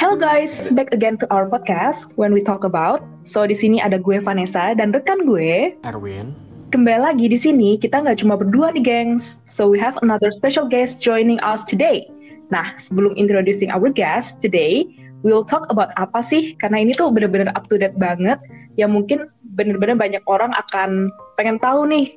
Hello 0.00 0.16
guys, 0.16 0.48
back 0.72 0.88
again 0.96 1.20
to 1.20 1.28
our 1.28 1.44
podcast 1.44 2.08
when 2.16 2.32
we 2.32 2.40
talk 2.40 2.64
about. 2.64 3.04
So 3.20 3.44
di 3.44 3.52
sini 3.52 3.84
ada 3.84 4.00
gue 4.00 4.16
Vanessa 4.16 4.72
dan 4.72 4.96
rekan 4.96 5.28
gue 5.28 5.76
Erwin. 5.84 6.32
Kembali 6.72 7.04
lagi 7.04 7.28
di 7.28 7.36
sini 7.36 7.76
kita 7.76 8.00
nggak 8.00 8.24
cuma 8.24 8.40
berdua 8.40 8.72
nih 8.72 8.80
gengs. 8.80 9.36
So 9.44 9.68
we 9.68 9.76
have 9.76 10.00
another 10.00 10.32
special 10.32 10.64
guest 10.72 11.04
joining 11.04 11.36
us 11.44 11.60
today. 11.68 12.08
Nah 12.48 12.80
sebelum 12.80 13.12
introducing 13.20 13.68
our 13.68 13.92
guest 13.92 14.40
today, 14.40 14.88
we'll 15.20 15.44
talk 15.44 15.68
about 15.68 15.92
apa 16.00 16.24
sih? 16.32 16.56
Karena 16.56 16.80
ini 16.80 16.96
tuh 16.96 17.12
bener-bener 17.12 17.52
up 17.52 17.68
to 17.68 17.76
date 17.76 18.00
banget. 18.00 18.40
Yang 18.80 18.96
mungkin 18.96 19.18
bener-bener 19.52 20.00
banyak 20.00 20.24
orang 20.24 20.56
akan 20.56 21.12
pengen 21.36 21.60
tahu 21.60 21.84
nih 21.84 22.16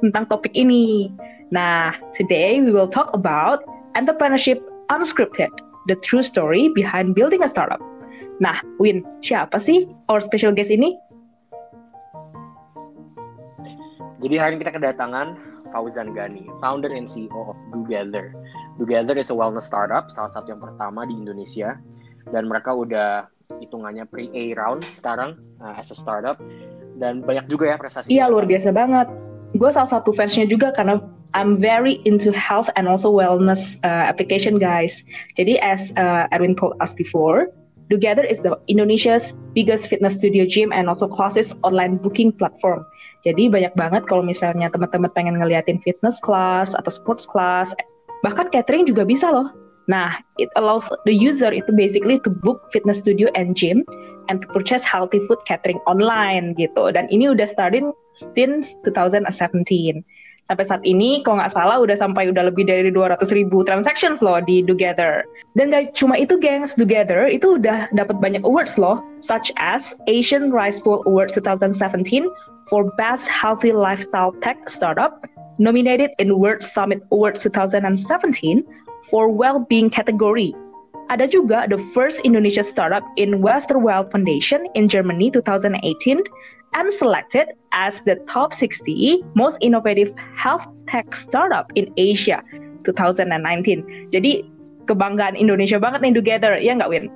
tentang 0.00 0.32
topik 0.32 0.56
ini. 0.56 1.12
Nah 1.52 1.92
today 2.16 2.64
we 2.64 2.72
will 2.72 2.88
talk 2.88 3.12
about 3.12 3.60
entrepreneurship 4.00 4.64
unscripted 4.88 5.52
the 5.86 5.96
true 6.06 6.22
story 6.22 6.70
behind 6.74 7.14
building 7.14 7.42
a 7.42 7.48
startup. 7.48 7.80
Nah, 8.38 8.58
Win, 8.78 9.02
siapa 9.22 9.58
sih 9.62 9.86
our 10.10 10.22
special 10.22 10.54
guest 10.54 10.70
ini? 10.70 10.98
Jadi 14.22 14.34
hari 14.38 14.54
ini 14.54 14.62
kita 14.62 14.78
kedatangan 14.78 15.34
Fauzan 15.74 16.14
Gani, 16.14 16.46
founder 16.62 16.94
and 16.94 17.10
CEO 17.10 17.54
of 17.54 17.58
Together. 17.74 18.30
Together 18.78 19.18
is 19.18 19.32
a 19.32 19.36
wellness 19.36 19.66
startup, 19.66 20.12
salah 20.14 20.30
satu 20.30 20.54
yang 20.54 20.62
pertama 20.62 21.02
di 21.08 21.18
Indonesia. 21.18 21.80
Dan 22.30 22.46
mereka 22.46 22.70
udah 22.70 23.26
hitungannya 23.58 24.06
pre-A 24.06 24.54
round 24.54 24.86
sekarang 24.94 25.34
uh, 25.58 25.74
as 25.74 25.90
a 25.90 25.98
startup. 25.98 26.38
Dan 27.02 27.26
banyak 27.26 27.50
juga 27.50 27.74
ya 27.74 27.76
prestasi. 27.80 28.14
Iya, 28.14 28.30
luar 28.30 28.46
biasa 28.46 28.70
banget. 28.70 29.10
Gue 29.58 29.70
salah 29.74 29.90
satu 29.90 30.14
fansnya 30.14 30.46
juga 30.46 30.70
karena 30.70 31.02
I'm 31.34 31.60
very 31.60 32.00
into 32.04 32.32
health 32.32 32.68
and 32.76 32.88
also 32.88 33.08
wellness 33.10 33.60
uh, 33.84 34.04
application, 34.10 34.58
guys. 34.58 34.92
Jadi, 35.38 35.56
as 35.60 35.88
uh, 35.96 36.28
Erwin 36.32 36.56
told 36.56 36.76
us 36.80 36.92
before, 36.92 37.48
Together 37.92 38.24
is 38.24 38.40
the 38.40 38.56
Indonesia's 38.72 39.36
biggest 39.52 39.84
fitness 39.92 40.16
studio 40.16 40.48
gym 40.48 40.72
and 40.72 40.88
also 40.88 41.04
classes 41.04 41.52
online 41.60 42.00
booking 42.00 42.32
platform. 42.32 42.88
Jadi 43.20 43.52
banyak 43.52 43.76
banget 43.76 44.08
kalau 44.08 44.24
misalnya 44.24 44.72
teman-teman 44.72 45.12
pengen 45.12 45.36
ngeliatin 45.36 45.76
fitness 45.84 46.16
class 46.24 46.72
atau 46.72 46.88
sports 46.88 47.28
class, 47.28 47.68
bahkan 48.24 48.48
catering 48.48 48.88
juga 48.88 49.04
bisa 49.04 49.28
loh. 49.28 49.52
Nah, 49.92 50.24
it 50.40 50.48
allows 50.56 50.88
the 51.04 51.12
user 51.12 51.52
itu 51.52 51.68
basically 51.76 52.16
to 52.24 52.32
book 52.32 52.64
fitness 52.72 52.96
studio 52.96 53.28
and 53.36 53.52
gym 53.60 53.84
and 54.32 54.40
to 54.40 54.48
purchase 54.56 54.80
healthy 54.80 55.20
food 55.28 55.44
catering 55.44 55.82
online 55.84 56.56
gitu. 56.56 56.88
Dan 56.96 57.12
ini 57.12 57.28
udah 57.28 57.52
starting 57.52 57.92
since 58.32 58.72
2017 58.88 59.28
sampai 60.50 60.66
saat 60.66 60.82
ini 60.82 61.22
kalau 61.22 61.38
nggak 61.38 61.54
salah 61.54 61.78
udah 61.78 61.96
sampai 61.96 62.28
udah 62.28 62.50
lebih 62.50 62.66
dari 62.66 62.90
200 62.90 63.18
ribu 63.32 63.62
transactions 63.62 64.18
loh 64.20 64.42
di 64.42 64.60
Together. 64.66 65.24
Dan 65.54 65.70
gak 65.70 65.94
cuma 65.94 66.18
itu 66.18 66.40
gengs, 66.40 66.74
Together 66.74 67.28
itu 67.28 67.60
udah 67.60 67.88
dapat 67.92 68.18
banyak 68.18 68.42
awards 68.42 68.80
loh, 68.80 69.04
such 69.22 69.52
as 69.60 69.84
Asian 70.08 70.50
Rice 70.50 70.80
Bowl 70.80 71.04
Award 71.06 71.32
2017 71.36 71.78
for 72.70 72.88
Best 72.96 73.24
Healthy 73.28 73.76
Lifestyle 73.76 74.32
Tech 74.40 74.58
Startup, 74.70 75.20
nominated 75.60 76.10
in 76.18 76.40
World 76.40 76.64
Summit 76.64 77.04
Award 77.12 77.36
2017 77.38 78.64
for 79.10 79.28
Well-being 79.28 79.90
category. 79.90 80.56
Ada 81.12 81.28
juga 81.28 81.68
the 81.68 81.76
first 81.92 82.24
Indonesia 82.24 82.64
startup 82.64 83.04
in 83.20 83.44
Westerwelle 83.44 84.08
Foundation 84.08 84.64
in 84.72 84.88
Germany 84.88 85.28
2018 85.28 85.76
and 86.72 86.88
selected 86.98 87.52
as 87.72 87.94
the 88.04 88.16
top 88.28 88.52
60 88.56 89.24
most 89.34 89.56
innovative 89.60 90.12
health 90.36 90.64
tech 90.88 91.06
startup 91.16 91.68
in 91.76 91.92
Asia 91.96 92.40
2019. 92.84 94.10
Jadi 94.10 94.46
kebanggaan 94.88 95.38
Indonesia 95.38 95.78
banget 95.78 96.02
nih 96.02 96.14
Together, 96.16 96.52
ya 96.58 96.74
nggak 96.74 96.90
Win? 96.90 97.06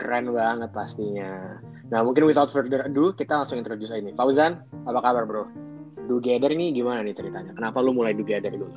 Keren 0.00 0.32
banget 0.32 0.70
pastinya. 0.72 1.60
Nah 1.90 2.00
mungkin 2.06 2.24
without 2.24 2.48
further 2.48 2.86
ado, 2.86 3.10
kita 3.12 3.42
langsung 3.42 3.58
introduce 3.58 3.90
ini. 3.92 4.14
Fauzan, 4.14 4.62
apa 4.86 5.00
kabar 5.02 5.24
bro? 5.26 5.44
Together 6.06 6.50
ini 6.50 6.74
gimana 6.74 7.02
nih 7.02 7.14
ceritanya? 7.14 7.52
Kenapa 7.54 7.82
lu 7.82 7.94
mulai 7.94 8.14
Together 8.14 8.54
dulu? 8.54 8.70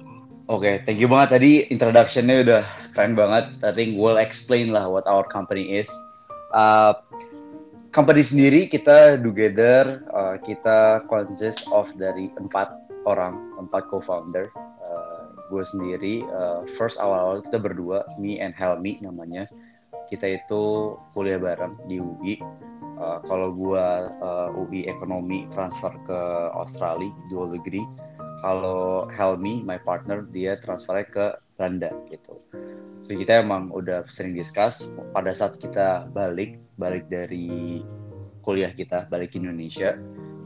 Oke, 0.51 0.67
okay, 0.67 0.75
thank 0.83 0.99
you 0.99 1.07
banget 1.07 1.39
tadi 1.39 1.51
introduction-nya 1.71 2.43
udah 2.43 2.63
keren 2.91 3.15
banget. 3.15 3.47
I 3.63 3.71
think 3.71 3.95
we'll 3.95 4.19
explain 4.19 4.75
lah 4.75 4.91
what 4.91 5.07
our 5.07 5.23
company 5.23 5.79
is. 5.79 5.87
Uh, 6.51 6.91
company 7.93 8.25
sendiri 8.25 8.65
kita 8.65 9.21
together, 9.21 10.01
uh, 10.09 10.35
kita 10.41 11.05
consist 11.05 11.69
of 11.69 11.85
dari 11.93 12.33
empat 12.41 12.73
orang, 13.05 13.37
empat 13.61 13.85
co-founder. 13.93 14.49
Uh, 14.81 15.29
gue 15.53 15.61
sendiri, 15.61 16.25
uh, 16.33 16.65
first 16.73 16.97
awal-awal 16.97 17.45
kita 17.45 17.61
berdua, 17.61 18.01
me 18.17 18.41
and 18.41 18.57
Helmi 18.57 18.97
namanya. 19.05 19.45
Kita 20.09 20.25
itu 20.25 20.97
kuliah 21.13 21.37
bareng 21.37 21.77
di 21.85 22.01
UI. 22.01 22.41
Uh, 22.97 23.21
kalau 23.29 23.53
gue 23.53 23.85
uh, 24.25 24.49
UI 24.57 24.89
ekonomi 24.89 25.45
transfer 25.53 25.93
ke 26.09 26.19
Australia, 26.57 27.13
dual 27.29 27.53
degree 27.53 27.85
kalau 28.43 29.07
Helmi, 29.07 29.63
my 29.63 29.79
partner, 29.79 30.27
dia 30.35 30.59
transfernya 30.59 31.07
ke 31.07 31.25
Belanda 31.55 31.95
gitu. 32.11 32.43
So 33.07 33.15
kita 33.15 33.39
emang 33.39 33.71
udah 33.71 34.03
sering 34.11 34.35
discuss 34.35 34.83
pada 35.15 35.31
saat 35.31 35.63
kita 35.63 36.11
balik, 36.11 36.59
balik 36.75 37.07
dari 37.07 37.79
kuliah 38.43 38.75
kita, 38.75 39.07
balik 39.07 39.31
ke 39.31 39.39
Indonesia. 39.39 39.95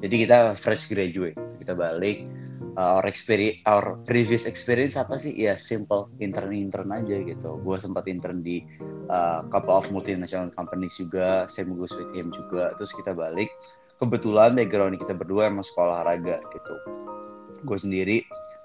Jadi 0.06 0.30
kita 0.30 0.54
fresh 0.54 0.94
graduate, 0.94 1.38
kita 1.58 1.74
balik. 1.74 2.30
Uh, 2.78 3.02
our 3.02 3.10
experience, 3.10 3.58
our 3.66 3.98
previous 4.06 4.46
experience 4.46 4.94
apa 4.94 5.18
sih? 5.18 5.34
Ya 5.34 5.58
simple, 5.58 6.14
intern 6.22 6.54
intern 6.54 6.94
aja 6.94 7.18
gitu. 7.18 7.58
Gue 7.66 7.82
sempat 7.82 8.06
intern 8.06 8.46
di 8.46 8.62
uh, 9.10 9.42
couple 9.50 9.74
of 9.74 9.90
multinational 9.90 10.54
companies 10.54 10.94
juga, 11.02 11.50
same 11.50 11.74
goes 11.74 11.90
with 11.98 12.14
him 12.14 12.30
juga. 12.30 12.78
Terus 12.78 12.94
kita 12.94 13.18
balik. 13.18 13.50
Kebetulan 13.98 14.54
background 14.54 15.02
kita 15.02 15.18
berdua 15.18 15.50
emang 15.50 15.66
sekolah 15.66 16.06
olahraga 16.06 16.38
gitu 16.54 16.78
gue 17.68 17.76
sendiri 17.76 18.18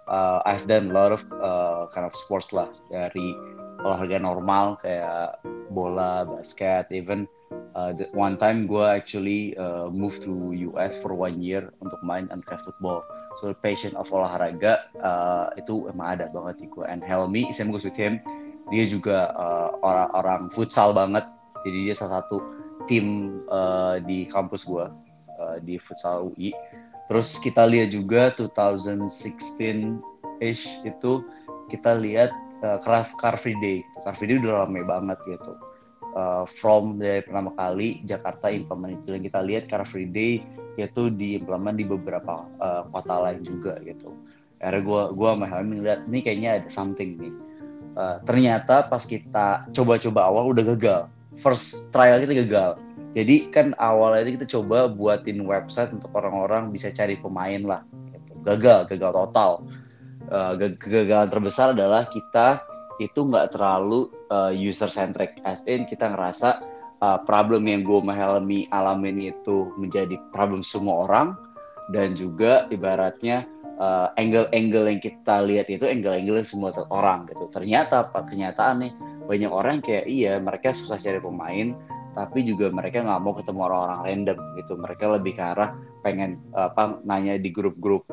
uh, 0.06 0.40
I've 0.46 0.70
done 0.70 0.90
a 0.90 0.94
lot 0.94 1.10
of 1.12 1.22
uh, 1.34 1.90
kind 1.90 2.06
of 2.06 2.14
sports 2.14 2.54
lah 2.54 2.70
dari 2.90 3.34
olahraga 3.82 4.18
normal 4.22 4.78
kayak 4.78 5.42
bola, 5.74 6.22
basket, 6.22 6.86
even 6.94 7.26
uh, 7.74 7.90
one 8.14 8.38
time 8.38 8.70
gue 8.70 8.84
actually 8.84 9.58
uh, 9.58 9.90
move 9.90 10.22
to 10.22 10.54
US 10.72 10.94
for 11.02 11.12
one 11.14 11.42
year 11.42 11.74
untuk 11.82 11.98
main 12.06 12.30
anti 12.30 12.56
football. 12.62 13.02
So 13.40 13.50
the 13.50 13.58
passion 13.58 13.96
of 13.96 14.12
olahraga 14.12 14.86
uh, 15.00 15.50
itu 15.58 15.88
emang 15.90 16.20
ada 16.20 16.30
banget 16.30 16.62
di 16.62 16.66
gue. 16.70 16.84
And 16.86 17.02
Helmi, 17.02 17.50
same 17.50 17.74
goes 17.74 17.82
with 17.82 17.96
him. 17.96 18.20
Dia 18.70 18.86
juga 18.86 19.34
uh, 19.34 19.74
orang 19.82 20.08
orang 20.14 20.42
futsal 20.54 20.94
banget. 20.94 21.26
Jadi 21.66 21.90
dia 21.90 21.94
salah 21.96 22.22
satu 22.22 22.38
tim 22.86 23.38
uh, 23.50 23.98
di 24.02 24.26
kampus 24.30 24.66
gue 24.66 24.86
uh, 25.38 25.56
di 25.62 25.78
futsal 25.78 26.30
UI 26.34 26.54
Terus 27.10 27.34
kita 27.42 27.66
lihat 27.66 27.90
juga 27.90 28.30
2016-ish 28.38 30.64
itu 30.86 31.12
kita 31.68 31.92
lihat 31.98 32.30
uh, 32.62 32.78
Car 33.18 33.36
Free 33.36 33.58
Day. 33.58 33.82
Car 34.06 34.14
Free 34.16 34.28
Day 34.30 34.38
udah 34.40 34.66
rame 34.66 34.84
banget 34.86 35.18
gitu. 35.26 35.58
Uh, 36.12 36.44
from 36.44 37.00
dari 37.00 37.24
pertama 37.24 37.56
kali 37.56 38.04
Jakarta 38.04 38.52
implement 38.52 39.00
itu 39.00 39.16
dan 39.16 39.24
kita 39.24 39.40
lihat 39.40 39.72
Car 39.72 39.88
Free 39.88 40.08
Day 40.08 40.44
itu 40.76 41.08
diimplement 41.12 41.76
di 41.76 41.84
beberapa 41.88 42.44
uh, 42.60 42.84
kota 42.92 43.16
lain 43.28 43.44
juga 43.44 43.76
gitu. 43.84 44.12
Akhirnya 44.62 44.82
gue 44.86 45.02
gua 45.18 45.34
sama 45.34 45.46
Helmi 45.50 45.82
ngeliat 45.82 46.00
ini 46.06 46.18
kayaknya 46.22 46.50
ada 46.62 46.68
something 46.70 47.18
nih. 47.18 47.34
Uh, 47.92 48.16
ternyata 48.24 48.88
pas 48.88 49.04
kita 49.04 49.68
coba-coba 49.74 50.20
awal 50.28 50.54
udah 50.54 50.64
gagal. 50.76 51.02
First 51.40 51.92
trial 51.92 52.20
kita 52.24 52.44
gagal 52.44 52.76
jadi 53.12 53.52
kan 53.52 53.76
awalnya 53.76 54.24
itu 54.24 54.40
kita 54.40 54.48
coba 54.58 54.88
buatin 54.88 55.44
website 55.44 55.92
untuk 55.92 56.08
orang-orang 56.16 56.72
bisa 56.72 56.88
cari 56.88 57.20
pemain 57.20 57.60
lah. 57.60 57.80
Gitu. 58.16 58.32
Gagal, 58.40 58.88
gagal 58.88 59.12
total. 59.12 59.52
Uh, 60.32 60.56
kegagalan 60.80 61.28
terbesar 61.28 61.76
adalah 61.76 62.08
kita 62.08 62.64
itu 63.00 63.26
nggak 63.26 63.52
terlalu 63.56 64.08
uh, 64.32 64.48
eh, 64.48 64.64
user 64.64 64.88
centric. 64.88 65.36
As 65.44 65.60
in 65.68 65.84
kita 65.84 66.08
ngerasa 66.08 66.64
uh, 67.04 67.20
problem 67.28 67.68
yang 67.68 67.84
gue 67.84 68.00
Helmi 68.00 68.64
alamin 68.72 69.28
itu 69.28 69.68
menjadi 69.76 70.16
problem 70.32 70.64
semua 70.64 71.04
orang 71.04 71.36
dan 71.92 72.16
juga 72.16 72.64
ibaratnya 72.72 73.44
angle-angle 74.14 74.86
uh, 74.86 74.90
yang 74.94 75.02
kita 75.02 75.42
lihat 75.42 75.66
itu 75.66 75.82
angle-angle 75.84 76.38
yang 76.40 76.48
semua 76.48 76.70
orang 76.88 77.28
gitu. 77.28 77.50
Ternyata 77.52 78.08
apa 78.08 78.24
kenyataan 78.24 78.88
nih 78.88 78.92
banyak 79.26 79.50
orang 79.50 79.82
kayak 79.82 80.06
iya 80.06 80.38
mereka 80.38 80.70
susah 80.70 80.96
cari 80.96 81.18
pemain 81.18 81.74
tapi 82.12 82.44
juga 82.44 82.68
mereka 82.68 83.00
nggak 83.00 83.22
mau 83.22 83.34
ketemu 83.36 83.60
orang-orang 83.68 84.00
random 84.04 84.38
gitu. 84.60 84.72
Mereka 84.76 85.04
lebih 85.20 85.32
ke 85.36 85.42
arah 85.42 85.76
pengen 86.04 86.40
apa 86.52 87.00
nanya 87.06 87.38
di 87.38 87.48
grup-grup 87.48 88.04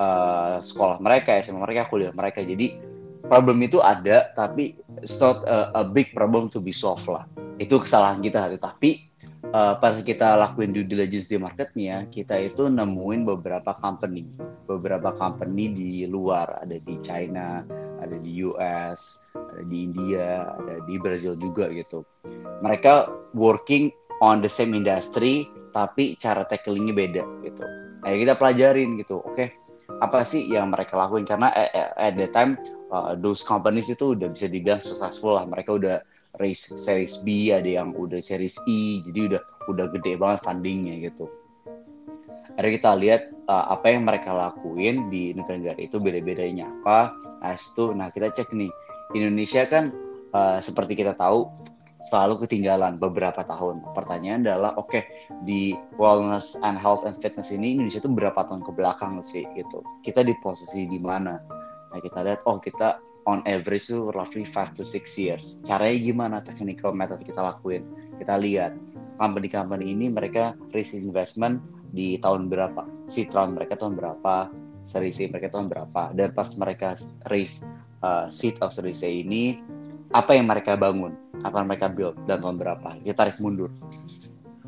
uh, 0.00 0.58
sekolah 0.58 0.98
mereka 0.98 1.38
SMA 1.40 1.62
mereka 1.62 1.86
kuliah 1.88 2.12
mereka. 2.14 2.42
Jadi 2.42 2.78
problem 3.26 3.62
itu 3.64 3.80
ada 3.80 4.32
tapi 4.36 4.76
it's 5.00 5.16
not 5.22 5.44
a, 5.46 5.72
a 5.78 5.82
big 5.86 6.12
problem 6.12 6.50
to 6.50 6.58
be 6.58 6.74
solved 6.74 7.06
lah. 7.06 7.24
Itu 7.62 7.78
kesalahan 7.78 8.18
kita 8.20 8.50
tapi 8.58 9.13
uh, 9.54 9.78
pas 9.78 9.94
kita 10.02 10.34
lakuin 10.34 10.74
due 10.74 10.82
diligence 10.82 11.30
di 11.30 11.38
marketnya 11.38 12.10
kita 12.10 12.34
itu 12.42 12.66
nemuin 12.66 13.22
beberapa 13.22 13.70
company 13.78 14.26
beberapa 14.66 15.14
company 15.14 15.70
di 15.70 15.90
luar 16.10 16.66
ada 16.66 16.74
di 16.82 16.98
China 17.00 17.62
ada 18.04 18.20
di 18.20 18.44
US, 18.44 19.24
ada 19.32 19.62
di 19.64 19.88
India, 19.88 20.52
ada 20.60 20.84
di 20.84 20.94
Brazil 21.00 21.40
juga 21.40 21.72
gitu. 21.72 22.04
Mereka 22.60 23.08
working 23.32 23.88
on 24.20 24.44
the 24.44 24.50
same 24.50 24.76
industry, 24.76 25.48
tapi 25.72 26.20
cara 26.20 26.44
tacklingnya 26.44 26.92
beda 26.92 27.24
gitu. 27.42 27.64
Nah, 28.04 28.12
kita 28.12 28.36
pelajarin 28.36 29.00
gitu, 29.00 29.24
oke, 29.24 29.32
okay, 29.32 29.48
apa 30.04 30.22
sih 30.28 30.44
yang 30.44 30.68
mereka 30.68 31.00
lakuin? 31.00 31.24
Karena 31.24 31.48
at, 31.96 32.14
the 32.20 32.28
time, 32.28 32.60
uh, 32.92 33.16
those 33.16 33.40
companies 33.40 33.88
itu 33.88 34.12
udah 34.12 34.28
bisa 34.28 34.46
dibilang 34.52 34.84
successful 34.84 35.40
lah. 35.40 35.48
Mereka 35.48 35.80
udah 35.80 36.04
raise 36.42 36.66
series 36.66 37.22
B, 37.22 37.54
ada 37.54 37.66
yang 37.66 37.94
udah 37.94 38.18
series 38.18 38.58
E, 38.66 39.02
jadi 39.06 39.34
udah 39.34 39.42
udah 39.70 39.86
gede 39.94 40.18
banget 40.18 40.40
fundingnya 40.42 41.10
gitu. 41.10 41.30
Akhirnya 42.54 42.72
kita 42.78 42.90
lihat 42.94 43.22
uh, 43.50 43.66
apa 43.74 43.90
yang 43.90 44.06
mereka 44.06 44.30
lakuin 44.30 45.10
di 45.10 45.34
negara-negara 45.34 45.80
itu 45.82 45.98
beda-bedanya 45.98 46.70
apa. 46.82 47.10
Nah 47.42 47.54
itu 47.58 47.84
nah 47.94 48.08
kita 48.14 48.30
cek 48.30 48.54
nih 48.54 48.70
Indonesia 49.18 49.66
kan 49.66 49.90
uh, 50.30 50.62
seperti 50.62 50.94
kita 50.94 51.18
tahu 51.18 51.50
selalu 52.10 52.46
ketinggalan 52.46 53.00
beberapa 53.00 53.42
tahun. 53.42 53.82
Pertanyaan 53.96 54.46
adalah 54.46 54.78
oke 54.78 54.92
okay, 54.92 55.02
di 55.42 55.74
wellness 55.98 56.54
and 56.62 56.78
health 56.78 57.02
and 57.08 57.18
fitness 57.18 57.50
ini 57.50 57.74
Indonesia 57.74 57.98
itu 57.98 58.12
berapa 58.12 58.38
tahun 58.46 58.62
ke 58.62 58.70
belakang 58.76 59.18
sih 59.18 59.42
gitu. 59.58 59.82
Kita 60.06 60.22
di 60.22 60.36
posisi 60.38 60.86
di 60.86 61.00
mana? 61.02 61.34
Nah 61.90 61.98
kita 61.98 62.22
lihat 62.22 62.46
oh 62.46 62.62
kita 62.62 63.02
on 63.24 63.40
average 63.48 63.88
itu 63.88 64.12
roughly 64.12 64.44
5 64.44 64.76
to 64.76 64.82
6 64.84 65.16
years. 65.16 65.60
Caranya 65.64 65.98
gimana 66.00 66.36
technical 66.44 66.92
method 66.92 67.24
kita 67.24 67.40
lakuin? 67.40 67.84
Kita 68.20 68.36
lihat 68.38 68.76
company-company 69.18 69.94
ini 69.94 70.10
mereka 70.10 70.58
risk 70.74 70.96
investment 70.96 71.62
di 71.94 72.18
tahun 72.20 72.50
berapa? 72.50 72.84
Seed 73.06 73.32
round 73.32 73.56
mereka 73.56 73.78
tahun 73.78 73.96
berapa? 73.96 74.50
Series 74.84 75.16
mereka 75.32 75.48
tahun 75.48 75.72
berapa? 75.72 76.12
Dan 76.12 76.36
pas 76.36 76.52
mereka 76.60 76.98
raise 77.32 77.64
uh, 78.04 78.28
seed 78.28 78.60
of 78.60 78.74
series 78.76 79.00
ini 79.00 79.64
apa 80.12 80.36
yang 80.36 80.50
mereka 80.50 80.76
bangun? 80.76 81.16
Apa 81.42 81.64
yang 81.64 81.68
mereka 81.72 81.88
build? 81.88 82.16
Dan 82.28 82.44
tahun 82.44 82.60
berapa? 82.60 83.00
Kita 83.00 83.16
tarik 83.16 83.40
mundur. 83.40 83.72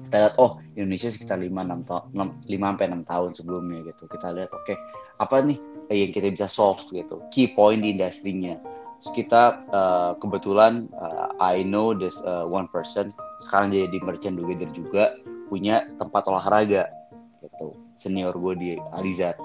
Kita 0.06 0.16
lihat 0.22 0.34
oh 0.38 0.62
Indonesia 0.78 1.10
sekitar 1.10 1.42
5 1.42 1.50
6 1.50 1.88
tahun 1.90 2.28
5 2.46 2.48
sampai 2.48 2.86
6 2.94 3.10
tahun 3.10 3.30
sebelumnya 3.36 3.78
gitu. 3.92 4.08
Kita 4.08 4.32
lihat 4.32 4.50
oke 4.54 4.64
okay, 4.64 4.76
apa 5.20 5.42
nih 5.44 5.58
yang 5.90 6.10
kita 6.10 6.32
bisa 6.32 6.48
solve 6.50 6.82
gitu 6.90 7.22
key 7.30 7.52
point 7.54 7.82
di 7.82 7.94
industrinya 7.94 8.58
kita 9.14 9.62
uh, 9.70 10.12
kebetulan 10.18 10.88
uh, 10.96 11.30
I 11.38 11.62
know 11.62 11.92
this 11.94 12.18
uh, 12.24 12.48
one 12.48 12.66
person. 12.72 13.12
Sekarang 13.44 13.70
jadi 13.70 13.98
merchant 14.02 14.40
juga 14.72 15.20
punya 15.46 15.86
tempat 16.00 16.26
olahraga 16.26 16.88
gitu. 17.44 17.76
Senior 17.94 18.34
gue 18.34 18.54
di 18.56 18.70
Alizat. 18.96 19.36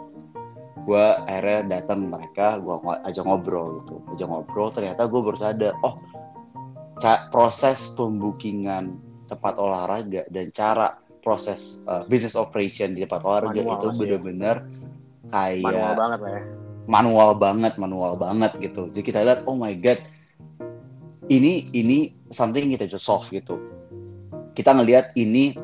Gue 0.88 1.04
akhirnya 1.30 1.82
datang 1.82 2.10
mereka 2.10 2.58
gue 2.58 2.74
ajak 3.06 3.28
ngobrol 3.28 3.84
gitu. 3.86 4.02
Ajak 4.16 4.28
ngobrol 4.32 4.74
ternyata 4.74 5.06
gue 5.06 5.20
baru 5.22 5.38
sadar 5.38 5.74
oh 5.86 6.00
proses 7.34 7.92
pembukingan 7.98 8.98
tempat 9.30 9.58
olahraga 9.58 10.26
dan 10.30 10.54
cara 10.54 10.98
proses 11.22 11.82
uh, 11.86 12.02
business 12.10 12.34
operation 12.34 12.98
di 12.98 13.06
tempat 13.06 13.22
olahraga 13.22 13.62
manual 13.62 13.94
itu 13.94 14.18
ya. 14.18 14.62
Kayak 15.30 15.62
manual 15.62 15.94
banget 15.94 16.20
lah 16.20 16.32
ya. 16.34 16.44
manual 16.90 17.30
banget 17.38 17.74
manual 17.78 18.14
banget 18.18 18.52
gitu. 18.58 18.90
Jadi 18.90 19.04
kita 19.06 19.20
lihat 19.22 19.46
oh 19.46 19.54
my 19.54 19.76
god 19.78 20.02
ini 21.30 21.70
ini 21.72 22.18
something 22.34 22.74
kita 22.74 22.90
just 22.90 23.06
solve 23.06 23.28
gitu. 23.30 23.62
Kita 24.58 24.74
ngelihat 24.74 25.14
ini 25.16 25.56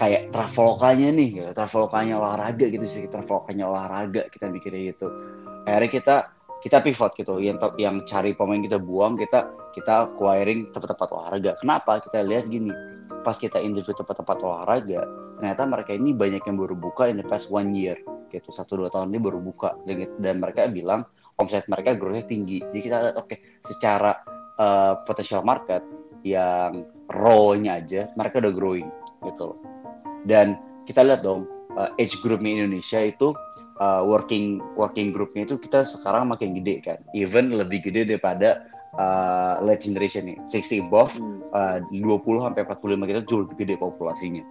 kayak 0.00 0.32
travelokanya 0.32 1.12
nih 1.12 1.28
gitu. 1.36 1.50
travelokanya 1.52 2.16
olahraga 2.16 2.66
gitu 2.72 2.86
sih 2.88 3.04
travelokanya 3.06 3.68
olahraga 3.68 4.26
kita 4.32 4.48
mikirnya 4.48 4.96
gitu. 4.96 5.12
Akhirnya 5.68 5.90
kita 5.92 6.16
kita 6.64 6.76
pivot 6.80 7.12
gitu. 7.18 7.36
Yang 7.38 7.76
yang 7.76 8.02
cari 8.08 8.32
pemain 8.32 8.62
kita 8.64 8.80
buang 8.80 9.20
kita 9.20 9.52
kita 9.76 10.08
acquiring 10.08 10.72
tempat-tempat 10.72 11.08
olahraga. 11.12 11.52
Kenapa? 11.60 12.00
Kita 12.00 12.24
lihat 12.24 12.48
gini 12.48 12.72
pas 13.22 13.38
kita 13.38 13.62
interview 13.62 13.94
tempat-tempat 13.94 14.42
olahraga 14.42 15.06
ternyata 15.38 15.62
mereka 15.64 15.94
ini 15.94 16.10
banyak 16.12 16.42
yang 16.42 16.56
baru 16.58 16.74
buka 16.74 17.08
in 17.08 17.22
the 17.22 17.26
past 17.26 17.48
one 17.48 17.70
year 17.70 17.96
gitu 18.32 18.48
satu 18.48 18.80
dua 18.80 18.88
tahun 18.88 19.12
ini 19.12 19.20
baru 19.20 19.38
buka. 19.44 19.76
Dan, 19.84 20.08
dan 20.16 20.40
mereka 20.40 20.66
bilang 20.72 21.04
omset 21.36 21.68
mereka 21.68 21.96
growth 21.96 22.24
tinggi. 22.26 22.64
Jadi 22.64 22.80
kita 22.80 22.96
lihat 23.04 23.16
oke 23.20 23.28
okay, 23.28 23.38
secara 23.64 24.16
uh, 24.56 25.02
potential 25.04 25.44
market 25.44 25.84
yang 26.22 26.86
raw-nya 27.10 27.82
aja 27.82 28.08
mereka 28.14 28.38
udah 28.40 28.52
growing 28.54 28.88
gitu 29.26 29.52
loh. 29.54 29.58
Dan 30.24 30.58
kita 30.86 31.02
lihat 31.02 31.26
dong 31.26 31.50
uh, 31.74 31.90
age 31.98 32.18
groupnya 32.22 32.62
Indonesia 32.62 33.02
itu 33.02 33.34
uh, 33.82 34.02
working 34.06 34.62
working 34.78 35.10
groupnya 35.10 35.44
itu 35.46 35.58
kita 35.58 35.84
sekarang 35.86 36.30
makin 36.30 36.54
gede 36.58 36.82
kan. 36.82 36.98
Even 37.12 37.50
lebih 37.52 37.82
gede 37.82 38.06
daripada 38.06 38.66
uh, 38.96 39.58
late 39.64 39.82
generation 39.82 40.30
nih. 40.30 40.38
60 40.46 40.88
above 40.88 41.12
hmm. 41.18 41.42
uh, 41.52 41.78
20 41.90 42.44
sampai 42.44 42.62
45 42.66 43.10
kita 43.10 43.20
jauh 43.26 43.40
lebih 43.46 43.56
gede 43.58 43.74
populasinya. 43.78 44.44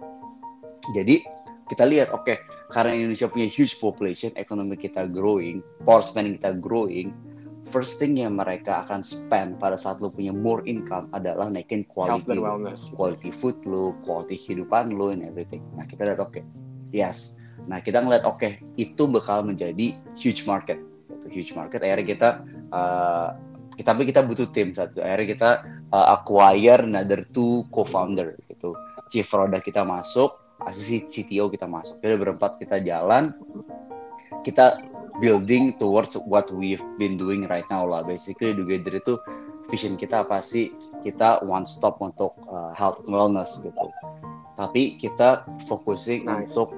Jadi 0.92 1.24
kita 1.70 1.86
lihat 1.88 2.12
oke 2.12 2.26
okay, 2.26 2.36
karena 2.72 2.96
Indonesia 2.96 3.28
punya 3.28 3.46
huge 3.46 3.76
population 3.78 4.32
ekonomi 4.34 4.80
kita 4.80 5.06
growing 5.12 5.60
power 5.84 6.00
spending 6.00 6.40
kita 6.40 6.56
growing 6.56 7.12
first 7.72 7.96
thing 7.96 8.20
yang 8.20 8.36
mereka 8.36 8.84
akan 8.84 9.00
spend 9.00 9.56
pada 9.56 9.80
saat 9.80 9.98
lo 10.04 10.12
punya 10.12 10.30
more 10.30 10.60
income 10.68 11.08
adalah 11.16 11.48
naikin 11.48 11.88
quality 11.88 12.36
quality 12.92 13.32
food 13.32 13.56
lo, 13.64 13.96
quality 14.04 14.36
kehidupan 14.36 14.92
lo, 14.92 15.08
and 15.08 15.24
everything. 15.24 15.64
Nah 15.72 15.88
kita 15.88 16.04
lihat 16.04 16.20
oke, 16.20 16.36
okay, 16.36 16.44
yes. 16.92 17.40
Nah 17.64 17.80
kita 17.80 18.04
ngeliat 18.04 18.28
oke 18.28 18.36
okay, 18.44 18.60
itu 18.76 19.08
bakal 19.08 19.48
menjadi 19.48 19.96
huge 20.20 20.44
market, 20.44 20.76
itu 21.08 21.26
huge 21.32 21.52
market. 21.56 21.80
Akhirnya 21.80 22.06
kita 22.06 22.28
uh, 22.76 23.32
kita 23.80 23.96
tapi 23.96 24.04
kita 24.04 24.20
butuh 24.20 24.52
tim 24.52 24.76
satu. 24.76 25.00
Akhirnya 25.00 25.28
kita 25.32 25.50
uh, 25.96 26.06
acquire 26.20 26.84
another 26.84 27.24
two 27.32 27.64
co-founder 27.72 28.36
gitu. 28.52 28.76
Chief 29.08 29.24
product 29.24 29.64
kita 29.64 29.80
masuk, 29.80 30.41
asisi 30.66 31.06
CTO 31.06 31.50
kita 31.50 31.66
masuk. 31.66 32.00
Kita 32.00 32.16
berempat 32.18 32.58
kita 32.58 32.82
jalan. 32.82 33.34
Kita 34.42 34.82
building 35.20 35.76
towards 35.76 36.16
what 36.26 36.48
we've 36.50 36.82
been 36.96 37.20
doing 37.20 37.46
right 37.50 37.66
now 37.68 37.84
lah. 37.84 38.02
Basically 38.02 38.56
together 38.56 38.96
itu 38.96 39.14
vision 39.68 39.94
kita 39.98 40.24
apa 40.24 40.40
sih? 40.40 40.72
Kita 41.02 41.42
one 41.44 41.66
stop 41.66 41.98
untuk 41.98 42.34
uh, 42.48 42.72
health 42.72 43.02
and 43.04 43.12
wellness 43.12 43.60
gitu. 43.60 43.90
Tapi 44.56 44.96
kita 44.96 45.44
focusing 45.66 46.26
nice. 46.26 46.52
untuk 46.52 46.72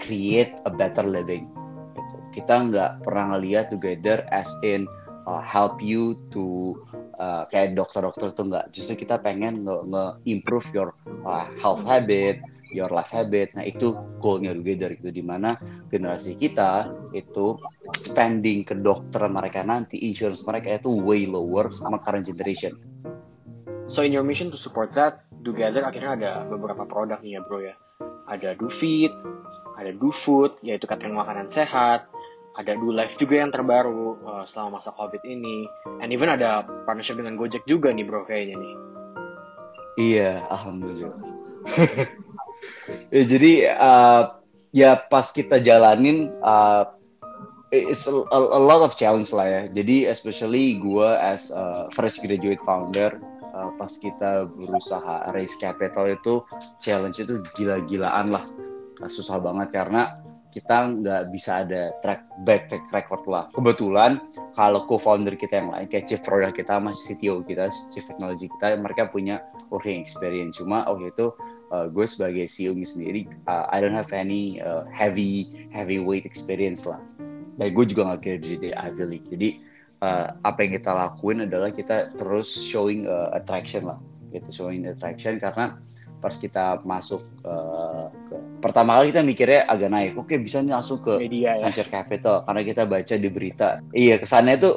create 0.00 0.56
a 0.66 0.72
better 0.72 1.04
living. 1.04 1.48
Gitu. 1.96 2.16
Kita 2.40 2.68
nggak 2.68 2.90
pernah 3.04 3.36
ngeliat 3.36 3.72
together 3.72 4.24
as 4.32 4.48
in 4.64 4.84
uh, 5.28 5.42
help 5.42 5.80
you 5.80 6.18
to 6.32 6.76
uh, 7.20 7.44
kayak 7.48 7.76
dokter-dokter 7.76 8.32
tuh 8.32 8.48
nggak. 8.48 8.72
Justru 8.74 9.04
kita 9.04 9.20
pengen 9.20 9.64
nge-improve 9.66 10.66
your 10.72 10.90
uh, 11.22 11.46
health 11.60 11.84
habit, 11.84 12.40
your 12.72 12.90
life 12.90 13.10
habit. 13.10 13.54
Nah 13.58 13.66
itu 13.66 13.94
goalnya 14.18 14.54
Together 14.54 14.94
itu 14.94 15.10
di 15.10 15.22
mana 15.22 15.58
generasi 15.90 16.38
kita 16.38 16.90
itu 17.14 17.58
spending 17.98 18.62
ke 18.62 18.78
dokter 18.78 19.26
mereka 19.26 19.66
nanti, 19.66 19.98
insurance 20.06 20.42
mereka 20.46 20.78
itu 20.78 20.90
way 20.90 21.26
lower 21.26 21.70
sama 21.74 21.98
current 22.02 22.26
generation. 22.26 22.74
So 23.90 24.06
in 24.06 24.14
your 24.14 24.22
mission 24.22 24.54
to 24.54 24.58
support 24.58 24.94
that, 24.94 25.26
Together 25.40 25.82
akhirnya 25.82 26.12
ada 26.14 26.32
beberapa 26.44 26.84
produk 26.84 27.18
nih 27.24 27.38
ya 27.38 27.40
bro 27.42 27.58
ya. 27.64 27.74
Ada 28.30 28.54
DoFit, 28.54 29.10
ada 29.74 29.90
DoFood, 29.96 30.60
yaitu 30.62 30.84
catering 30.84 31.16
makanan 31.16 31.48
sehat, 31.48 32.06
ada 32.60 32.76
Do 32.76 32.92
Life 32.92 33.16
juga 33.16 33.40
yang 33.40 33.48
terbaru 33.48 34.20
uh, 34.20 34.44
selama 34.44 34.78
masa 34.78 34.92
COVID 34.92 35.24
ini, 35.24 35.64
and 36.04 36.12
even 36.12 36.28
ada 36.28 36.66
partnership 36.84 37.16
dengan 37.16 37.40
Gojek 37.40 37.64
juga 37.64 37.88
nih 37.94 38.04
bro 38.04 38.28
kayaknya 38.28 38.60
nih. 38.60 38.74
Iya, 39.98 40.30
alhamdulillah. 40.52 41.16
ya, 43.14 43.22
jadi 43.24 43.52
uh, 43.76 44.22
ya 44.70 44.98
pas 45.10 45.30
kita 45.30 45.58
jalanin 45.62 46.30
uh, 46.42 46.90
it's 47.70 48.06
a, 48.06 48.14
a, 48.30 48.60
lot 48.60 48.82
of 48.82 48.98
challenge 48.98 49.30
lah 49.30 49.46
ya. 49.46 49.62
Jadi 49.70 50.10
especially 50.10 50.78
gue 50.78 51.06
as 51.06 51.54
a 51.54 51.86
fresh 51.94 52.18
graduate 52.22 52.62
founder 52.62 53.18
uh, 53.54 53.70
pas 53.78 53.90
kita 53.90 54.50
berusaha 54.50 55.30
raise 55.34 55.54
capital 55.58 56.10
itu 56.10 56.42
challenge 56.82 57.22
itu 57.22 57.42
gila-gilaan 57.58 58.34
lah. 58.34 58.44
Susah 59.08 59.40
banget 59.40 59.72
karena 59.72 60.20
kita 60.50 60.98
nggak 60.98 61.30
bisa 61.30 61.62
ada 61.62 61.94
track 62.02 62.26
back 62.42 62.66
track 62.66 62.90
record 62.90 63.22
lah. 63.30 63.46
Kebetulan 63.54 64.18
kalau 64.58 64.84
co-founder 64.90 65.38
kita 65.38 65.62
yang 65.62 65.70
lain 65.70 65.86
kayak 65.86 66.10
chief 66.10 66.20
product 66.26 66.58
kita 66.58 66.74
masih 66.82 67.14
CTO 67.14 67.46
kita, 67.46 67.70
chief 67.94 68.02
technology 68.04 68.50
kita, 68.58 68.74
mereka 68.76 69.08
punya 69.08 69.46
working 69.70 70.02
experience. 70.02 70.58
Cuma 70.58 70.82
oh 70.90 70.98
itu 70.98 71.30
uh, 71.70 71.86
gue 71.88 72.06
sebagai 72.06 72.46
CEO 72.50 72.76
sendiri, 72.82 73.30
uh, 73.46 73.66
I 73.70 73.80
don't 73.80 73.94
have 73.96 74.12
any 74.12 74.58
uh, 74.60 74.86
heavy 74.90 75.66
heavyweight 75.70 76.26
experience 76.26 76.84
lah. 76.84 77.00
Dan 77.56 77.74
gue 77.74 77.84
juga 77.86 78.12
nggak 78.12 78.20
kerja 78.22 78.54
di 78.58 78.70
Ivy 78.74 79.04
League. 79.06 79.28
Jadi 79.30 79.48
uh, 80.02 80.34
apa 80.44 80.66
yang 80.66 80.72
kita 80.76 80.90
lakuin 80.92 81.46
adalah 81.46 81.70
kita 81.70 82.14
terus 82.18 82.50
showing 82.50 83.06
uh, 83.06 83.30
attraction 83.32 83.86
lah, 83.86 83.98
gitu 84.34 84.50
showing 84.64 84.84
attraction 84.86 85.38
karena 85.38 85.78
pas 86.20 86.36
kita 86.36 86.84
masuk 86.84 87.24
uh, 87.48 88.12
ke 88.28 88.36
pertama 88.60 89.00
kali 89.00 89.08
kita 89.08 89.24
mikirnya 89.24 89.64
agak 89.72 89.88
naik 89.88 90.12
oke 90.20 90.36
bisa 90.36 90.60
nih 90.60 90.76
langsung 90.76 91.00
ke 91.00 91.16
Media, 91.16 91.56
ya? 91.56 91.64
venture 91.70 91.88
capital. 91.88 92.44
Karena 92.44 92.60
kita 92.66 92.82
baca 92.84 93.14
di 93.16 93.28
berita. 93.32 93.68
Iya 93.96 94.20
kesannya 94.20 94.60
itu 94.60 94.72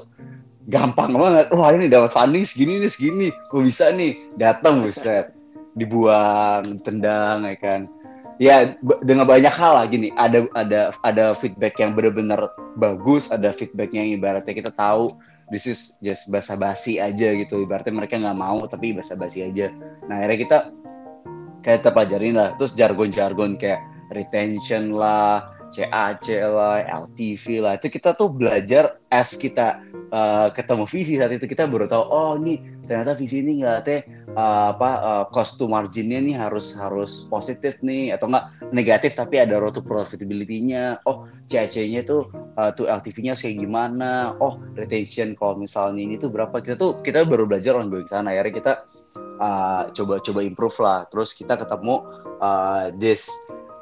gampang 0.72 1.12
banget. 1.12 1.52
Wah 1.52 1.76
ini 1.76 1.92
dapat 1.92 2.16
funding 2.16 2.48
segini 2.48 2.80
nih 2.80 2.92
segini 2.92 3.28
kok 3.52 3.60
bisa 3.60 3.92
nih? 3.92 4.16
Datang 4.40 4.88
buset 4.88 5.43
dibuang 5.78 6.82
tendang 6.82 7.46
ya 7.48 7.58
kan. 7.58 7.82
Ya 8.42 8.74
dengan 9.06 9.30
banyak 9.30 9.54
hal 9.54 9.74
lah 9.78 9.86
gini. 9.86 10.10
Ada 10.18 10.50
ada 10.58 10.82
ada 11.06 11.26
feedback 11.38 11.78
yang 11.78 11.94
benar-benar 11.94 12.50
bagus 12.82 13.30
ada 13.30 13.54
feedback 13.54 13.94
yang 13.94 14.10
ibaratnya 14.10 14.54
kita 14.58 14.74
tahu 14.74 15.14
this 15.54 15.70
is 15.70 16.02
just 16.02 16.30
basa-basi 16.34 16.98
aja 16.98 17.34
gitu. 17.38 17.62
Ibaratnya 17.62 17.94
mereka 17.94 18.18
nggak 18.18 18.38
mau 18.38 18.66
tapi 18.66 18.94
basa-basi 18.98 19.46
aja. 19.46 19.70
Nah 20.10 20.18
akhirnya 20.22 20.40
kita 20.42 20.58
kayak 21.62 21.80
kita 21.86 21.92
lah. 22.34 22.50
Terus 22.58 22.74
jargon-jargon 22.74 23.58
kayak 23.62 23.82
retention 24.14 24.94
lah 24.94 25.54
CAC 25.74 26.28
lah, 26.46 26.86
LTV 26.86 27.66
lah, 27.66 27.74
itu 27.82 27.90
kita 27.90 28.14
tuh 28.14 28.30
belajar 28.30 29.02
as 29.10 29.34
kita 29.34 29.82
uh, 30.14 30.54
ketemu 30.54 30.86
visi 30.86 31.18
saat 31.18 31.34
itu 31.34 31.50
kita 31.50 31.66
baru 31.66 31.90
tahu 31.90 32.04
oh 32.10 32.34
nih 32.38 32.62
ternyata 32.86 33.18
visi 33.18 33.42
ini 33.42 33.62
nggak 33.64 33.80
teh 33.86 34.02
uh, 34.36 34.76
apa 34.76 34.90
uh, 35.02 35.24
cost 35.30 35.58
to 35.58 35.70
marginnya 35.70 36.20
nih 36.20 36.36
harus 36.36 36.74
harus 36.76 37.26
positif 37.30 37.80
nih 37.82 38.14
atau 38.14 38.28
enggak 38.30 38.50
negatif 38.74 39.18
tapi 39.18 39.40
ada 39.40 39.58
road 39.62 39.78
to 39.78 39.82
profitability-nya. 39.86 41.00
Oh 41.08 41.30
CAC-nya 41.48 42.04
tuh 42.04 42.30
uh, 42.58 42.74
tuh 42.74 42.90
LTV-nya 42.90 43.38
kayak 43.38 43.62
gimana? 43.62 44.36
Oh 44.42 44.60
retention 44.76 45.38
kalau 45.38 45.58
misalnya 45.58 46.02
ini 46.04 46.16
tuh 46.20 46.30
berapa? 46.34 46.54
Kita 46.60 46.76
tuh 46.76 47.00
kita 47.06 47.24
baru 47.24 47.48
belajar 47.48 47.78
on 47.78 47.88
going 47.88 48.10
sana. 48.10 48.34
Akhirnya 48.36 48.54
kita 48.60 48.74
uh, 49.40 49.90
coba 49.94 50.20
coba 50.20 50.40
improve 50.44 50.78
lah. 50.82 51.00
Terus 51.08 51.32
kita 51.38 51.56
ketemu 51.56 52.04
uh, 52.42 52.92
this 52.98 53.30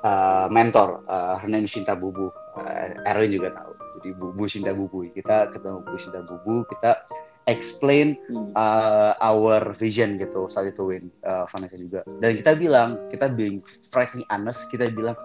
uh, 0.03 0.47
mentor 0.49 1.01
uh, 1.07 1.37
her 1.39 1.49
name 1.49 1.65
Shinta 1.65 1.97
Bubu 1.97 2.29
uh, 2.57 3.09
Erwin 3.09 3.33
juga 3.33 3.53
tahu. 3.55 3.71
Jadi 4.01 4.09
Bubu 4.17 4.43
Shinta 4.49 4.71
Bubu 4.73 5.05
kita 5.13 5.53
ketemu 5.53 5.85
Bubu 5.85 5.97
Shinta 5.97 6.21
Bubu 6.25 6.55
kita 6.69 7.05
explain 7.49 8.17
uh, 8.53 9.17
our 9.17 9.73
vision 9.77 10.21
gitu 10.21 10.45
saat 10.45 10.73
itu 10.73 10.85
Win 10.85 11.09
uh, 11.25 11.45
Vanessa 11.49 11.77
juga. 11.77 12.05
Dan 12.21 12.37
kita 12.37 12.57
bilang 12.57 12.97
kita 13.09 13.29
being 13.29 13.61
frankly 13.89 14.25
honest 14.29 14.69
kita 14.69 14.89
bilang 14.93 15.17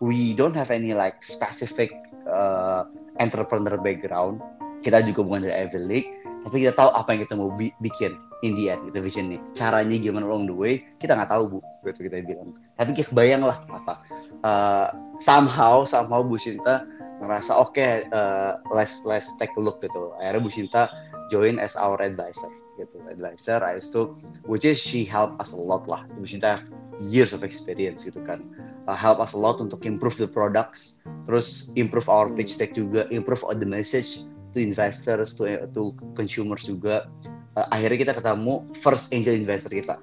we 0.00 0.32
don't 0.36 0.56
have 0.56 0.72
any 0.72 0.96
like 0.96 1.20
specific 1.24 1.92
uh, 2.28 2.84
entrepreneur 3.20 3.76
background. 3.80 4.40
Kita 4.78 5.02
juga 5.02 5.26
bukan 5.26 5.42
dari 5.48 5.66
Ivy 5.66 5.80
League 5.84 6.10
tapi 6.46 6.64
kita 6.64 6.72
tahu 6.78 6.90
apa 6.94 7.12
yang 7.12 7.20
kita 7.26 7.34
mau 7.34 7.50
bi 7.50 7.74
bikin 7.82 8.14
in 8.46 8.54
the 8.54 8.70
end 8.70 8.86
itu 8.88 9.02
visionnya. 9.02 9.42
Caranya 9.52 9.98
gimana 9.98 10.24
along 10.24 10.46
the 10.46 10.54
way 10.54 10.80
kita 11.02 11.18
nggak 11.18 11.28
tahu 11.28 11.58
bu. 11.58 11.60
Gitu 11.84 12.06
kita 12.06 12.22
bilang. 12.22 12.54
Tapi 12.78 12.94
kita 12.94 13.10
bayang 13.10 13.42
lah 13.42 13.58
apa 13.68 14.00
uh, 14.42 14.94
somehow 15.18 15.84
somehow 15.84 16.22
Bu 16.22 16.38
Sinta 16.38 16.86
ngerasa 17.18 17.50
oke 17.50 17.74
okay, 17.74 18.06
uh, 18.14 18.62
let's 18.70 19.02
let's 19.02 19.34
take 19.38 19.50
a 19.58 19.62
look 19.62 19.82
gitu. 19.82 20.14
Akhirnya 20.22 20.40
Bu 20.42 20.50
Sinta 20.50 20.82
join 21.30 21.58
as 21.58 21.74
our 21.74 21.98
advisor 21.98 22.50
gitu. 22.78 23.02
Advisor 23.10 23.58
I 23.62 23.82
to 23.82 24.14
which 24.46 24.62
is 24.62 24.78
she 24.78 25.02
help 25.02 25.34
us 25.42 25.50
a 25.54 25.60
lot 25.60 25.90
lah. 25.90 26.06
Bu 26.14 26.26
Sinta 26.26 26.62
years 27.02 27.34
of 27.34 27.42
experience 27.42 28.06
gitu 28.06 28.22
kan. 28.22 28.46
Uh, 28.88 28.96
help 28.96 29.20
us 29.20 29.36
a 29.36 29.40
lot 29.40 29.60
untuk 29.60 29.84
improve 29.84 30.16
the 30.16 30.30
products 30.30 30.96
terus 31.28 31.68
improve 31.76 32.08
our 32.08 32.32
pitch 32.32 32.56
deck 32.56 32.72
juga 32.72 33.04
improve 33.12 33.44
all 33.44 33.52
the 33.52 33.68
message 33.68 34.24
to 34.56 34.64
investors 34.64 35.36
to 35.36 35.44
to 35.74 35.92
consumers 36.16 36.64
juga. 36.64 37.10
Uh, 37.58 37.66
akhirnya 37.74 38.06
kita 38.06 38.12
ketemu 38.22 38.62
first 38.78 39.10
angel 39.10 39.34
investor 39.34 39.74
kita 39.74 39.98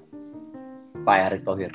Pak 1.08 1.16
Erick 1.32 1.42
Thohir 1.48 1.72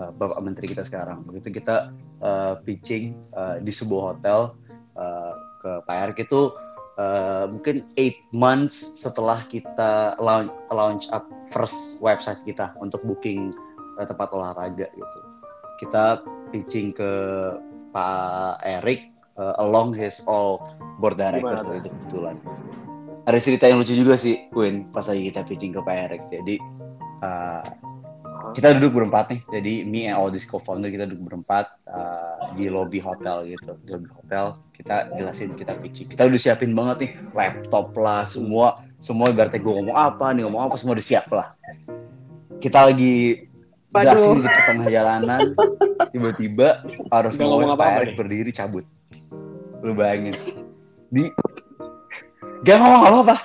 uh, 0.00 0.10
Bapak 0.16 0.40
Menteri 0.40 0.72
kita 0.72 0.82
sekarang. 0.82 1.22
Begitu 1.28 1.60
kita 1.60 1.92
uh, 2.24 2.56
pitching 2.64 3.20
uh, 3.36 3.60
di 3.60 3.70
sebuah 3.70 4.16
hotel 4.16 4.56
uh, 4.96 5.32
ke 5.60 5.70
Pak 5.84 5.96
Erick 6.08 6.18
itu 6.24 6.56
uh, 6.96 7.44
mungkin 7.52 7.84
eight 8.00 8.16
months 8.32 9.04
setelah 9.04 9.44
kita 9.52 10.16
launch, 10.16 10.50
launch 10.72 11.04
up 11.12 11.28
first 11.52 12.00
website 12.00 12.40
kita 12.48 12.72
untuk 12.80 13.04
booking 13.04 13.52
uh, 14.00 14.06
tempat 14.08 14.32
olahraga 14.32 14.88
gitu. 14.88 15.20
Kita 15.84 16.24
pitching 16.50 16.96
ke 16.96 17.12
Pak 17.92 18.64
Erick 18.64 19.12
uh, 19.36 19.56
along 19.60 19.92
his 19.92 20.24
all 20.24 20.64
board 20.98 21.20
director 21.20 21.64
itu 21.76 21.88
kebetulan. 21.88 22.36
Ada 23.28 23.38
cerita 23.38 23.64
yang 23.68 23.78
lucu 23.84 23.94
juga 23.94 24.16
sih, 24.16 24.48
Queen, 24.50 24.88
pas 24.90 25.04
lagi 25.04 25.28
kita 25.28 25.44
pitching 25.44 25.76
ke 25.76 25.80
Pak 25.84 25.96
Erick. 26.08 26.22
Jadi 26.32 26.56
uh, 27.20 27.62
kita 28.54 28.76
duduk 28.78 29.02
berempat 29.02 29.24
nih. 29.30 29.40
Jadi 29.50 29.74
me 29.86 30.10
and 30.10 30.16
all 30.18 30.30
these 30.30 30.46
co-founder 30.46 30.90
kita 30.90 31.06
duduk 31.06 31.30
berempat 31.30 31.70
uh, 31.86 32.50
di 32.58 32.66
lobby 32.66 32.98
hotel 32.98 33.46
gitu. 33.46 33.76
Di 33.86 33.90
lobby 33.94 34.10
hotel 34.10 34.44
kita 34.74 35.12
jelasin 35.14 35.54
kita 35.54 35.76
pitching. 35.78 36.10
Kita 36.10 36.26
udah 36.26 36.40
siapin 36.40 36.72
banget 36.74 36.96
nih 37.06 37.10
laptop 37.34 37.94
lah 37.96 38.26
semua. 38.26 38.82
Semua 39.00 39.32
ibaratnya 39.32 39.62
gue 39.62 39.74
ngomong 39.80 39.96
apa 39.96 40.34
nih 40.36 40.44
ngomong 40.44 40.68
apa 40.68 40.74
semua 40.76 40.98
udah 40.98 41.06
siap 41.06 41.26
lah. 41.32 41.56
Kita 42.60 42.92
lagi 42.92 43.48
jelasin 43.90 44.44
di 44.44 44.48
tengah 44.48 44.88
jalanan 44.92 45.40
tiba-tiba 46.14 46.84
harus 47.10 47.34
ngomong 47.38 47.74
apa, 47.74 48.02
apa 48.02 48.12
berdiri 48.14 48.52
cabut. 48.52 48.84
Lu 49.80 49.96
bayangin. 49.96 50.36
Di 51.08 51.32
gak 52.66 52.76
ngomong 52.76 53.02
apa-apa. 53.08 53.36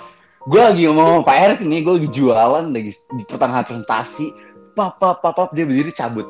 Gue 0.46 0.62
lagi 0.62 0.86
ngomong 0.86 1.26
Pak 1.26 1.38
Erik 1.42 1.60
nih 1.66 1.82
gue 1.82 1.94
lagi 1.98 2.10
jualan 2.14 2.66
lagi 2.70 2.94
di 2.94 3.24
pertengahan 3.26 3.66
presentasi 3.66 4.30
pap 4.75 5.00
pap 5.00 5.24
pap, 5.24 5.34
pap 5.34 5.50
dia 5.55 5.63
berdiri 5.63 5.96
cabut. 5.96 6.27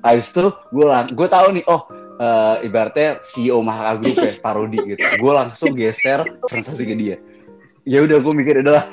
Habis 0.00 0.32
itu 0.32 0.48
gue 0.72 0.86
gue 1.12 1.28
tahu 1.28 1.46
nih 1.60 1.64
oh 1.68 1.86
uh, 2.18 2.56
ibaratnya 2.64 3.20
CEO 3.20 3.60
Mahaka 3.60 4.00
Group 4.00 4.16
ya 4.26 4.32
parodi 4.40 4.78
gitu. 4.82 5.04
Gue 5.20 5.32
langsung 5.32 5.76
geser 5.76 6.24
presentasi 6.48 6.84
ke 6.88 6.94
dia. 6.96 7.16
Ya 7.86 8.02
udah 8.02 8.18
gue 8.18 8.32
mikir 8.34 8.64
adalah 8.64 8.88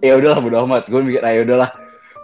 ya 0.00 0.16
udahlah 0.16 0.38
bodo 0.40 0.56
amat. 0.64 0.86
Gue 0.88 1.02
mikir 1.02 1.20
ayo 1.26 1.44
udahlah. 1.44 1.70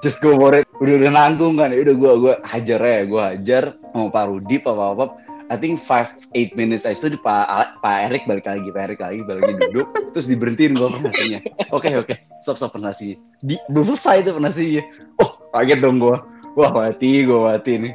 Just 0.05 0.23
go 0.23 0.37
for 0.39 0.55
it 0.55 0.69
udah 0.79 0.95
udah 1.03 1.11
nanggung 1.13 1.59
kan. 1.59 1.75
Ya 1.75 1.83
udah 1.83 1.95
gue 1.99 2.13
gue 2.23 2.35
hajar 2.47 2.81
ya 2.81 3.01
gue 3.05 3.23
hajar. 3.35 3.65
Mau 3.97 4.09
parodi 4.13 4.61
apa, 4.61 4.85
apa 4.93 5.05
I 5.47 5.55
think 5.55 5.79
five 5.79 6.11
eight 6.35 6.59
minutes 6.59 6.83
aja. 6.83 6.99
Itu 6.99 7.19
Pak 7.23 7.79
Pak 7.79 7.97
Erik 8.11 8.27
balik 8.27 8.47
lagi 8.51 8.69
Pak 8.75 8.83
Erik 8.91 9.01
lagi 9.01 9.21
balik 9.23 9.43
lagi 9.47 9.55
duduk. 9.71 9.89
Terus 10.11 10.27
diberhentiin 10.27 10.75
gue 10.75 10.89
presentasinya 10.91 11.41
oke 11.71 11.87
okay, 11.87 11.93
oke. 11.95 12.07
Okay. 12.11 12.17
stop 12.43 12.59
stop 12.59 12.75
presentasi 12.75 13.19
di 13.47 13.55
belum 13.71 13.95
selesai 13.95 14.27
itu 14.27 14.31
presentasinya 14.35 14.83
oh 15.23 15.31
kaget 15.55 15.79
dong 15.83 16.03
gue 16.03 16.17
wah 16.59 16.71
mati 16.75 17.23
gue 17.23 17.39
mati 17.39 17.73
nih. 17.79 17.95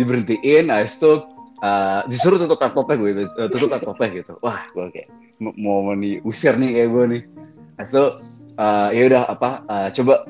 Diberhentiin 0.00 0.72
nah 0.72 0.80
itu 0.80 1.24
uh, 1.60 2.00
disuruh 2.08 2.40
tutup 2.40 2.60
laptopnya 2.60 2.96
gue 2.96 3.10
uh, 3.36 3.48
tutup 3.52 3.68
laptopnya 3.68 4.08
gitu. 4.24 4.32
Wah 4.40 4.64
gue 4.72 4.88
kayak 4.88 5.08
mau 5.44 5.84
mau 5.84 5.92
nih 5.92 6.24
usir 6.24 6.56
nih 6.56 6.72
kayak 6.72 6.88
gue 6.88 7.04
nih. 7.04 7.22
Itu 7.84 8.04
uh, 8.56 8.88
ya 8.96 9.02
udah 9.12 9.22
apa 9.28 9.50
uh, 9.68 9.88
coba 9.92 10.24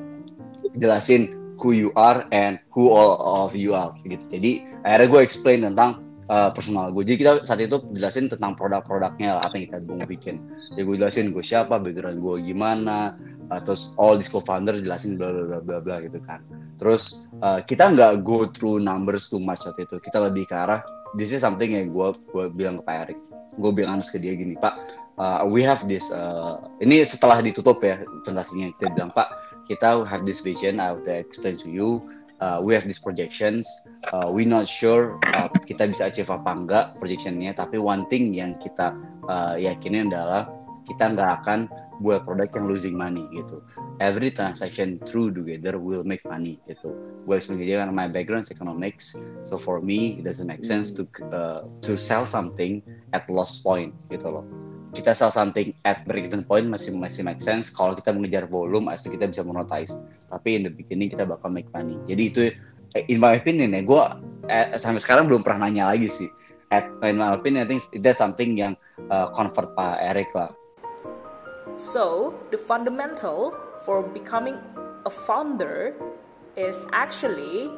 jelasin 0.75 1.39
who 1.59 1.75
you 1.75 1.91
are 1.99 2.23
and 2.31 2.59
who 2.71 2.91
all 2.91 3.19
of 3.47 3.55
you 3.55 3.75
are 3.75 3.91
gitu. 4.07 4.23
Jadi 4.27 4.63
akhirnya 4.83 5.07
gue 5.07 5.21
explain 5.23 5.59
tentang 5.63 6.08
uh, 6.29 6.49
personal 6.53 6.93
gue. 6.93 7.03
Jadi 7.03 7.17
kita 7.25 7.31
saat 7.43 7.59
itu 7.59 7.81
jelasin 7.91 8.29
tentang 8.29 8.55
produk-produknya 8.55 9.41
apa 9.41 9.53
yang 9.57 9.65
kita 9.73 9.77
mau 9.89 10.07
bikin. 10.07 10.39
Jadi 10.77 10.81
gue 10.85 10.95
jelasin 10.95 11.25
gue 11.33 11.43
siapa, 11.43 11.81
background 11.81 12.21
gue 12.21 12.35
gimana, 12.45 13.17
uh, 13.49 13.59
terus 13.59 13.91
all 13.97 14.15
these 14.15 14.31
co-founder 14.31 14.77
jelasin 14.79 15.17
bla 15.17 15.33
bla 15.33 15.59
bla 15.59 15.77
bla 15.81 15.95
gitu 16.05 16.21
kan. 16.23 16.45
Terus 16.79 17.27
uh, 17.43 17.59
kita 17.59 17.91
nggak 17.91 18.23
go 18.23 18.47
through 18.47 18.79
numbers 18.79 19.27
too 19.27 19.41
much 19.41 19.65
saat 19.65 19.75
itu. 19.81 19.99
Kita 19.99 20.23
lebih 20.23 20.47
ke 20.47 20.55
arah 20.55 20.79
this 21.17 21.33
is 21.33 21.41
something 21.41 21.73
yang 21.73 21.89
gue 21.89 22.07
gue 22.29 22.45
bilang 22.53 22.81
ke 22.81 22.83
Pak 22.85 22.95
Erik. 23.07 23.19
Gue 23.59 23.71
bilang 23.75 23.99
ke 23.99 24.17
dia 24.21 24.37
gini, 24.37 24.55
Pak, 24.55 24.75
uh, 25.19 25.43
we 25.43 25.65
have 25.65 25.81
this. 25.89 26.07
Uh, 26.13 26.61
ini 26.79 27.01
setelah 27.03 27.41
ditutup 27.41 27.81
ya 27.81 27.99
presentasinya 28.23 28.71
kita 28.77 28.93
bilang 28.93 29.11
Pak, 29.11 29.27
kita 29.65 30.05
have 30.05 30.23
this 30.23 30.39
vision. 30.39 30.77
I 30.77 30.93
will 30.93 31.03
explain 31.09 31.57
to 31.65 31.69
you 31.69 32.05
uh, 32.41 32.59
we 32.63 32.73
have 32.73 32.83
these 32.83 32.99
projections. 32.99 33.67
Uh, 34.11 34.31
we 34.31 34.45
not 34.45 34.67
sure 34.67 35.19
uh, 35.35 35.47
kita 35.67 35.91
bisa 35.91 36.09
achieve 36.11 36.31
apa 36.31 36.51
enggak 36.51 36.85
projectionnya. 36.97 37.55
Tapi 37.55 37.79
one 37.79 38.07
thing 38.07 38.33
yang 38.35 38.55
kita 38.59 38.95
uh, 39.27 39.55
yakinin 39.59 40.11
adalah 40.11 40.49
kita 40.87 41.13
nggak 41.13 41.31
akan 41.43 41.59
buat 41.99 42.23
produk 42.23 42.47
yang 42.55 42.65
losing 42.71 42.95
money 42.95 43.27
gitu. 43.35 43.59
Every 43.99 44.31
transaction 44.31 45.03
through 45.03 45.35
together 45.35 45.75
will 45.75 46.07
make 46.07 46.23
money 46.23 46.63
gitu. 46.63 46.95
Gue 47.27 47.43
dia 47.43 47.83
karena 47.83 47.91
my 47.91 48.07
background 48.07 48.47
is 48.47 48.51
economics, 48.55 49.19
so 49.43 49.59
for 49.59 49.83
me 49.83 50.23
it 50.23 50.23
doesn't 50.23 50.47
make 50.47 50.63
sense 50.63 50.95
to 50.95 51.03
uh, 51.35 51.67
to 51.83 51.99
sell 51.99 52.23
something 52.23 52.79
at 53.11 53.27
loss 53.27 53.59
point 53.59 53.91
gitu 54.07 54.31
loh 54.31 54.68
kita 54.93 55.13
sell 55.13 55.29
something 55.29 55.69
at 55.85 56.01
break-even 56.09 56.41
point 56.41 56.65
masih 56.65 56.97
masih 56.97 57.21
make 57.21 57.41
sense. 57.41 57.69
Kalau 57.69 57.93
kita 57.93 58.09
mengejar 58.09 58.49
volume 58.49 58.89
itu 58.89 59.13
kita 59.13 59.29
bisa 59.29 59.45
monetize. 59.45 59.93
Tapi 60.33 60.57
in 60.57 60.61
the 60.65 60.73
beginning 60.73 61.13
kita 61.13 61.29
bakal 61.29 61.53
make 61.53 61.69
money. 61.69 61.97
Jadi 62.09 62.23
itu 62.25 62.41
eh, 62.97 63.05
in 63.05 63.21
my 63.21 63.37
opinion 63.37 63.77
ya 63.77 63.85
gue 63.85 64.03
eh, 64.49 64.77
sampai 64.81 65.01
sekarang 65.01 65.29
belum 65.29 65.45
pernah 65.45 65.69
nanya 65.69 65.93
lagi 65.93 66.09
sih. 66.09 66.29
At 66.73 66.89
in 67.05 67.21
my 67.21 67.33
opinion 67.33 67.65
I 67.65 67.67
think 67.69 67.81
that's 68.01 68.21
something 68.21 68.53
yang 68.57 68.77
uh, 69.09 69.33
convert 69.33 69.73
Pak 69.73 69.97
Eric 70.05 70.29
lah. 70.37 70.53
So 71.77 72.33
the 72.53 72.57
fundamental 72.57 73.53
for 73.85 74.05
becoming 74.05 74.57
a 75.05 75.13
founder 75.13 75.97
is 76.53 76.85
actually 76.93 77.73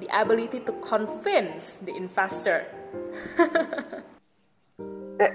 the 0.00 0.08
ability 0.12 0.60
to 0.68 0.72
convince 0.84 1.78
the 1.80 1.94
investor 1.96 2.66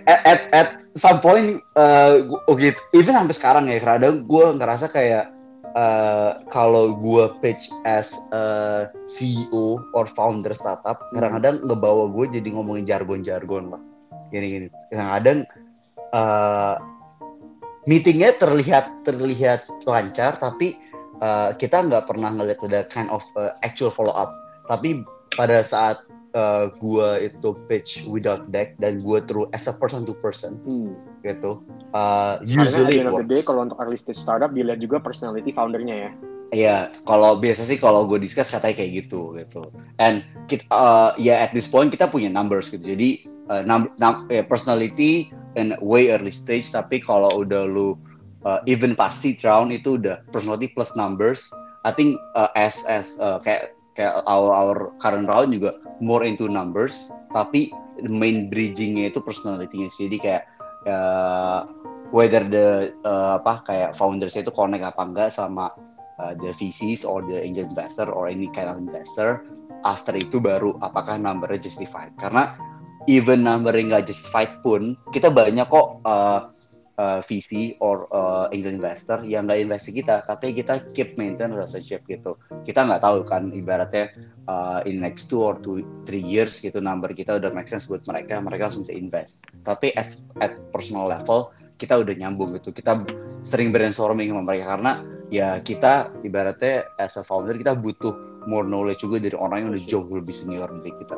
at, 0.07 0.21
at, 0.25 0.41
at 0.53 0.69
some 0.95 1.19
point 1.21 1.61
uh, 1.75 2.25
okay, 2.49 2.75
even 2.95 3.15
sampai 3.15 3.35
sekarang 3.35 3.65
ya 3.69 3.79
kadang 3.81 4.25
gue 4.25 4.45
ngerasa 4.57 4.89
kayak 4.89 5.31
uh, 5.73 6.41
kalau 6.49 6.97
gue 6.97 7.25
pitch 7.41 7.69
as 7.85 8.13
a 8.33 8.87
CEO 9.09 9.81
or 9.93 10.05
founder 10.09 10.53
startup 10.53 11.01
kadang-kadang 11.13 11.61
ngebawa 11.65 12.09
gue 12.09 12.39
jadi 12.39 12.49
ngomongin 12.53 12.85
jargon-jargon 12.85 13.73
lah. 13.73 13.81
Gini-gini 14.29 14.69
kadang-kadang 14.93 15.39
uh, 16.13 16.75
meetingnya 17.89 18.37
terlihat 18.37 18.85
terlihat 19.05 19.65
lancar 19.85 20.37
tapi 20.37 20.77
uh, 21.21 21.53
kita 21.57 21.85
nggak 21.85 22.05
pernah 22.05 22.29
ngeliat 22.33 22.61
ada 22.65 22.85
kind 22.89 23.09
of 23.09 23.23
uh, 23.39 23.53
actual 23.65 23.89
follow 23.89 24.13
up 24.13 24.29
tapi 24.69 25.01
pada 25.33 25.65
saat 25.65 25.97
uh, 26.33 26.69
gua 26.77 27.21
itu 27.21 27.55
pitch 27.69 28.05
without 28.05 28.49
deck 28.53 28.75
dan 28.81 29.01
gua 29.01 29.23
through 29.23 29.49
as 29.55 29.65
a 29.69 29.73
person 29.75 30.03
to 30.05 30.13
person 30.19 30.57
hmm. 30.65 30.93
gitu 31.25 31.61
uh, 31.93 32.37
usually 32.43 33.01
Karena 33.01 33.21
gede 33.25 33.37
kalau 33.45 33.69
untuk 33.69 33.77
early 33.81 33.97
stage 33.97 34.19
startup 34.19 34.51
dilihat 34.53 34.81
juga 34.81 35.01
personality 35.01 35.53
foundernya 35.53 36.09
ya 36.09 36.11
Iya, 36.49 36.89
kalau 37.05 37.37
biasa 37.37 37.61
sih 37.61 37.77
kalau 37.77 38.09
gue 38.09 38.17
discuss 38.17 38.49
katanya 38.49 38.81
kayak 38.81 39.05
gitu 39.05 39.37
gitu. 39.37 39.69
And 40.01 40.25
kita, 40.49 40.65
uh, 40.73 41.13
ya 41.13 41.37
yeah, 41.37 41.37
at 41.45 41.53
this 41.53 41.69
point 41.69 41.93
kita 41.93 42.09
punya 42.09 42.25
numbers 42.25 42.73
gitu. 42.73 42.81
Jadi 42.81 43.29
uh, 43.53 43.61
num, 43.61 43.93
num, 44.01 44.25
yeah, 44.33 44.41
personality 44.41 45.29
and 45.53 45.77
way 45.77 46.09
early 46.09 46.33
stage. 46.33 46.73
Tapi 46.73 47.05
kalau 47.05 47.45
udah 47.45 47.69
lu 47.69 47.93
uh, 48.49 48.65
even 48.65 48.97
pas 48.97 49.13
seed 49.13 49.37
round 49.45 49.69
itu 49.69 50.01
udah 50.01 50.25
personality 50.33 50.73
plus 50.73 50.97
numbers. 50.97 51.53
I 51.85 51.93
think 51.93 52.17
uh, 52.33 52.49
as 52.57 52.81
as 52.89 53.21
uh, 53.21 53.37
kayak 53.45 53.77
kayak 53.99 54.23
our 54.23 54.55
our 54.55 54.77
current 55.03 55.27
round 55.27 55.51
juga 55.51 55.75
more 55.99 56.23
into 56.23 56.47
numbers 56.47 57.11
tapi 57.35 57.75
main 58.07 58.47
bridgingnya 58.47 59.11
itu 59.11 59.19
personality-nya 59.19 59.91
sih. 59.91 60.07
Jadi 60.07 60.17
kayak 60.23 60.43
uh, 60.87 61.67
whether 62.15 62.47
the 62.47 62.95
uh, 63.03 63.43
apa 63.43 63.67
kayak 63.67 63.91
founders 63.99 64.39
itu 64.39 64.47
connect 64.55 64.87
apa 64.87 65.01
enggak 65.03 65.29
sama 65.35 65.75
uh, 66.23 66.33
the 66.39 66.55
VCs 66.55 67.03
or 67.03 67.19
the 67.27 67.43
angel 67.43 67.67
investor 67.67 68.07
or 68.07 68.31
any 68.31 68.47
kind 68.55 68.71
of 68.71 68.79
investor 68.79 69.43
after 69.83 70.15
itu 70.15 70.39
baru 70.39 70.79
apakah 70.79 71.19
numbernya 71.19 71.67
justified. 71.67 72.15
Karena 72.15 72.55
even 73.11 73.43
numbernya 73.43 73.99
nggak 73.99 74.07
justified 74.07 74.63
pun 74.63 74.95
kita 75.11 75.27
banyak 75.27 75.67
kok 75.67 75.99
uh, 76.07 76.55
uh, 76.99 77.19
VC 77.23 77.79
or 77.79 78.05
uh, 78.11 78.51
angel 78.51 78.75
investor 78.75 79.23
yang 79.23 79.47
nggak 79.47 79.63
investasi 79.63 80.03
kita, 80.03 80.27
tapi 80.27 80.51
kita 80.51 80.83
keep 80.91 81.15
maintain 81.15 81.55
relationship 81.55 82.03
gitu. 82.11 82.35
Kita 82.67 82.83
nggak 82.83 82.99
tahu 82.99 83.23
kan 83.23 83.55
ibaratnya 83.55 84.11
uh, 84.51 84.83
in 84.83 84.99
next 84.99 85.31
two 85.31 85.39
or 85.39 85.55
two 85.63 85.87
three 86.03 86.21
years 86.21 86.59
gitu 86.59 86.83
number 86.83 87.15
kita 87.15 87.39
udah 87.39 87.49
make 87.55 87.71
sense 87.71 87.87
buat 87.87 88.03
mereka, 88.03 88.43
mereka 88.43 88.67
langsung 88.67 88.83
bisa 88.83 88.95
invest. 88.99 89.47
Tapi 89.63 89.95
as 89.95 90.19
at 90.43 90.59
personal 90.75 91.07
level 91.07 91.55
kita 91.79 91.95
udah 91.95 92.11
nyambung 92.11 92.51
gitu. 92.59 92.75
Kita 92.75 93.07
sering 93.47 93.71
brainstorming 93.71 94.35
sama 94.35 94.43
mereka 94.43 94.75
karena 94.75 94.91
ya 95.31 95.63
kita 95.63 96.11
ibaratnya 96.27 96.83
as 96.99 97.15
a 97.15 97.23
founder 97.23 97.55
kita 97.55 97.71
butuh 97.79 98.11
more 98.51 98.67
knowledge 98.67 98.99
juga 98.99 99.23
dari 99.23 99.37
orang 99.39 99.63
yang 99.63 99.69
udah 99.71 99.83
jauh 99.87 100.07
lebih 100.11 100.35
senior 100.35 100.67
dari 100.67 100.91
kita. 100.99 101.17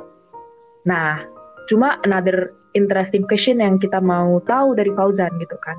Nah, 0.86 1.26
cuma 1.70 1.98
another 2.06 2.54
interesting 2.74 3.28
question 3.28 3.60
yang 3.60 3.80
kita 3.80 4.00
mau 4.00 4.40
tahu 4.48 4.76
dari 4.76 4.92
Fauzan 4.96 5.32
gitu 5.40 5.58
kan. 5.62 5.78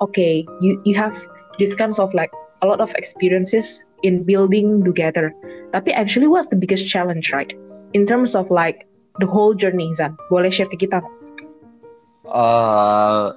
Oke, 0.00 0.14
okay, 0.14 0.32
you 0.60 0.80
you 0.84 0.94
have 0.96 1.14
this 1.56 1.72
kinds 1.76 2.00
of 2.00 2.12
like 2.12 2.32
a 2.62 2.66
lot 2.66 2.80
of 2.80 2.90
experiences 2.96 3.84
in 4.04 4.24
building 4.24 4.84
together. 4.84 5.32
Tapi 5.72 5.90
actually 5.92 6.28
what's 6.28 6.48
the 6.48 6.58
biggest 6.58 6.88
challenge 6.88 7.32
right? 7.32 7.52
In 7.96 8.04
terms 8.04 8.34
of 8.34 8.48
like 8.52 8.88
the 9.20 9.28
whole 9.28 9.54
journey 9.54 9.92
Zan. 9.94 10.16
Boleh 10.28 10.50
share 10.50 10.68
ke 10.68 10.76
kita? 10.80 11.00
Uh, 12.24 13.36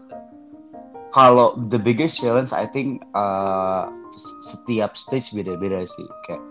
kalau 1.11 1.59
the 1.69 1.79
biggest 1.79 2.19
challenge 2.19 2.55
I 2.55 2.65
think 2.67 3.03
uh, 3.11 3.91
setiap 4.41 4.95
stage 4.97 5.35
beda-beda 5.35 5.85
sih 5.85 6.07
kayak 6.25 6.41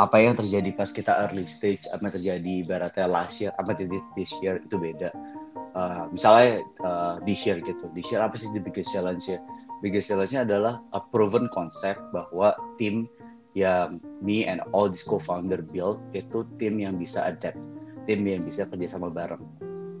apa 0.00 0.16
yang 0.16 0.32
terjadi 0.32 0.72
pas 0.72 0.88
kita 0.88 1.12
early 1.28 1.44
stage 1.44 1.84
apa 1.92 2.08
yang 2.08 2.14
terjadi 2.16 2.52
ibaratnya 2.64 3.04
last 3.04 3.36
year 3.36 3.52
apa 3.60 3.76
yang 3.76 3.78
terjadi 3.84 3.98
this 4.16 4.32
year 4.40 4.56
itu 4.64 4.80
beda 4.80 5.12
uh, 5.74 6.06
misalnya 6.10 6.64
uh, 6.82 7.16
this 7.24 7.42
year 7.46 7.58
gitu. 7.62 7.90
This 7.92 8.08
year 8.10 8.22
apa 8.22 8.38
sih 8.38 8.48
the 8.54 8.62
biggest 8.62 8.90
challenge 8.94 9.26
ya 9.28 9.40
biggest 9.80 10.12
challenge-nya 10.12 10.44
adalah 10.44 10.84
a 10.92 11.00
proven 11.00 11.48
concept 11.50 12.00
bahwa 12.12 12.54
tim 12.76 13.08
yang 13.56 13.98
me 14.22 14.46
and 14.46 14.62
all 14.70 14.86
these 14.86 15.02
co-founder 15.02 15.58
build 15.58 15.98
itu 16.14 16.46
tim 16.60 16.78
yang 16.78 17.00
bisa 17.00 17.26
adapt. 17.26 17.58
Tim 18.06 18.22
yang 18.24 18.46
bisa 18.46 18.64
kerja 18.68 18.96
sama 18.96 19.10
bareng 19.10 19.42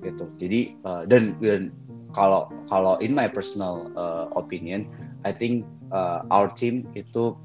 gitu. 0.00 0.28
Jadi 0.40 0.76
uh, 0.86 1.04
dan 1.04 1.36
dan 1.42 1.74
kalau 2.16 2.48
kalau 2.70 2.96
in 3.02 3.12
my 3.12 3.28
personal 3.28 3.90
uh, 3.98 4.30
opinion 4.38 4.88
I 5.26 5.32
think 5.34 5.68
uh, 5.92 6.24
our 6.32 6.48
team 6.48 6.88
itu 6.96 7.36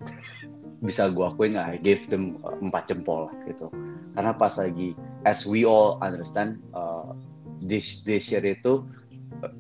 bisa 0.83 1.09
gue 1.09 1.25
akuin 1.25 1.57
I 1.57 1.81
gave 1.81 2.05
them 2.07 2.39
empat 2.43 2.91
jempol 2.91 3.31
gitu. 3.49 3.71
Karena 4.15 4.31
pas 4.35 4.55
lagi 4.55 4.95
as 5.27 5.43
we 5.43 5.65
all 5.67 5.97
understand 5.99 6.61
uh, 6.71 7.15
this 7.65 8.05
this 8.05 8.29
year 8.31 8.43
itu 8.45 8.85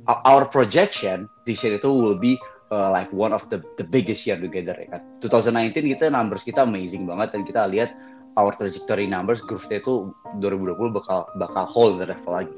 uh, 0.07 0.19
our 0.25 0.45
projection 0.47 1.29
this 1.43 1.61
year 1.65 1.77
itu 1.77 1.89
will 1.89 2.17
be 2.17 2.39
uh, 2.71 2.89
like 2.89 3.09
one 3.13 3.33
of 3.33 3.45
the 3.51 3.61
the 3.77 3.85
biggest 3.85 4.25
year 4.25 4.37
together 4.37 4.73
ya 4.77 4.97
kan. 4.97 5.01
2019 5.21 5.93
kita 5.97 6.09
numbers 6.09 6.45
kita 6.45 6.63
amazing 6.63 7.05
banget 7.05 7.33
dan 7.35 7.41
kita 7.43 7.67
lihat 7.69 7.93
our 8.35 8.51
trajectory 8.55 9.07
numbers 9.07 9.39
growth 9.43 9.67
itu 9.71 10.11
2020 10.39 10.91
bakal 10.91 11.27
bakal 11.39 11.65
hold 11.67 11.99
the 12.01 12.07
level 12.07 12.33
lagi. 12.35 12.57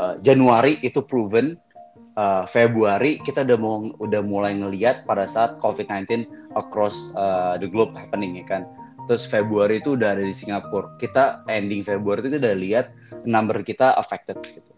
Uh, 0.00 0.16
Januari 0.24 0.80
itu 0.80 1.04
proven 1.04 1.60
uh, 2.16 2.48
Februari 2.48 3.20
kita 3.22 3.44
udah 3.44 3.58
mau 3.58 3.76
udah 4.00 4.22
mulai 4.24 4.56
ngelihat 4.56 5.04
pada 5.04 5.28
saat 5.28 5.58
COVID-19 5.60 6.24
across 6.56 7.12
uh, 7.18 7.60
the 7.60 7.68
globe 7.68 7.92
happening 7.94 8.38
ya 8.38 8.46
kan. 8.46 8.62
Terus 9.10 9.26
Februari 9.26 9.82
itu 9.82 9.98
udah 9.98 10.14
ada 10.14 10.22
di 10.22 10.30
Singapura. 10.30 10.94
Kita 10.94 11.42
ending 11.50 11.82
Februari 11.82 12.22
itu 12.22 12.38
udah 12.38 12.54
lihat 12.54 12.94
number 13.26 13.58
kita 13.66 13.98
affected 13.98 14.38
gitu. 14.46 14.70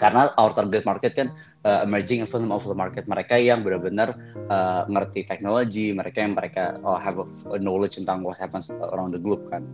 Karena 0.00 0.32
our 0.40 0.56
target 0.56 0.88
market 0.88 1.12
kan 1.12 1.36
uh, 1.68 1.84
emerging 1.84 2.24
and 2.24 2.30
fundamental 2.32 2.72
market 2.72 3.04
mereka 3.04 3.36
yang 3.36 3.60
benar-benar 3.60 4.16
uh, 4.48 4.88
ngerti 4.88 5.28
teknologi, 5.28 5.92
mereka 5.92 6.24
yang 6.24 6.32
mereka 6.32 6.80
uh, 6.80 6.96
have 6.96 7.20
a 7.52 7.60
knowledge 7.60 8.00
tentang 8.00 8.24
what 8.24 8.40
happens 8.40 8.72
around 8.72 9.12
the 9.12 9.20
globe 9.20 9.44
kan. 9.52 9.68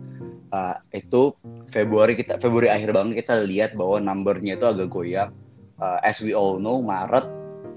Uh, 0.51 0.75
itu 0.91 1.31
Februari 1.71 2.19
kita 2.19 2.35
Februari 2.35 2.67
akhir 2.67 2.91
banget 2.91 3.23
kita 3.23 3.47
lihat 3.47 3.79
bahwa 3.79 4.03
numbernya 4.03 4.59
itu 4.59 4.67
agak 4.67 4.91
goyang. 4.91 5.31
Uh, 5.79 6.03
as 6.03 6.19
we 6.19 6.35
all 6.35 6.59
know 6.59 6.83
Maret 6.83 7.23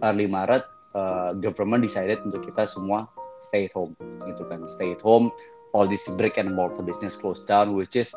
early 0.02 0.26
Maret 0.26 0.66
uh, 0.98 1.30
government 1.38 1.86
decided 1.86 2.18
untuk 2.26 2.42
kita 2.42 2.66
semua 2.66 3.06
stay 3.42 3.70
at 3.70 3.74
home 3.74 3.94
gitu 4.26 4.42
kan 4.50 4.66
stay 4.70 4.94
at 4.94 5.02
home 5.02 5.30
all 5.72 5.88
this 5.88 6.04
brick 6.20 6.36
and 6.36 6.52
mortar 6.52 6.84
business 6.84 7.16
closed 7.16 7.48
down 7.48 7.72
which 7.74 7.96
is 7.96 8.12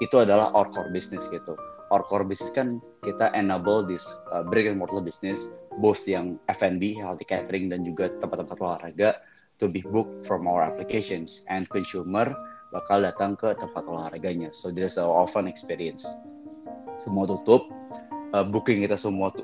itu 0.00 0.16
adalah 0.16 0.48
our 0.56 0.66
core 0.70 0.88
business 0.90 1.28
gitu. 1.28 1.54
Our 1.90 2.06
core 2.06 2.24
business 2.24 2.54
kan 2.54 2.78
kita 3.02 3.34
enable 3.34 3.82
this 3.82 4.06
uh, 4.30 4.46
brick 4.46 4.70
and 4.70 4.78
mortar 4.78 5.02
business 5.02 5.50
both 5.82 6.06
yang 6.06 6.38
F&B, 6.48 6.96
healthy 6.96 7.26
catering 7.26 7.68
dan 7.68 7.84
juga 7.84 8.08
tempat-tempat 8.18 8.56
olahraga 8.58 9.20
to 9.60 9.68
be 9.68 9.84
booked 9.84 10.24
from 10.24 10.48
our 10.48 10.64
applications 10.64 11.44
and 11.52 11.68
consumer 11.68 12.32
bakal 12.70 13.02
datang 13.02 13.34
ke 13.34 13.52
tempat 13.58 13.82
olahraganya. 13.84 14.54
So 14.54 14.70
there's 14.70 14.96
a 14.96 15.04
often 15.04 15.50
experience. 15.50 16.06
Semua 17.02 17.26
tutup, 17.26 17.66
uh, 18.32 18.46
booking 18.46 18.86
kita 18.86 18.94
semua 18.94 19.34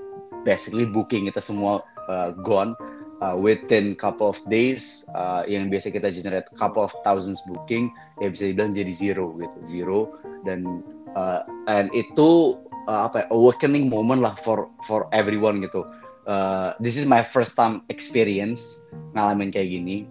basically 0.47 0.87
booking 0.87 1.27
kita 1.27 1.43
semua 1.43 1.83
uh, 2.07 2.31
gone 2.47 2.79
uh, 3.23 3.37
within 3.37 3.97
couple 3.97 4.29
of 4.29 4.39
days 4.49 5.07
uh, 5.17 5.45
yang 5.49 5.73
biasa 5.73 5.93
kita 5.93 6.13
generate 6.13 6.49
couple 6.57 6.85
of 6.85 6.93
thousands 7.05 7.41
booking 7.49 7.93
ya 8.21 8.29
bisa 8.29 8.53
dibilang 8.53 8.73
jadi 8.77 8.93
zero 8.93 9.33
gitu 9.41 9.59
zero. 9.65 9.99
Dan 10.45 10.83
uh, 11.17 11.45
and 11.71 11.89
itu 11.97 12.61
uh, 12.89 13.09
apa 13.09 13.25
ya, 13.25 13.27
awakening 13.33 13.89
moment 13.89 14.21
lah 14.21 14.35
for 14.41 14.69
for 14.85 15.09
everyone 15.13 15.63
gitu. 15.65 15.87
Uh, 16.27 16.75
this 16.83 16.99
is 16.99 17.07
my 17.07 17.23
first 17.23 17.55
time 17.55 17.87
experience 17.89 18.83
ngalamin 19.15 19.55
kayak 19.55 19.71
gini. 19.71 20.05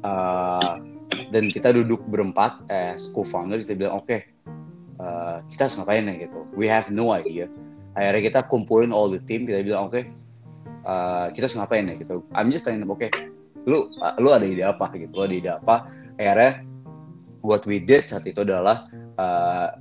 Uh, 0.00 0.80
dan 1.34 1.52
kita 1.52 1.74
duduk 1.74 2.00
berempat 2.08 2.64
as 2.72 3.10
co-founder 3.12 3.60
kita 3.66 3.76
bilang 3.76 4.00
oke 4.00 4.08
okay, 4.08 4.20
uh, 4.96 5.44
kita 5.52 5.68
harus 5.68 5.76
ngapain 5.76 6.08
ya 6.08 6.14
gitu. 6.26 6.46
We 6.56 6.70
have 6.70 6.88
no 6.88 7.12
idea. 7.12 7.50
Akhirnya 7.98 8.22
kita 8.30 8.40
kumpulin 8.46 8.94
all 8.94 9.10
the 9.10 9.20
team 9.26 9.44
kita 9.44 9.66
bilang 9.66 9.90
oke 9.90 9.98
okay, 9.98 10.08
uh, 10.84 11.28
kita 11.32 11.48
harus 11.48 11.56
ngapain 11.56 11.88
ya 11.90 11.94
gitu. 11.98 12.24
I'm 12.32 12.48
just 12.48 12.64
telling 12.64 12.84
oke 12.84 13.00
okay, 13.00 13.10
lu 13.68 13.92
uh, 14.00 14.14
lu 14.20 14.32
ada 14.32 14.46
ide 14.46 14.64
apa? 14.64 14.88
Gitu 14.94 15.12
lu 15.12 15.24
ada 15.26 15.34
ide 15.34 15.50
apa? 15.52 15.88
Akhirnya 16.16 16.64
what 17.40 17.64
we 17.64 17.80
did 17.80 18.08
saat 18.08 18.24
itu 18.28 18.44
adalah 18.44 18.88
uh, 19.16 19.76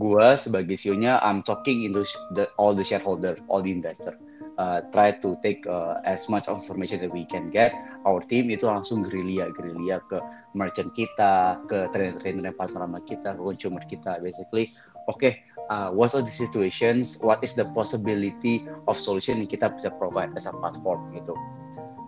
gue 0.00 0.26
sebagai 0.40 0.80
CEO-nya 0.80 1.20
I'm 1.20 1.44
talking 1.44 1.84
into 1.84 2.06
the, 2.32 2.48
all 2.56 2.72
the 2.72 2.86
shareholder 2.86 3.36
all 3.52 3.60
the 3.60 3.70
investor. 3.70 4.16
Uh, 4.60 4.84
try 4.92 5.08
to 5.24 5.40
take 5.40 5.64
uh, 5.64 6.04
as 6.04 6.28
much 6.28 6.44
information 6.44 7.00
that 7.00 7.08
we 7.08 7.24
can 7.24 7.48
get. 7.48 7.72
Our 8.04 8.20
team 8.20 8.52
itu 8.52 8.68
langsung 8.68 9.00
gerilya 9.00 9.48
gerilya 9.56 10.04
ke 10.04 10.20
merchant 10.52 10.92
kita 10.92 11.64
ke 11.64 11.88
trainer-trainer 11.96 12.52
yang 12.52 12.56
partner 12.56 12.84
sama 12.84 13.00
kita 13.08 13.36
ke 13.36 13.40
consumer 13.40 13.80
kita 13.88 14.20
basically. 14.20 14.76
Oke 15.08 15.16
okay, 15.16 15.32
uh, 15.70 15.88
what 15.94 16.12
are 16.12 16.20
the 16.20 16.34
situations, 16.34 17.16
what 17.22 17.40
is 17.40 17.54
the 17.54 17.64
possibility 17.72 18.66
of 18.90 18.98
solution 18.98 19.38
yang 19.40 19.48
kita 19.48 19.72
bisa 19.72 19.88
provide 19.96 20.34
as 20.34 20.44
a 20.44 20.52
platform 20.58 21.14
gitu. 21.14 21.32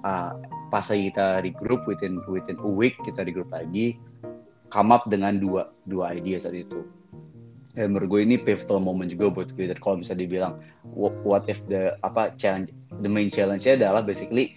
Uh, 0.03 0.35
pas 0.75 0.83
kita 0.90 1.40
regroup 1.46 1.87
within 1.87 2.18
within 2.27 2.59
a 2.61 2.68
week 2.68 2.98
kita 3.07 3.22
regroup 3.22 3.48
lagi, 3.55 3.96
come 4.75 4.90
up 4.90 5.07
dengan 5.07 5.38
dua 5.38 5.70
dua 5.87 6.12
idea 6.12 6.42
saat 6.42 6.59
itu. 6.59 6.83
Dan 7.72 7.96
menurut 7.96 8.20
gue 8.20 8.20
ini 8.29 8.37
pivotal 8.37 8.85
moment 8.85 9.09
juga 9.09 9.33
buat 9.33 9.48
kita. 9.48 9.81
Kalau 9.81 10.05
bisa 10.05 10.12
dibilang 10.12 10.61
what 10.92 11.48
if 11.48 11.62
the 11.72 11.96
apa 12.05 12.37
challenge 12.37 12.68
the 13.01 13.09
main 13.09 13.33
challenge-nya 13.33 13.81
adalah 13.81 14.05
basically 14.05 14.53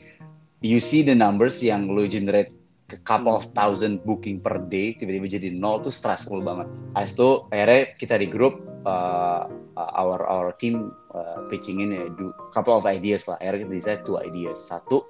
you 0.60 0.84
see 0.84 1.00
the 1.00 1.15
numbers 1.15 1.63
yang 1.63 1.88
lo 1.88 2.04
generate 2.04 2.52
a 2.91 3.00
couple 3.08 3.32
of 3.32 3.48
thousand 3.56 4.04
booking 4.04 4.38
per 4.44 4.60
day 4.68 5.00
tiba-tiba 5.00 5.32
jadi 5.32 5.48
nol 5.56 5.80
tuh 5.80 5.94
stressful 5.94 6.44
banget. 6.44 6.68
As 6.98 7.15
itu 7.15 7.48
akhirnya 7.56 7.96
kita 7.96 8.20
di 8.20 8.28
grup 8.28 8.75
uh, 8.86 9.50
our 9.76 10.21
our 10.24 10.50
team 10.56 10.93
uh, 11.12 11.43
pitching 11.52 11.82
in 11.84 11.89
ya, 11.91 12.06
do 12.13 12.32
couple 12.54 12.74
of 12.74 12.86
ideas 12.86 13.28
lah. 13.28 13.36
Akhirnya 13.41 13.67
kita 13.67 13.74
decide 13.76 14.02
two 14.06 14.17
ideas. 14.21 14.58
Satu 14.62 15.04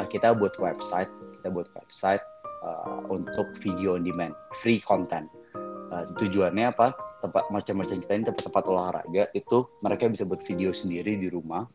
uh, 0.00 0.06
kita 0.08 0.34
buat 0.34 0.56
website, 0.58 1.12
kita 1.38 1.52
buat 1.52 1.68
website 1.76 2.24
uh, 2.64 3.04
untuk 3.12 3.52
video 3.60 3.94
on 3.94 4.02
demand, 4.02 4.34
free 4.64 4.80
content. 4.82 5.28
Uh, 5.92 6.08
tujuannya 6.16 6.72
apa? 6.72 6.96
Tempat 7.20 7.52
macam-macam 7.52 7.96
kita 8.00 8.12
ini 8.16 8.24
tempat-tempat 8.24 8.64
olahraga 8.66 9.24
itu 9.36 9.68
mereka 9.84 10.08
bisa 10.08 10.24
buat 10.24 10.40
video 10.40 10.72
sendiri 10.72 11.20
di 11.20 11.28
rumah, 11.28 11.68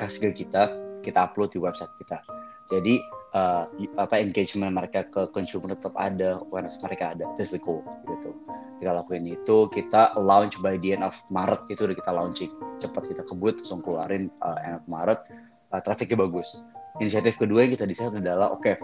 kasih 0.00 0.32
ke 0.32 0.42
kita, 0.42 0.72
kita 1.04 1.28
upload 1.28 1.52
di 1.52 1.60
website 1.60 1.92
kita. 2.00 2.24
Jadi 2.72 2.98
uh, 3.34 3.66
apa 3.98 4.14
engagement 4.20 4.76
mereka 4.76 5.08
ke 5.08 5.26
consumer 5.34 5.74
tetap 5.74 5.96
ada, 5.98 6.38
awareness 6.46 6.78
mereka 6.84 7.16
ada. 7.16 7.26
That's 7.34 7.50
the 7.50 7.60
goal 7.62 7.82
gitu. 8.06 8.36
Kita 8.78 8.92
lakuin 8.92 9.24
itu, 9.24 9.66
kita 9.72 10.14
launch 10.20 10.60
by 10.60 10.76
the 10.78 10.94
end 10.94 11.04
of 11.06 11.16
Maret 11.32 11.64
itu 11.72 11.88
udah 11.88 11.96
kita 11.96 12.12
launching. 12.12 12.52
Cepat 12.78 13.08
kita 13.08 13.22
kebut, 13.24 13.64
langsung 13.64 13.80
keluarin 13.80 14.28
uh, 14.44 14.60
end 14.62 14.78
of 14.78 14.84
Maret. 14.86 15.26
Uh, 15.72 15.80
trafficnya 15.82 16.22
bagus. 16.22 16.62
Inisiatif 17.02 17.40
kedua 17.40 17.66
yang 17.66 17.72
kita 17.74 17.88
desain 17.88 18.12
adalah 18.14 18.52
oke, 18.52 18.62
okay, 18.62 18.76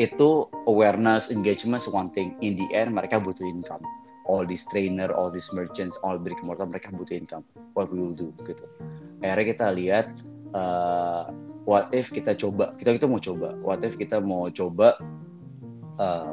itu 0.00 0.48
awareness 0.66 1.30
engagement 1.30 1.82
is 1.82 1.88
one 1.90 2.10
thing. 2.12 2.34
In 2.42 2.58
the 2.58 2.68
end 2.72 2.94
mereka 2.94 3.22
butuh 3.22 3.44
income. 3.44 3.82
All 4.24 4.48
these 4.48 4.64
trainer, 4.72 5.12
all 5.12 5.28
these 5.28 5.52
merchants, 5.52 6.00
all 6.00 6.16
brick 6.16 6.40
and 6.40 6.48
mortar 6.48 6.64
mereka 6.64 6.88
butuh 6.88 7.12
income. 7.12 7.44
What 7.76 7.92
we 7.92 8.00
will 8.00 8.16
do 8.16 8.32
gitu. 8.48 8.64
Akhirnya 9.20 9.46
kita 9.52 9.66
lihat 9.76 10.06
uh, 10.56 11.28
what 11.64 11.90
if 11.92 12.12
kita 12.12 12.36
coba? 12.36 12.72
Kita 12.76 12.96
itu 12.96 13.08
mau 13.08 13.20
coba. 13.20 13.56
What 13.60 13.80
if 13.84 13.96
kita 13.96 14.20
mau 14.20 14.48
coba 14.48 14.96
uh, 16.00 16.32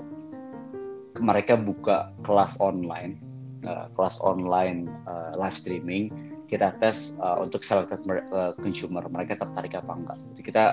mereka 1.19 1.59
buka 1.59 2.15
kelas 2.23 2.59
online 2.63 3.19
uh, 3.67 3.91
kelas 3.95 4.19
online 4.23 4.87
uh, 5.07 5.35
live 5.35 5.55
streaming. 5.55 6.11
Kita 6.51 6.75
tes 6.83 7.15
uh, 7.23 7.39
untuk 7.39 7.63
selected 7.63 8.03
uh, 8.31 8.51
consumer. 8.59 9.07
Mereka 9.07 9.39
tertarik 9.39 9.71
apa 9.75 9.91
enggak? 9.95 10.17
Jadi 10.35 10.41
kita 10.43 10.65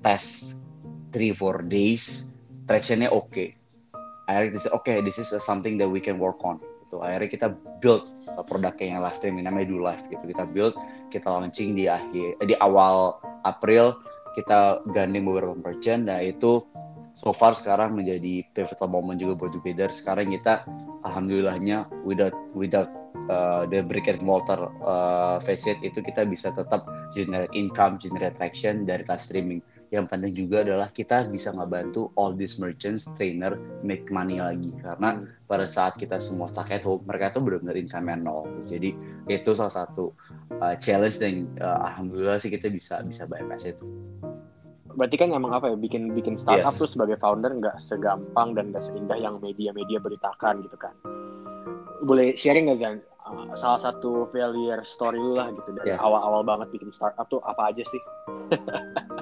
tes 0.00 0.56
3-4 1.12 1.68
days. 1.68 2.32
Tractionnya 2.64 3.12
oke. 3.12 3.28
Okay. 3.28 3.48
akhirnya 4.24 4.56
kita 4.56 4.68
oke 4.72 4.84
okay, 4.88 4.96
this 5.04 5.20
is 5.20 5.28
something 5.44 5.76
that 5.76 5.88
we 5.88 6.00
can 6.00 6.16
work 6.16 6.40
on 6.44 6.56
gitu. 6.94 7.02
Akhirnya 7.02 7.30
kita 7.30 7.46
build 7.82 8.06
produknya 8.46 8.86
yang 8.94 9.00
live 9.02 9.16
streaming 9.18 9.44
namanya 9.50 9.66
do 9.66 9.82
live 9.82 10.04
gitu. 10.06 10.24
Kita 10.30 10.46
build 10.46 10.78
kita 11.10 11.26
launching 11.26 11.74
di 11.74 11.90
akhir 11.90 12.38
di 12.46 12.54
awal 12.62 13.18
April. 13.42 13.98
Kita 14.38 14.82
gandeng 14.94 15.26
beberapa 15.26 15.58
merchant. 15.58 16.06
Nah 16.06 16.22
itu 16.22 16.62
so 17.18 17.34
far 17.34 17.54
sekarang 17.54 17.98
menjadi 17.98 18.46
pivotal 18.54 18.90
moment 18.90 19.18
juga 19.18 19.34
buat 19.38 19.50
Together 19.54 19.90
sekarang 19.90 20.34
kita 20.34 20.66
alhamdulillahnya 21.06 21.86
without 22.02 22.34
without 22.58 22.90
uh, 23.30 23.62
the 23.70 23.78
brick 23.82 24.10
and 24.10 24.18
mortar 24.18 24.70
uh, 24.82 25.38
facet 25.38 25.78
itu 25.86 26.02
kita 26.02 26.26
bisa 26.26 26.50
tetap 26.50 26.82
generate 27.14 27.54
income 27.54 28.02
generate 28.02 28.34
traction 28.34 28.82
dari 28.82 29.06
live 29.06 29.22
streaming 29.22 29.62
yang 29.94 30.10
penting 30.10 30.34
juga 30.34 30.66
adalah 30.66 30.90
kita 30.90 31.30
bisa 31.30 31.54
ngebantu 31.54 32.10
all 32.18 32.34
these 32.34 32.58
merchants, 32.58 33.06
trainer 33.14 33.54
make 33.86 34.10
money 34.10 34.42
lagi 34.42 34.74
karena 34.82 35.22
pada 35.46 35.70
saat 35.70 35.94
kita 35.94 36.18
semua 36.18 36.50
stuck 36.50 36.74
at 36.74 36.82
home 36.82 37.06
mereka 37.06 37.30
tuh 37.38 37.46
benar-benar 37.46 37.78
income 37.78 38.10
nol. 38.18 38.50
Jadi 38.66 38.90
itu 39.30 39.50
salah 39.54 39.70
satu 39.70 40.10
uh, 40.58 40.74
challenge 40.82 41.22
dan 41.22 41.46
uh, 41.62 41.86
alhamdulillah 41.86 42.42
sih 42.42 42.50
kita 42.50 42.66
bisa 42.74 43.06
bisa 43.06 43.22
bypass 43.30 43.70
itu. 43.70 43.86
Berarti 44.98 45.14
kan 45.14 45.30
emang 45.30 45.54
apa 45.54 45.70
ya 45.70 45.76
bikin 45.78 46.10
bikin 46.10 46.34
startup 46.34 46.74
yes. 46.74 46.80
tuh 46.82 46.90
sebagai 46.90 47.14
founder 47.22 47.54
nggak 47.54 47.78
segampang 47.78 48.58
dan 48.58 48.74
nggak 48.74 48.82
seindah 48.82 49.18
yang 49.18 49.38
media-media 49.38 50.02
beritakan 50.02 50.66
gitu 50.66 50.74
kan. 50.74 50.94
Boleh 52.02 52.34
sharing 52.34 52.66
nggak 52.66 52.82
Zan? 52.82 52.98
Uh, 53.24 53.54
salah 53.56 53.80
satu 53.80 54.28
failure 54.34 54.82
story 54.82 55.16
lu 55.16 55.38
lah 55.38 55.48
gitu 55.54 55.70
dari 55.80 55.96
awal 55.96 56.18
awal-awal 56.20 56.42
banget 56.44 56.76
bikin 56.76 56.90
startup 56.90 57.30
tuh 57.30 57.38
apa 57.46 57.70
aja 57.70 57.86
sih? 57.86 58.02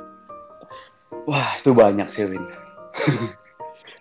Wah, 1.27 1.49
itu 1.59 1.71
banyak 1.71 2.09
sih, 2.11 2.27
Win. 2.27 2.45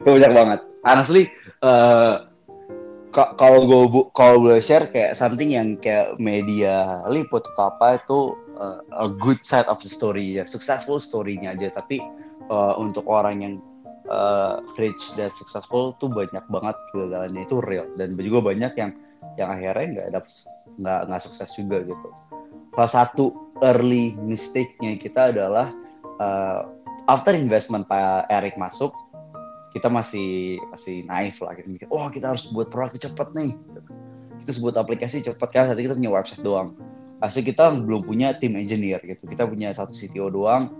itu 0.01 0.09
banyak 0.09 0.33
banget. 0.33 0.59
Honestly, 0.81 1.29
uh, 1.61 2.25
kalau 3.13 3.67
gue 3.67 4.07
kalau 4.15 4.41
boleh 4.41 4.63
share 4.63 4.89
kayak 4.89 5.13
something 5.13 5.51
yang 5.53 5.77
kayak 5.77 6.15
media 6.17 7.03
liput 7.11 7.43
atau 7.53 7.69
apa 7.69 8.01
itu 8.01 8.19
uh, 8.57 8.81
a 8.97 9.07
good 9.21 9.37
side 9.45 9.67
of 9.69 9.77
the 9.83 9.91
story 9.91 10.41
ya. 10.41 10.47
Successful 10.47 10.97
story-nya 10.97 11.53
aja. 11.53 11.69
Tapi 11.75 12.01
uh, 12.49 12.73
untuk 12.81 13.05
orang 13.05 13.35
yang 13.43 13.53
uh, 14.09 14.63
rich 14.79 15.13
dan 15.19 15.29
successful 15.37 15.93
tuh 16.01 16.09
banyak 16.09 16.41
banget 16.49 16.75
kegagalannya. 16.89 17.41
Itu 17.45 17.61
real. 17.61 17.85
Dan 17.99 18.17
juga 18.17 18.41
banyak 18.41 18.73
yang 18.79 18.91
yang 19.37 19.49
akhirnya 19.53 19.85
nggak 19.93 20.07
dapet 20.17 20.33
nggak 20.81 20.99
nggak 21.11 21.21
sukses 21.21 21.49
juga 21.53 21.77
gitu. 21.85 22.09
Salah 22.73 22.91
satu 22.91 23.35
early 23.61 24.17
mistake-nya 24.17 24.97
kita 24.97 25.35
adalah 25.35 25.69
after 27.07 27.33
investment 27.33 27.87
Pak 27.89 28.29
Eric 28.29 28.59
masuk, 28.59 28.93
kita 29.71 29.87
masih 29.87 30.59
masih 30.69 31.07
naif 31.07 31.39
lah 31.39 31.55
kita 31.55 31.67
mikir, 31.71 31.87
oh 31.89 32.11
kita 32.11 32.35
harus 32.35 32.51
buat 32.51 32.67
produk 32.67 32.99
cepet 32.99 33.27
nih. 33.33 33.51
Kita 34.43 34.57
buat 34.59 34.75
aplikasi 34.75 35.23
cepet 35.23 35.49
kan, 35.53 35.69
saat 35.69 35.79
kita 35.79 35.95
punya 35.95 36.11
website 36.11 36.43
doang. 36.43 36.75
Asli 37.21 37.45
kita 37.45 37.69
belum 37.69 38.09
punya 38.09 38.33
tim 38.41 38.57
engineer 38.57 38.97
gitu. 39.05 39.29
Kita 39.29 39.45
punya 39.45 39.69
satu 39.71 39.93
CTO 39.93 40.33
doang. 40.33 40.73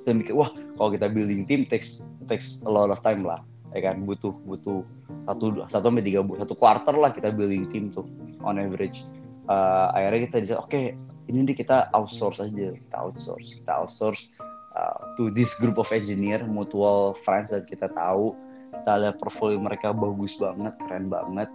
Kita 0.00 0.16
mikir, 0.16 0.32
wah 0.32 0.48
kalau 0.80 0.90
kita 0.96 1.12
building 1.12 1.44
team 1.44 1.68
takes 1.68 2.08
takes 2.24 2.64
a 2.64 2.70
lot 2.72 2.88
of 2.88 2.98
time 3.04 3.22
lah. 3.22 3.44
Ya 3.76 3.92
kan, 3.92 4.02
butuh 4.08 4.32
butuh 4.48 4.82
satu 5.28 5.62
satu 5.68 5.92
sampai 5.92 6.02
tiga 6.02 6.24
satu 6.24 6.56
quarter 6.56 6.96
lah 6.96 7.12
kita 7.12 7.30
building 7.30 7.68
team 7.68 7.92
tuh 7.92 8.08
on 8.40 8.56
average. 8.56 9.04
Uh, 9.46 9.92
akhirnya 9.92 10.26
kita 10.26 10.36
oke 10.56 10.72
okay, 10.72 10.96
ini 11.28 11.44
nih 11.44 11.54
kita 11.60 11.92
outsource 11.92 12.40
aja, 12.40 12.72
kita 12.72 12.96
outsource, 12.96 13.60
kita 13.60 13.72
outsource 13.76 14.32
uh, 14.76 15.14
to 15.18 15.30
this 15.30 15.54
group 15.58 15.78
of 15.78 15.88
engineer 15.90 16.42
mutual 16.46 17.16
friends 17.26 17.50
dan 17.50 17.66
kita 17.66 17.90
tahu 17.94 18.34
kita 18.70 18.92
lihat 19.06 19.16
portfolio 19.18 19.58
mereka 19.60 19.92
bagus 19.92 20.38
banget 20.38 20.74
keren 20.86 21.10
banget. 21.10 21.50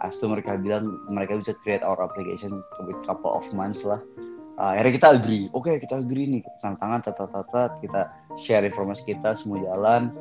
Astu 0.00 0.32
mereka 0.32 0.56
bilang 0.56 0.96
mereka 1.12 1.36
bisa 1.36 1.52
create 1.60 1.84
our 1.84 2.00
application 2.00 2.64
with 2.88 2.96
couple 3.04 3.28
of 3.28 3.44
months 3.52 3.84
lah. 3.84 4.00
Uh, 4.56 4.72
akhirnya 4.76 4.96
kita 4.96 5.08
agree. 5.20 5.44
Oke 5.52 5.76
okay, 5.76 5.84
kita 5.84 6.00
agree 6.00 6.24
nih. 6.24 6.42
Tantangan 6.64 7.04
tata 7.04 7.28
tata 7.28 7.76
kita 7.84 8.08
share 8.40 8.64
informasi 8.64 9.12
kita 9.12 9.36
semua 9.36 9.60
jalan. 9.60 10.14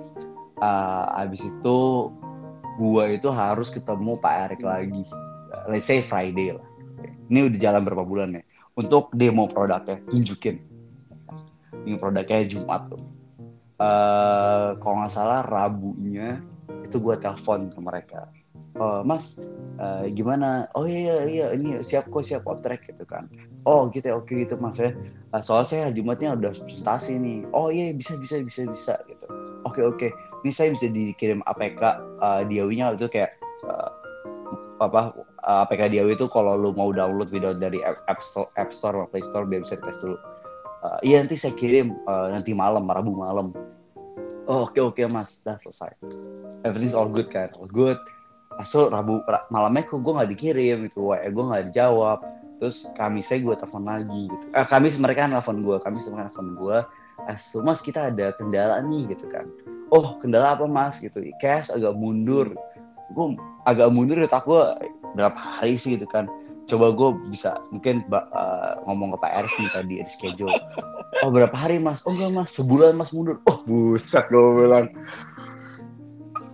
Uh, 0.60 1.08
abis 1.24 1.40
itu 1.48 2.12
gua 2.76 3.08
itu 3.08 3.32
harus 3.32 3.72
ketemu 3.72 4.20
Pak 4.20 4.36
Erik 4.52 4.62
lagi. 4.68 5.04
Let's 5.72 5.88
say 5.88 6.04
Friday 6.04 6.60
lah. 6.60 6.66
Ini 7.32 7.48
udah 7.48 7.60
jalan 7.62 7.82
berapa 7.88 8.04
bulan 8.04 8.36
ya? 8.36 8.44
Untuk 8.76 9.16
demo 9.16 9.48
produknya 9.48 10.02
tunjukin 10.12 10.69
ini 11.86 11.96
produknya 12.00 12.48
Jumat 12.48 12.92
tuh. 12.92 13.02
Uh, 13.80 14.76
kalau 14.84 14.96
nggak 15.00 15.14
salah 15.14 15.40
Rabunya 15.48 16.44
itu 16.84 17.00
gue 17.00 17.16
telepon 17.20 17.72
ke 17.72 17.80
mereka. 17.80 18.28
Oh, 18.80 19.04
Mas 19.04 19.40
uh, 19.80 20.08
gimana? 20.12 20.68
Oh 20.76 20.84
iya 20.84 21.24
iya 21.28 21.46
ini 21.56 21.80
siap 21.84 22.12
kok 22.12 22.28
siap 22.28 22.44
kontrak 22.44 22.84
gitu 22.88 23.04
kan. 23.08 23.32
Oh 23.64 23.88
gitu 23.92 24.12
ya 24.12 24.16
oke 24.20 24.32
gitu 24.32 24.60
Mas 24.60 24.80
ya. 24.80 24.92
Uh, 25.32 25.40
soal 25.40 25.64
saya 25.64 25.92
Jumatnya 25.96 26.36
udah 26.36 26.52
presentasi 26.52 27.20
nih. 27.20 27.40
Oh 27.56 27.72
iya 27.72 27.96
bisa 27.96 28.20
bisa 28.20 28.44
bisa 28.44 28.68
bisa 28.68 28.94
gitu. 29.08 29.26
Oke 29.64 29.84
oke 29.84 30.08
ini 30.44 30.52
saya 30.52 30.72
bisa 30.72 30.88
dikirim 30.88 31.44
APK 31.48 31.82
uh, 32.24 32.42
diawinya 32.48 32.96
itu 32.96 33.12
kayak 33.12 33.36
uh, 33.68 33.92
apa 34.80 35.12
APK 35.44 35.92
diawi 35.92 36.16
itu 36.16 36.32
kalau 36.32 36.56
lu 36.56 36.72
mau 36.72 36.96
download 36.96 37.28
video 37.28 37.52
dari 37.52 37.84
App 37.84 38.24
Store, 38.24 38.48
App 38.56 38.72
Store 38.72 38.96
atau 38.96 39.12
Play 39.12 39.24
Store 39.24 39.44
biar 39.44 39.68
bisa 39.68 39.76
tes 39.80 40.00
dulu 40.00 40.16
uh, 40.84 41.00
iya 41.04 41.24
nanti 41.24 41.36
saya 41.36 41.56
kirim 41.56 41.96
uh, 42.08 42.32
nanti 42.32 42.56
malam 42.56 42.88
Rabu 42.88 43.16
malam. 43.16 43.52
Oh 44.50 44.66
oke 44.66 44.76
okay, 44.76 44.82
oke 44.82 44.96
okay, 44.98 45.06
mas. 45.06 45.42
Sudah 45.42 45.58
selesai. 45.62 45.92
Everything's 46.66 46.98
all 46.98 47.10
good 47.10 47.30
kan? 47.30 47.54
All 47.60 47.70
good. 47.70 48.00
Masuk 48.58 48.92
Rabu 48.92 49.24
malamnya 49.54 49.88
kok 49.88 50.02
gue 50.04 50.14
nggak 50.16 50.32
dikirim 50.36 50.78
itu 50.90 51.00
WA 51.14 51.28
gue 51.28 51.44
nggak 51.44 51.64
dijawab. 51.72 52.20
Terus 52.60 52.92
kami 53.00 53.24
saya 53.24 53.40
gue 53.40 53.56
telepon 53.56 53.88
lagi 53.88 54.22
gitu. 54.28 54.46
Eh, 54.52 54.66
kami 54.68 54.92
mereka 55.00 55.30
nelfon 55.30 55.64
gue 55.64 55.78
kami 55.80 56.04
mereka 56.04 56.28
nelfon 56.28 56.50
gue 56.60 56.78
Asu 57.28 57.60
mas 57.60 57.84
kita 57.84 58.16
ada 58.16 58.32
kendala 58.40 58.80
nih 58.84 59.12
gitu 59.12 59.28
kan. 59.28 59.48
Oh 59.92 60.16
kendala 60.20 60.56
apa 60.56 60.66
mas? 60.68 61.00
Gitu. 61.00 61.20
Cash 61.44 61.72
agak 61.72 61.96
mundur. 61.96 62.56
Gue 63.16 63.36
agak 63.68 63.92
mundur 63.92 64.20
ya 64.20 64.28
tak 64.28 64.48
gue 64.48 64.62
berapa 65.18 65.36
hari 65.36 65.76
sih 65.76 65.98
gitu 65.98 66.06
kan 66.06 66.30
coba 66.70 66.94
gue 66.94 67.10
bisa 67.34 67.58
mungkin 67.74 68.06
uh, 68.14 68.78
ngomong 68.86 69.18
ke 69.18 69.18
Pak 69.26 69.32
nih 69.58 69.70
tadi 69.74 69.94
di 70.06 70.12
schedule. 70.12 70.54
Oh 71.26 71.34
berapa 71.34 71.52
hari 71.58 71.82
mas? 71.82 72.06
Oh 72.06 72.14
enggak 72.14 72.32
mas. 72.32 72.50
Sebulan 72.54 72.94
mas 72.96 73.10
mundur. 73.10 73.42
Oh 73.50 73.60
buset 73.66 74.30
gue 74.30 74.40
bilang. 74.40 74.94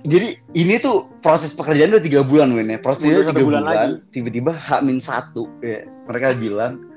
Jadi 0.05 0.37
ini 0.53 0.77
tuh 0.79 1.09
proses 1.19 1.51
pekerjaan 1.51 1.91
udah 1.91 2.05
tiga 2.05 2.21
bulan 2.23 2.53
Win 2.55 2.71
ya. 2.71 2.79
Prosesnya 2.79 3.25
tiga 3.29 3.43
bulan, 3.43 3.61
bulan 3.67 3.89
tiba-tiba 4.15 4.55
Hamin 4.55 5.03
satu 5.03 5.51
ya. 5.59 5.83
mereka 6.07 6.37
bilang 6.39 6.87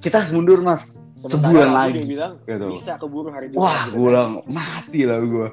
kita 0.00 0.24
harus 0.24 0.32
mundur 0.32 0.64
mas. 0.64 1.04
Sementara 1.16 1.48
sebulan 1.48 1.70
lagi. 1.72 2.00
bilang, 2.04 2.32
gitu. 2.44 2.66
bisa 2.76 3.00
keburu 3.00 3.32
hari 3.32 3.48
Jumat 3.48 3.60
wah 3.64 3.82
gue 3.88 4.04
bilang 4.04 4.32
mati 4.52 5.08
lah 5.08 5.24
gue 5.24 5.48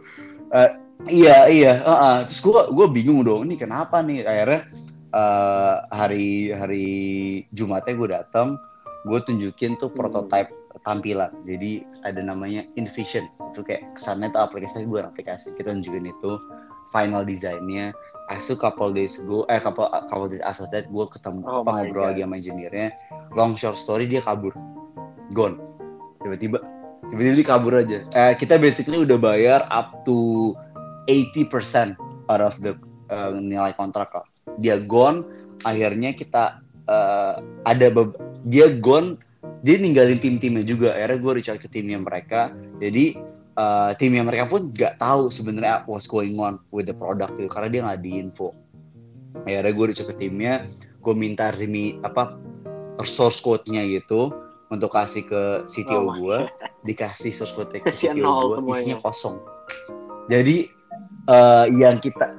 uh, 0.51 0.69
iya 1.07 1.47
iya 1.47 1.79
uh, 1.87 1.91
uh. 1.95 2.15
terus 2.27 2.43
gue 2.43 2.61
gue 2.67 2.85
bingung 2.91 3.23
dong 3.23 3.47
ini 3.47 3.55
kenapa 3.55 4.03
nih? 4.03 4.27
Akhirnya 4.27 4.67
uh, 5.13 5.85
hari 5.93 6.51
hari 6.51 6.87
Jumatnya 7.53 7.93
gue 7.95 8.09
datang 8.09 8.57
gue 9.07 9.19
tunjukin 9.23 9.77
tuh 9.77 9.91
hmm. 9.91 9.97
prototype 9.99 10.49
tampilan. 10.83 11.31
Jadi 11.47 11.85
ada 12.03 12.19
namanya 12.19 12.65
InVision. 12.75 13.29
Itu 13.53 13.61
kayak 13.63 13.95
kesannya 13.95 14.33
tuh 14.33 14.41
aplikasi 14.43 14.83
gue 14.83 14.99
aplikasi 14.99 15.55
kita 15.55 15.71
tunjukin 15.71 16.09
itu. 16.09 16.41
Final 16.93 17.25
desainnya 17.25 17.89
Asu 18.29 18.53
couple 18.53 18.93
days 18.93 19.17
go 19.25 19.43
eh 19.49 19.57
couple 19.57 19.89
couple 20.07 20.29
days 20.29 20.45
after 20.45 20.69
that 20.69 20.85
gue 20.93 21.05
ketemu 21.09 21.41
oh 21.43 21.65
ngobrol 21.65 22.05
lagi 22.07 22.21
sama 22.23 22.35
engineer-nya. 22.39 22.89
Long 23.35 23.57
short 23.59 23.75
story 23.75 24.07
dia 24.07 24.23
kabur. 24.23 24.55
Gone. 25.35 25.59
Tiba-tiba 26.23 26.63
tiba-tiba 27.11 27.33
dia 27.35 27.47
kabur 27.47 27.73
aja. 27.75 27.99
Eh, 28.15 28.33
kita 28.39 28.55
basically 28.61 29.03
udah 29.03 29.19
bayar 29.19 29.67
up 29.73 30.05
to 30.07 30.53
80% 31.11 31.99
out 32.31 32.39
of 32.39 32.55
the 32.63 32.79
uh, 33.11 33.35
nilai 33.35 33.75
kontrak 33.75 34.07
lah 34.15 34.23
dia 34.59 34.81
gone 34.81 35.25
akhirnya 35.63 36.11
kita 36.13 36.61
uh, 36.89 37.39
ada 37.63 37.87
dia 38.47 38.67
gone 38.77 39.17
dia 39.63 39.79
ninggalin 39.79 40.19
tim-timnya 40.19 40.63
juga. 40.67 40.91
Akhirnya 40.91 41.19
gue 41.23 41.31
reach 41.39 41.47
out 41.51 41.59
ke 41.59 41.71
timnya 41.71 41.95
mereka. 41.95 42.51
Jadi 42.83 43.15
uh, 43.55 43.95
timnya 43.95 44.23
mereka 44.27 44.51
pun 44.51 44.71
nggak 44.71 44.99
tahu 44.99 45.31
sebenarnya 45.31 45.87
what's 45.87 46.07
going 46.07 46.35
on 46.35 46.59
with 46.75 46.87
the 46.87 46.95
product 46.95 47.39
itu 47.39 47.47
karena 47.47 47.69
dia 47.71 47.81
nggak 47.87 48.01
di 48.03 48.11
info. 48.19 48.51
Akhirnya 49.47 49.71
gue 49.71 49.85
reach 49.87 50.03
out 50.03 50.11
ke 50.11 50.15
timnya 50.19 50.67
gue 51.03 51.15
minta 51.15 51.51
remi 51.51 51.99
apa 52.07 52.39
source 53.03 53.43
code-nya 53.43 53.83
gitu 53.83 54.31
untuk 54.71 54.95
kasih 54.95 55.27
ke 55.27 55.67
CTO 55.67 56.07
oh 56.07 56.15
gue 56.15 56.37
dikasih 56.87 57.35
source 57.35 57.51
code 57.51 57.75
ke 57.83 57.91
CTO 57.91 58.55
gue 58.55 58.71
isinya 58.71 58.97
kosong. 59.03 59.43
Jadi 60.31 60.71
uh, 61.27 61.67
yang 61.67 61.99
kita 61.99 62.31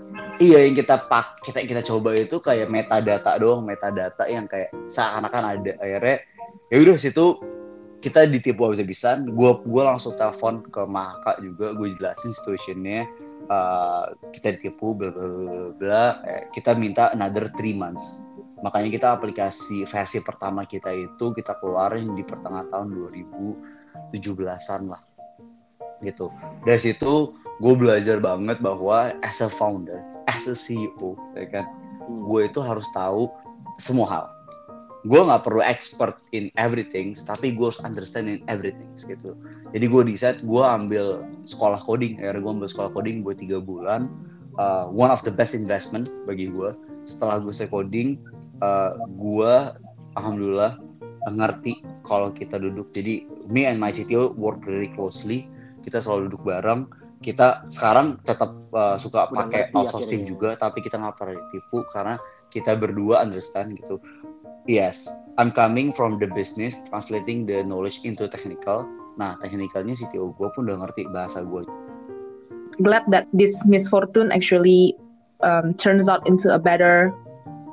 Iya 0.42 0.66
yang 0.66 0.74
kita 0.74 1.06
pak 1.06 1.42
kita 1.46 1.62
kita 1.62 1.82
coba 1.86 2.10
itu 2.18 2.42
kayak 2.42 2.66
metadata 2.66 3.38
doang, 3.38 3.62
metadata 3.62 4.26
yang 4.26 4.50
kayak 4.50 4.74
seakan-akan 4.90 5.42
ada 5.58 5.72
akhirnya 5.78 6.16
ya 6.74 6.76
udah 6.82 6.96
situ 6.98 7.38
kita 8.02 8.26
ditipu 8.26 8.66
habis-habisan. 8.66 9.30
Gue 9.32 9.56
gue 9.62 9.82
langsung 9.82 10.18
telepon 10.18 10.66
ke 10.68 10.82
Maka 10.84 11.40
juga, 11.40 11.72
gue 11.72 11.94
jelasin 11.96 12.34
situationnya. 12.34 13.06
Uh, 13.44 14.08
kita 14.32 14.56
ditipu 14.56 14.96
bla 14.96 15.12
bla, 15.12 15.28
bla. 15.76 16.04
Eh, 16.24 16.48
kita 16.56 16.72
minta 16.72 17.12
another 17.12 17.52
three 17.60 17.76
months 17.76 18.24
makanya 18.64 18.90
kita 18.96 19.08
aplikasi 19.12 19.84
versi 19.84 20.24
pertama 20.24 20.64
kita 20.64 20.88
itu 20.88 21.36
kita 21.36 21.60
keluarin 21.60 22.16
di 22.16 22.24
pertengahan 22.24 22.64
tahun 22.72 22.96
2017an 24.08 24.82
lah 24.88 25.04
gitu 26.00 26.32
dari 26.64 26.80
situ 26.80 27.36
gue 27.60 27.74
belajar 27.76 28.24
banget 28.24 28.64
bahwa 28.64 29.12
as 29.20 29.44
a 29.44 29.52
founder 29.52 30.00
as 30.30 30.48
a 30.48 30.56
CEO 30.56 31.18
ya 31.34 31.46
kan? 31.50 31.66
Hmm. 32.04 32.28
gue 32.28 32.40
itu 32.48 32.60
harus 32.60 32.84
tahu 32.92 33.32
semua 33.80 34.06
hal. 34.08 34.26
Gue 35.04 35.20
nggak 35.20 35.44
perlu 35.44 35.60
expert 35.60 36.16
in 36.32 36.48
everything 36.56 37.12
tapi 37.28 37.52
gue 37.52 37.68
harus 37.68 37.80
understand 37.84 38.28
in 38.28 38.40
everything 38.48 38.88
gitu. 38.96 39.36
Jadi 39.76 39.84
gue 39.84 40.02
decide 40.08 40.38
gue 40.40 40.64
ambil 40.64 41.24
sekolah 41.44 41.80
coding. 41.84 42.20
Ya 42.20 42.32
gue 42.32 42.48
ambil 42.48 42.68
sekolah 42.68 42.92
coding 42.92 43.20
buat 43.20 43.36
tiga 43.40 43.60
bulan. 43.60 44.08
Uh, 44.54 44.86
one 44.88 45.10
of 45.10 45.20
the 45.26 45.34
best 45.34 45.52
investment 45.52 46.08
bagi 46.30 46.46
gue 46.46 46.72
setelah 47.04 47.42
gue 47.42 47.50
selesai 47.50 47.74
coding 47.74 48.16
uh, 48.62 48.94
gue 49.18 49.54
alhamdulillah 50.14 50.78
ngerti 51.28 51.84
kalau 52.04 52.32
kita 52.32 52.60
duduk. 52.60 52.92
Jadi 52.92 53.28
me 53.48 53.64
and 53.64 53.80
my 53.80 53.92
CTO 53.92 54.36
work 54.36 54.60
very 54.64 54.88
closely. 54.92 55.48
Kita 55.84 56.00
selalu 56.00 56.32
duduk 56.32 56.48
bareng 56.48 56.88
kita 57.20 57.66
sekarang 57.70 58.18
tetap 58.24 58.56
uh, 58.74 58.96
suka 58.96 59.30
pakai 59.30 59.70
outsourcing 59.76 60.26
juga 60.26 60.58
tapi 60.58 60.82
kita 60.82 60.98
nggak 60.98 61.16
pernah 61.20 61.36
ditipu 61.38 61.84
karena 61.92 62.14
kita 62.50 62.74
berdua 62.78 63.22
understand 63.22 63.76
gitu. 63.78 64.00
Yes 64.64 65.06
I'm 65.36 65.52
coming 65.52 65.92
from 65.92 66.16
the 66.16 66.30
business 66.32 66.80
translating 66.88 67.44
the 67.44 67.62
knowledge 67.62 68.00
into 68.02 68.26
technical. 68.26 68.88
Nah 69.20 69.38
technicalnya 69.38 69.94
CTO 69.94 70.34
gue 70.34 70.48
pun 70.52 70.66
udah 70.66 70.82
ngerti 70.82 71.06
bahasa 71.12 71.44
gue 71.44 71.62
glad 72.82 73.06
that 73.10 73.30
this 73.30 73.54
misfortune 73.66 74.32
actually 74.32 74.96
um, 75.42 75.74
turns 75.74 76.08
out 76.08 76.26
into 76.26 76.50
a 76.50 76.58
better 76.58 77.14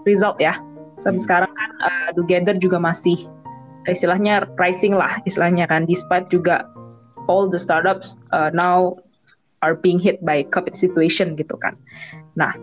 result 0.05 0.37
ya. 0.37 0.57
Sampai 1.01 1.21
hmm. 1.23 1.25
sekarang 1.25 1.51
kan 1.53 1.71
uh, 1.81 2.09
together 2.13 2.53
juga 2.57 2.77
masih 2.77 3.25
istilahnya 3.89 4.45
rising 4.61 4.93
lah 4.93 5.17
istilahnya 5.25 5.65
kan. 5.65 5.89
Despite 5.89 6.29
juga 6.29 6.69
all 7.25 7.49
the 7.49 7.57
startups 7.57 8.17
uh, 8.35 8.53
now 8.53 8.97
are 9.61 9.77
being 9.77 10.01
hit 10.01 10.21
by 10.25 10.43
COVID 10.49 10.77
situation 10.77 11.37
gitu 11.37 11.55
kan. 11.57 11.77
Nah, 12.37 12.53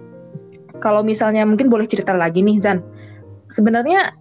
kalau 0.78 1.02
misalnya 1.02 1.42
mungkin 1.46 1.70
boleh 1.70 1.86
cerita 1.86 2.14
lagi 2.14 2.42
nih 2.42 2.62
Zan, 2.62 2.82
sebenarnya 3.54 4.14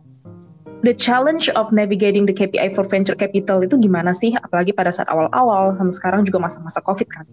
the 0.86 0.94
challenge 0.94 1.50
of 1.58 1.70
navigating 1.74 2.26
the 2.26 2.34
KPI 2.34 2.78
for 2.78 2.86
venture 2.86 3.18
capital 3.18 3.62
itu 3.66 3.78
gimana 3.78 4.14
sih? 4.14 4.34
Apalagi 4.38 4.74
pada 4.74 4.94
saat 4.94 5.10
awal-awal, 5.10 5.74
sama 5.78 5.94
sekarang 5.94 6.26
juga 6.26 6.42
masa-masa 6.42 6.82
COVID 6.86 7.10
kan. 7.10 7.26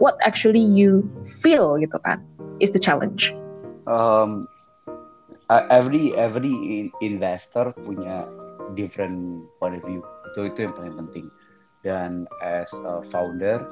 What 0.00 0.16
actually 0.24 0.62
you 0.62 1.04
feel 1.44 1.76
gitu 1.76 1.96
kan 2.00 2.24
is 2.60 2.72
the 2.72 2.80
challenge? 2.80 3.32
Um, 3.84 4.48
every 5.50 6.14
every 6.16 6.88
investor 7.02 7.74
punya 7.84 8.28
different 8.78 9.44
point 9.58 9.76
of 9.76 9.82
view. 9.84 10.00
Itu 10.32 10.48
itu 10.48 10.68
yang 10.68 10.74
paling 10.76 10.94
penting. 10.94 11.26
Dan 11.80 12.28
as 12.44 12.70
a 12.84 13.00
founder, 13.08 13.64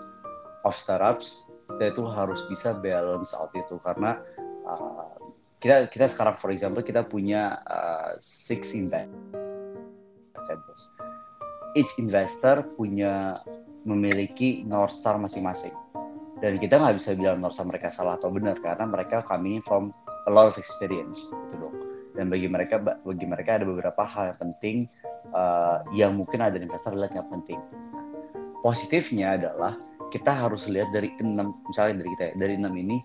of 0.64 0.74
startups 0.74 1.50
kita 1.68 1.92
itu 1.92 2.02
harus 2.08 2.40
bisa 2.48 2.72
balance 2.72 3.36
out 3.36 3.52
itu. 3.52 3.76
Karena 3.84 4.16
uh, 4.64 5.20
kita 5.60 5.90
kita 5.92 6.08
sekarang 6.08 6.38
for 6.40 6.48
example 6.48 6.80
kita 6.80 7.04
punya 7.04 7.60
uh, 7.68 8.16
six 8.18 8.72
investors 8.72 9.28
each 11.76 11.92
investor 12.00 12.64
punya 12.74 13.44
memiliki 13.84 14.64
north 14.64 14.94
star 14.94 15.20
masing-masing. 15.20 15.74
Dan 16.38 16.56
kita 16.62 16.78
nggak 16.78 16.96
bisa 17.02 17.14
bilang 17.18 17.42
north 17.42 17.58
star 17.58 17.66
mereka 17.66 17.90
salah 17.92 18.16
atau 18.16 18.30
benar 18.30 18.56
karena 18.62 18.86
mereka 18.86 19.22
coming 19.26 19.60
from 19.66 19.90
a 20.26 20.30
lot 20.30 20.50
of 20.50 20.56
experience 20.56 21.18
itu 21.48 21.54
dong 21.58 21.76
dan 22.18 22.26
bagi 22.30 22.50
mereka 22.50 22.82
bagi 22.82 23.26
mereka 23.30 23.62
ada 23.62 23.66
beberapa 23.66 24.02
hal 24.02 24.34
yang 24.34 24.38
penting 24.42 24.76
uh, 25.30 25.86
yang 25.94 26.12
mungkin 26.18 26.42
ada 26.42 26.58
investor 26.58 26.94
lihat 26.94 27.14
yang 27.14 27.30
penting. 27.30 27.62
Nah, 27.94 28.04
positifnya 28.62 29.38
adalah 29.38 29.78
kita 30.08 30.32
harus 30.32 30.64
lihat 30.68 30.88
dari 30.92 31.12
enam 31.20 31.52
misalnya 31.68 32.04
dari 32.04 32.10
kita 32.16 32.24
ya, 32.32 32.34
dari 32.36 32.54
enam 32.56 32.74
ini 32.76 32.96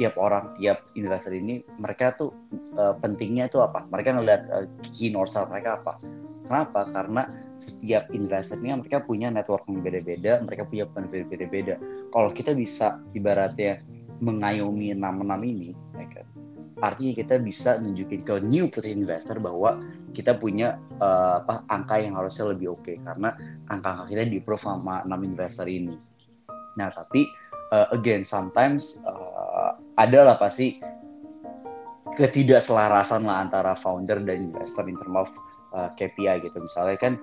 tiap 0.00 0.16
orang 0.16 0.56
tiap 0.56 0.80
investor 0.96 1.36
ini 1.36 1.60
mereka 1.76 2.16
tuh 2.16 2.32
uh, 2.76 2.96
pentingnya 3.00 3.52
itu 3.52 3.60
apa? 3.60 3.84
Mereka 3.92 4.16
ngelihat 4.16 4.42
uh, 4.48 4.66
key 4.96 5.12
north 5.12 5.32
star 5.32 5.48
mereka 5.48 5.80
apa? 5.80 6.00
Kenapa? 6.48 6.88
Karena 6.88 7.22
setiap 7.60 8.08
investor 8.10 8.56
ini 8.64 8.72
mereka 8.80 9.04
punya 9.04 9.28
network 9.28 9.68
yang 9.68 9.84
beda-beda 9.84 10.40
mereka 10.40 10.64
punya 10.64 10.84
benefit 10.88 11.28
beda-beda. 11.28 11.74
Kalau 12.10 12.32
kita 12.32 12.56
bisa 12.56 13.00
ibaratnya 13.12 13.84
mengayomi 14.20 14.92
enam-enam 14.92 15.40
ini 15.44 15.72
ya 15.96 16.06
kan, 16.12 16.26
artinya 16.80 17.12
kita 17.16 17.34
bisa 17.40 17.76
nunjukin 17.80 18.24
ke 18.24 18.40
new 18.40 18.68
potential 18.68 19.04
investor 19.04 19.36
bahwa 19.40 19.80
kita 20.16 20.36
punya 20.36 20.80
uh, 21.00 21.44
apa 21.44 21.64
angka 21.68 22.00
yang 22.00 22.16
harusnya 22.16 22.52
lebih 22.52 22.76
oke. 22.76 22.84
Okay, 22.84 22.96
karena 23.04 23.36
angka-angka 23.68 24.12
kita 24.12 24.22
di 24.28 24.40
approve 24.40 24.64
sama 24.64 25.04
enam 25.04 25.20
investor 25.24 25.68
ini 25.68 26.09
Nah, 26.80 26.88
tapi 26.88 27.28
uh, 27.76 27.92
again 27.92 28.24
sometimes 28.24 28.96
uh, 29.04 29.76
ada 30.00 30.32
lah 30.32 30.36
pasti 30.40 30.80
ketidakselarasan 32.16 33.28
lah 33.28 33.46
antara 33.46 33.76
founder 33.76 34.18
dan 34.24 34.50
investor 34.50 34.88
in 34.88 34.96
terms 34.98 35.28
of 35.28 35.28
uh, 35.76 35.92
eh, 35.92 36.08
KPI 36.10 36.48
gitu. 36.48 36.58
Misalnya 36.58 36.96
kan 36.98 37.14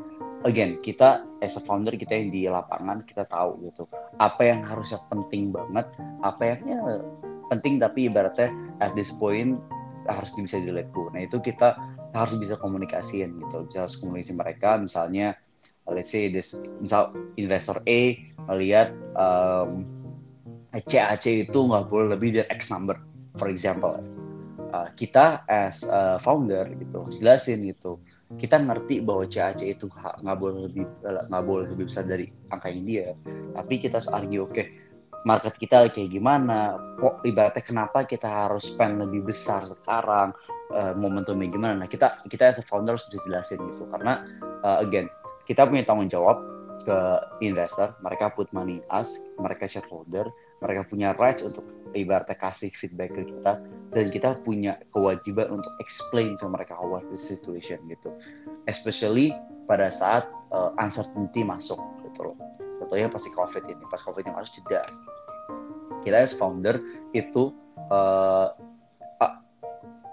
again 0.46 0.80
kita 0.86 1.26
as 1.41 1.58
a 1.58 1.62
founder 1.65 1.91
kita 1.98 2.13
yang 2.13 2.30
di 2.30 2.46
lapangan 2.48 3.04
kita 3.04 3.26
tahu 3.28 3.58
gitu 3.65 3.89
apa 4.22 4.41
yang 4.46 4.63
harusnya 4.63 5.02
penting 5.12 5.52
banget, 5.52 5.86
apa 6.24 6.41
yang 6.56 6.60
ya, 6.70 6.82
penting 7.52 7.82
tapi 7.82 8.08
ibaratnya 8.08 8.54
at 8.80 8.93
this 8.93 9.12
point 9.17 9.60
harus 10.08 10.32
bisa 10.39 10.62
di 10.62 10.72
let 10.72 10.88
go. 10.96 11.12
Nah 11.12 11.28
itu 11.28 11.41
kita 11.43 11.76
harus 12.15 12.36
bisa 12.39 12.56
komunikasiin 12.56 13.43
gitu, 13.43 13.58
bisa 13.67 13.91
komunikasi 14.00 14.34
mereka 14.34 14.80
misalnya 14.80 15.36
let's 15.91 16.12
say 16.12 16.32
this 16.32 16.58
misal 16.80 17.15
investor 17.39 17.80
A 17.88 18.15
melihat 18.47 18.95
um, 19.15 19.84
CAC 20.71 21.50
itu 21.50 21.60
nggak 21.60 21.89
boleh 21.89 22.13
lebih 22.15 22.41
dari 22.41 22.47
X 22.54 22.69
number 22.69 23.00
for 23.39 23.47
example. 23.47 23.97
Uh, 24.67 24.91
kita 25.00 25.47
as 25.47 25.88
a 25.88 26.19
founder 26.19 26.67
gitu 26.76 27.08
jelasin 27.19 27.63
gitu. 27.63 27.97
Kita 28.36 28.60
ngerti 28.60 29.00
bahwa 29.00 29.23
CAC 29.26 29.63
itu 29.63 29.88
nggak 29.93 30.38
boleh 30.38 30.67
lebih 30.67 30.84
nggak 31.04 31.43
boleh 31.47 31.65
lebih 31.71 31.88
besar 31.88 32.04
dari 32.04 32.28
angka 32.52 32.67
India 32.67 33.15
tapi 33.58 33.82
kita 33.82 33.97
harus 33.97 34.12
argue 34.13 34.45
oke 34.45 34.54
okay, 34.54 34.65
market 35.26 35.58
kita 35.58 35.89
kayak 35.89 36.13
gimana? 36.13 36.78
Kok 37.02 37.26
ibaratnya 37.26 37.63
kenapa 37.65 38.06
kita 38.06 38.30
harus 38.30 38.69
spend 38.69 39.02
lebih 39.02 39.34
besar 39.34 39.65
sekarang? 39.65 40.32
Uh, 40.67 40.91
momentumnya 40.93 41.47
gimana? 41.47 41.73
Nah 41.84 41.89
kita 41.89 42.21
kita 42.28 42.54
as 42.54 42.60
a 42.60 42.63
founder 42.63 43.00
harus 43.00 43.08
jelasin 43.26 43.60
gitu. 43.73 43.88
Karena 43.89 44.23
uh, 44.62 44.84
again 44.84 45.10
kita 45.48 45.64
punya 45.66 45.88
tanggung 45.88 46.12
jawab 46.12 46.44
ke 46.84 47.00
investor. 47.44 47.96
Mereka 48.04 48.36
put 48.36 48.52
money 48.56 48.84
us 48.92 49.20
mereka 49.40 49.68
shareholder 49.68 50.28
mereka 50.58 50.90
punya 50.90 51.14
rights 51.14 51.46
untuk 51.46 51.70
ibaratnya 51.94 52.34
kasih 52.34 52.74
feedback 52.74 53.14
ke 53.14 53.30
kita 53.30 53.62
dan 53.94 54.06
kita 54.10 54.42
punya 54.42 54.82
kewajiban 54.90 55.62
untuk 55.62 55.70
explain 55.78 56.34
ke 56.34 56.46
mereka 56.50 56.74
what 56.82 57.06
the 57.14 57.20
situation 57.20 57.78
gitu. 57.86 58.10
Especially 58.66 59.30
pada 59.70 59.94
saat 59.94 60.26
uh, 60.50 60.74
uncertainty 60.82 61.46
masuk 61.46 61.78
gitu 62.10 62.34
loh. 62.34 62.38
Contohnya 62.82 63.12
pasti 63.12 63.30
covid 63.38 63.64
ini. 63.70 63.84
Pas 63.86 64.02
covid 64.02 64.26
yang 64.26 64.38
masuk 64.38 64.66
tidak 64.66 64.90
kita 66.02 66.24
as 66.24 66.34
founder 66.34 66.80
itu 67.14 67.54
uh, 67.92 68.50
uh, 69.22 69.36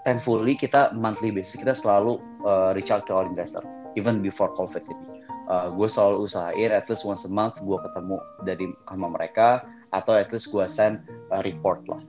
thankfully 0.03 0.53
kita 0.53 0.91
monthly 0.93 1.31
basis 1.33 1.57
kita 1.57 1.73
selalu 1.73 2.21
uh, 2.45 2.75
reach 2.77 2.93
out 2.93 3.09
to 3.09 3.17
our 3.17 3.25
investor. 3.25 3.63
Even 3.97 4.19
before 4.19 4.51
covid 4.53 4.83
ini 4.85 5.14
uh, 5.49 5.67
gue 5.71 5.87
selalu 5.89 6.25
usahain 6.25 6.71
at 6.73 6.89
least 6.89 7.05
once 7.05 7.25
a 7.25 7.31
month 7.31 7.61
gue 7.61 7.77
ketemu 7.89 8.17
dari 8.45 8.65
sama 8.89 9.07
mereka 9.13 9.65
atau 9.93 10.17
at 10.17 10.29
least 10.33 10.51
gue 10.51 10.65
send 10.67 11.01
a 11.31 11.39
report 11.45 11.85
lah. 11.87 12.01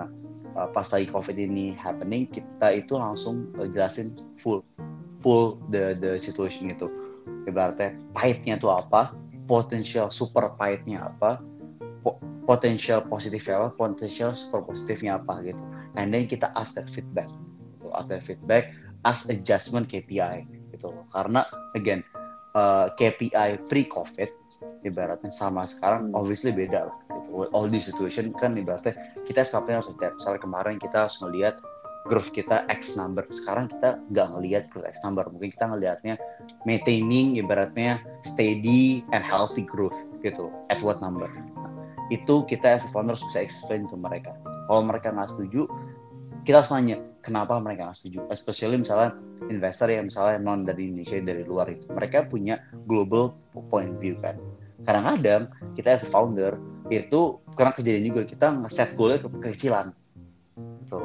Nah, 0.00 0.08
uh, 0.56 0.68
pas 0.70 0.86
lagi 0.88 1.10
COVID 1.10 1.36
ini 1.36 1.76
happening, 1.76 2.30
kita 2.30 2.72
itu 2.72 2.96
langsung 2.96 3.50
uh, 3.60 3.68
jelasin 3.68 4.16
full, 4.40 4.64
full 5.20 5.60
the 5.68 5.98
the 5.98 6.16
situation 6.16 6.72
itu. 6.72 6.88
Ibaratnya 7.44 8.00
pahitnya 8.16 8.56
itu 8.56 8.72
apa, 8.72 9.12
potensial 9.44 10.08
super 10.08 10.56
pahitnya 10.56 11.12
apa, 11.12 11.44
po 12.00 12.16
potensial 12.48 13.04
positifnya 13.04 13.60
apa, 13.60 13.76
potensial 13.76 14.32
super 14.32 14.64
positifnya 14.64 15.20
apa 15.20 15.44
gitu. 15.44 15.60
And 16.00 16.12
then 16.12 16.24
kita 16.24 16.52
ask 16.56 16.80
that 16.80 16.88
feedback, 16.88 17.28
gitu. 17.76 17.92
ask 17.92 18.08
that 18.08 18.24
feedback, 18.24 18.72
ask 19.04 19.28
adjustment 19.28 19.92
KPI 19.92 20.48
gitu. 20.72 20.92
Karena 21.12 21.44
again 21.76 22.00
uh, 22.54 22.90
KPI 22.96 23.68
pre-COVID 23.68 24.44
ibaratnya 24.84 25.32
sama 25.32 25.64
sekarang 25.64 26.12
hmm. 26.12 26.18
obviously 26.18 26.52
beda 26.52 26.88
lah 26.92 26.96
gitu. 27.20 27.48
all 27.52 27.66
the 27.68 27.80
situation 27.80 28.32
kan 28.36 28.54
ibaratnya 28.54 28.94
kita 29.24 29.44
sekarang 29.44 29.80
harus 29.80 29.90
adapt 29.90 30.20
misalnya 30.20 30.40
kemarin 30.40 30.76
kita 30.78 30.96
harus 31.08 31.16
ngelihat 31.20 31.56
growth 32.04 32.30
kita 32.36 32.68
X 32.68 33.00
number 33.00 33.24
sekarang 33.32 33.72
kita 33.72 33.96
nggak 34.12 34.28
ngelihat 34.36 34.64
growth 34.68 34.88
X 34.88 35.00
number 35.00 35.24
mungkin 35.32 35.56
kita 35.56 35.72
ngelihatnya 35.72 36.14
maintaining 36.68 37.40
ibaratnya 37.40 38.00
steady 38.28 39.00
and 39.16 39.24
healthy 39.24 39.64
growth 39.64 39.96
gitu 40.20 40.52
at 40.68 40.84
what 40.84 41.00
number 41.00 41.28
nah, 41.56 41.72
itu 42.12 42.44
kita 42.44 42.76
as 42.76 42.84
founders 42.92 43.24
bisa 43.32 43.40
explain 43.40 43.88
ke 43.88 43.96
mereka 43.96 44.36
kalau 44.68 44.84
mereka 44.84 45.12
nggak 45.16 45.32
setuju 45.32 45.64
kita 46.44 46.60
harus 46.60 46.68
nanya 46.72 47.00
kenapa 47.24 47.56
mereka 47.58 47.88
nggak 47.90 47.98
setuju? 47.98 48.18
Especially 48.28 48.76
misalnya 48.76 49.16
investor 49.48 49.88
yang 49.88 50.12
misalnya 50.12 50.36
non 50.38 50.68
dari 50.68 50.92
Indonesia 50.92 51.18
dari 51.24 51.42
luar 51.42 51.72
itu. 51.72 51.88
Mereka 51.88 52.28
punya 52.28 52.60
global 52.84 53.32
point 53.72 53.96
view 53.98 54.20
kan? 54.20 54.36
Kadang-kadang 54.84 55.48
kita 55.72 55.96
as 55.96 56.04
founder 56.04 56.60
itu 56.92 57.40
karena 57.56 57.72
kejadian 57.72 58.04
juga 58.12 58.22
kita 58.28 58.46
nge-set 58.60 58.92
goalnya 58.94 59.24
ke 59.24 59.28
kekecilan. 59.32 59.86
Gitu 60.84 61.00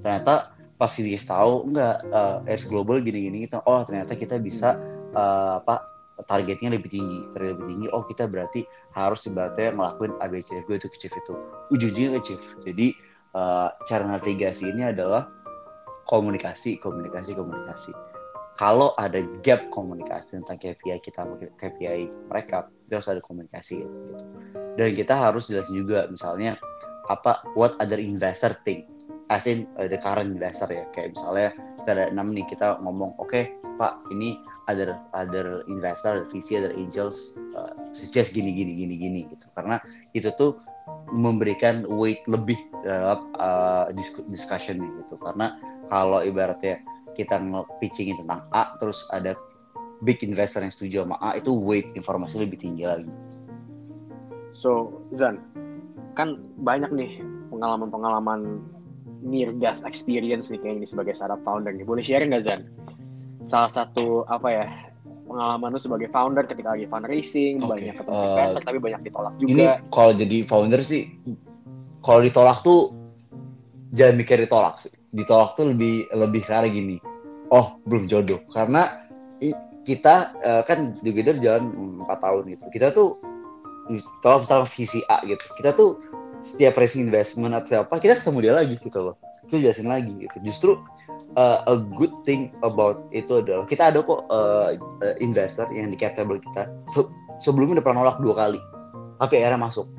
ternyata 0.00 0.56
pas 0.80 0.92
dia 0.96 1.20
tahu 1.20 1.68
enggak 1.68 2.00
uh, 2.08 2.40
as 2.48 2.64
global 2.64 3.04
gini-gini 3.04 3.44
gitu. 3.44 3.60
Oh 3.68 3.84
ternyata 3.84 4.16
kita 4.16 4.40
bisa 4.40 4.80
uh, 5.12 5.60
apa 5.60 5.84
targetnya 6.24 6.72
lebih 6.72 6.88
tinggi. 6.88 7.20
Lebih 7.36 7.64
tinggi 7.68 7.86
oh 7.92 8.04
kita 8.08 8.24
berarti 8.24 8.64
harus 8.96 9.20
ibaratnya 9.28 9.76
ngelakuin 9.76 10.16
ABCDFG 10.24 10.70
itu 10.72 10.88
achieve 10.88 11.16
itu. 11.20 11.34
Ujung-ujungnya 11.76 12.16
achieve 12.16 12.44
jadi 12.64 12.86
uh, 13.36 13.68
cara 13.84 14.04
navigasi 14.08 14.72
ini 14.72 14.88
adalah 14.88 15.28
komunikasi 16.10 16.82
komunikasi 16.82 17.38
komunikasi. 17.38 17.94
Kalau 18.58 18.92
ada 18.98 19.22
gap 19.46 19.70
komunikasi 19.72 20.42
tentang 20.42 20.58
KPI 20.58 21.00
kita 21.00 21.24
KPI 21.56 22.28
mereka 22.28 22.68
itu 22.90 22.98
harus 22.98 23.08
ada 23.08 23.22
komunikasi 23.22 23.86
gitu. 23.86 23.96
dan 24.74 24.90
kita 24.98 25.14
harus 25.14 25.46
jelas 25.48 25.70
juga 25.70 26.10
misalnya 26.10 26.58
apa 27.06 27.46
what 27.54 27.78
other 27.78 27.96
investor 27.96 28.52
think? 28.66 28.90
As 29.30 29.46
in 29.46 29.70
uh, 29.78 29.86
the 29.86 29.96
current 30.02 30.34
investor 30.34 30.66
ya. 30.66 30.84
Kayak 30.90 31.14
misalnya 31.14 31.48
kita 31.80 31.90
ada 31.94 32.04
enam 32.10 32.34
nih 32.34 32.44
kita 32.50 32.82
ngomong 32.82 33.14
oke 33.22 33.30
okay, 33.30 33.54
pak 33.78 34.02
ini 34.10 34.36
other 34.66 34.98
other 35.14 35.62
investor, 35.70 36.26
VC, 36.28 36.62
ada 36.62 36.70
angels 36.74 37.38
uh, 37.54 37.72
suggest 37.94 38.34
gini 38.34 38.50
gini 38.52 38.74
gini 38.74 38.94
gini 38.98 39.20
gitu. 39.30 39.46
Karena 39.54 39.78
itu 40.12 40.28
tuh 40.34 40.58
memberikan 41.14 41.86
weight 41.86 42.22
lebih 42.26 42.58
dalam 42.82 43.30
uh, 43.38 43.90
discussion 44.30 44.82
gitu. 44.82 45.14
Karena 45.18 45.58
kalau 45.90 46.22
ibaratnya 46.22 46.80
kita 47.18 47.42
pitchingin 47.82 48.22
tentang 48.24 48.46
A 48.54 48.78
terus 48.78 49.04
ada 49.10 49.34
big 50.06 50.22
investor 50.24 50.64
yang 50.64 50.72
setuju 50.72 51.04
sama 51.04 51.20
A 51.20 51.36
itu 51.36 51.52
weight 51.52 51.92
informasi 51.98 52.40
lebih 52.40 52.56
tinggi 52.56 52.88
lagi. 52.88 53.12
So 54.56 55.02
Zan, 55.12 55.42
kan 56.16 56.40
banyak 56.62 56.90
nih 56.94 57.20
pengalaman-pengalaman 57.52 58.64
near 59.20 59.52
death 59.60 59.84
experience 59.84 60.48
nih 60.48 60.62
kayak 60.62 60.80
ini 60.80 60.86
sebagai 60.88 61.12
startup 61.12 61.42
founder 61.44 61.74
nih. 61.76 61.84
Boleh 61.84 62.00
share 62.00 62.24
nggak 62.24 62.44
Zan? 62.46 62.70
Salah 63.50 63.68
satu 63.68 64.24
apa 64.30 64.48
ya 64.48 64.66
pengalaman 65.30 65.74
lu 65.76 65.80
sebagai 65.80 66.08
founder 66.10 66.42
ketika 66.48 66.74
lagi 66.74 66.90
fundraising 66.90 67.62
okay. 67.62 67.70
banyak 67.70 67.94
ketemu 68.02 68.18
uh, 68.18 68.26
investor 68.34 68.62
tapi 68.66 68.78
banyak 68.82 69.00
ditolak 69.06 69.34
juga. 69.38 69.50
Ini 69.52 69.64
kalau 69.94 70.12
jadi 70.16 70.36
founder 70.46 70.80
sih 70.82 71.02
kalau 72.02 72.20
ditolak 72.24 72.58
tuh 72.66 72.90
jangan 73.94 74.14
mikir 74.18 74.42
ditolak 74.42 74.80
sih. 74.82 74.94
Ditolak 75.10 75.58
tuh 75.58 75.74
lebih 75.74 76.06
lebih 76.14 76.42
kayak 76.46 76.70
gini. 76.70 77.02
Oh 77.50 77.78
belum 77.86 78.06
jodoh. 78.06 78.38
Karena 78.54 79.06
kita 79.82 80.36
uh, 80.44 80.62
kan 80.62 81.00
juga 81.02 81.34
jalan 81.34 81.72
empat 82.04 82.18
tahun 82.22 82.54
gitu. 82.54 82.64
Kita 82.70 82.94
tuh 82.94 83.18
kalau 84.22 84.44
misalnya 84.44 84.68
visi 84.70 85.00
A 85.10 85.18
gitu. 85.26 85.42
Kita 85.58 85.74
tuh 85.74 85.98
setiap 86.40 86.78
raising 86.80 87.10
investment 87.10 87.52
atau 87.52 87.84
apa 87.84 88.00
kita 88.00 88.22
ketemu 88.22 88.38
dia 88.48 88.54
lagi 88.54 88.74
gitu 88.78 89.12
loh. 89.12 89.16
Itu 89.48 89.58
jelasin 89.58 89.90
lagi 89.90 90.14
gitu. 90.14 90.36
Justru 90.46 90.70
uh, 91.34 91.66
a 91.66 91.74
good 91.98 92.12
thing 92.22 92.54
about 92.62 93.02
itu 93.10 93.42
adalah 93.42 93.66
kita 93.66 93.90
ada 93.90 93.98
kok 94.04 94.30
uh, 94.30 94.78
investor 95.18 95.66
yang 95.74 95.90
di 95.90 95.98
cap 95.98 96.14
table 96.14 96.38
kita. 96.38 96.70
Se 96.86 97.02
sebelumnya 97.42 97.80
udah 97.80 97.84
pernah 97.84 97.98
nolak 98.06 98.22
dua 98.22 98.34
kali. 98.36 98.60
Tapi 99.20 99.34
akhirnya 99.42 99.60
masuk 99.60 99.90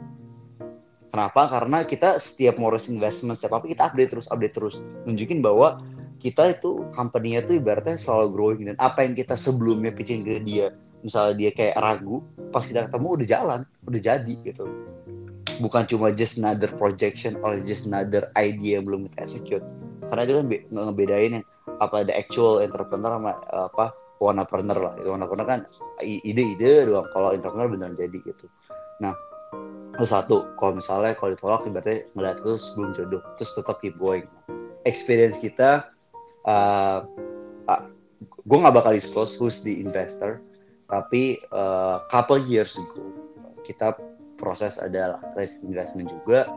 kenapa? 1.12 1.52
Karena 1.52 1.84
kita 1.84 2.17
setiap 2.17 2.58
raise 2.58 2.88
investment 2.88 3.38
setiap 3.38 3.60
apa 3.60 3.67
kita 3.67 3.91
update 3.91 4.12
terus 4.15 4.28
update 4.32 4.56
terus. 4.56 4.80
Nunjukin 5.06 5.43
bahwa 5.43 5.84
kita 6.21 6.56
itu 6.56 6.86
company-nya 6.93 7.45
tuh 7.45 7.58
ibaratnya 7.58 7.97
selalu 7.97 8.28
growing 8.34 8.62
dan 8.69 8.78
apa 8.78 9.04
yang 9.04 9.17
kita 9.17 9.34
sebelumnya 9.34 9.89
pitching 9.89 10.21
ke 10.21 10.38
dia 10.45 10.69
misalnya 11.02 11.34
dia 11.38 11.50
kayak 11.50 11.82
ragu 11.82 12.21
pas 12.54 12.62
kita 12.62 12.88
ketemu 12.88 13.08
udah 13.17 13.28
jalan 13.28 13.60
udah 13.89 14.02
jadi 14.02 14.34
gitu. 14.45 14.65
Bukan 15.62 15.86
cuma 15.89 16.10
just 16.10 16.41
another 16.41 16.69
projection 16.78 17.38
or 17.45 17.58
just 17.62 17.86
another 17.86 18.30
idea 18.38 18.82
yang 18.82 18.86
belum 18.86 19.10
kita 19.10 19.17
execute. 19.26 19.65
Karena 20.10 20.21
itu 20.26 20.34
kan 20.41 20.45
be 20.50 20.58
ngebedain 20.69 21.32
yang 21.41 21.45
apa 21.82 22.06
ada 22.06 22.13
actual 22.13 22.62
entrepreneur 22.62 23.17
sama 23.17 23.34
apa 23.54 23.93
partner 24.21 24.78
lah. 24.78 24.93
Itu 25.02 25.10
partner 25.13 25.45
kan 25.50 25.60
ide-ide 26.02 26.89
doang 26.89 27.10
kalau 27.13 27.34
entrepreneur 27.34 27.69
beneran 27.69 27.97
jadi 27.97 28.17
gitu. 28.26 28.45
Nah 29.02 29.13
itu 29.91 30.08
satu. 30.08 30.56
Kalau 30.56 30.73
misalnya 30.80 31.13
kalau 31.19 31.36
ditolak 31.36 31.67
ibaratnya 31.67 32.08
ngeliat 32.15 32.39
terus 32.41 32.71
belum 32.73 32.95
jodoh 32.95 33.21
terus 33.36 33.51
tetap 33.54 33.84
keep 33.84 33.95
going. 33.99 34.25
Experience 34.88 35.38
kita 35.38 35.91
uh, 36.47 37.06
uh, 37.69 37.82
gue 38.47 38.58
nggak 38.58 38.75
bakal 38.75 38.94
disclose 38.94 39.37
who's 39.37 39.62
the 39.62 39.81
investor 39.81 40.42
tapi 40.89 41.39
uh, 41.56 42.04
couple 42.12 42.42
years 42.42 42.75
ago 42.75 43.13
kita 43.63 43.96
proses 44.42 44.81
adalah 44.81 45.21
raise 45.37 45.62
investment 45.62 46.10
juga 46.10 46.50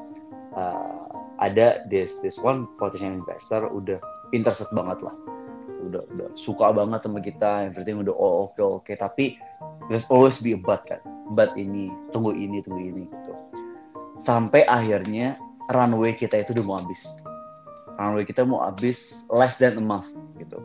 uh, 0.57 1.07
ada 1.39 1.85
this 1.93 2.19
this 2.25 2.41
one 2.41 2.67
potential 2.81 3.13
investor 3.13 3.69
udah 3.71 4.01
interested 4.33 4.69
banget 4.73 5.05
lah 5.05 5.15
udah 5.91 6.03
udah 6.17 6.29
suka 6.37 6.73
banget 6.73 7.05
sama 7.05 7.21
kita 7.21 7.69
everything 7.69 8.01
udah 8.01 8.15
oh 8.15 8.49
oke 8.49 8.57
okay, 8.57 8.65
okay. 8.65 8.97
tapi 8.97 9.25
there's 9.89 10.09
always 10.09 10.41
be 10.41 10.57
a 10.57 10.61
but 10.61 10.85
kan? 10.89 11.01
But 11.33 11.57
ini 11.57 11.93
tunggu 12.13 12.37
ini 12.37 12.61
tunggu 12.61 12.81
ini 12.81 13.05
gitu. 13.09 13.33
Sampai 14.25 14.65
akhirnya 14.69 15.37
runway 15.73 16.17
kita 16.17 16.45
itu 16.45 16.57
udah 16.57 16.65
mau 16.65 16.77
habis. 16.81 17.03
Runway 17.97 18.25
kita 18.29 18.45
mau 18.45 18.61
habis 18.65 19.25
less 19.33 19.57
than 19.57 19.81
a 19.81 19.85
month 19.85 20.09
gitu. 20.41 20.61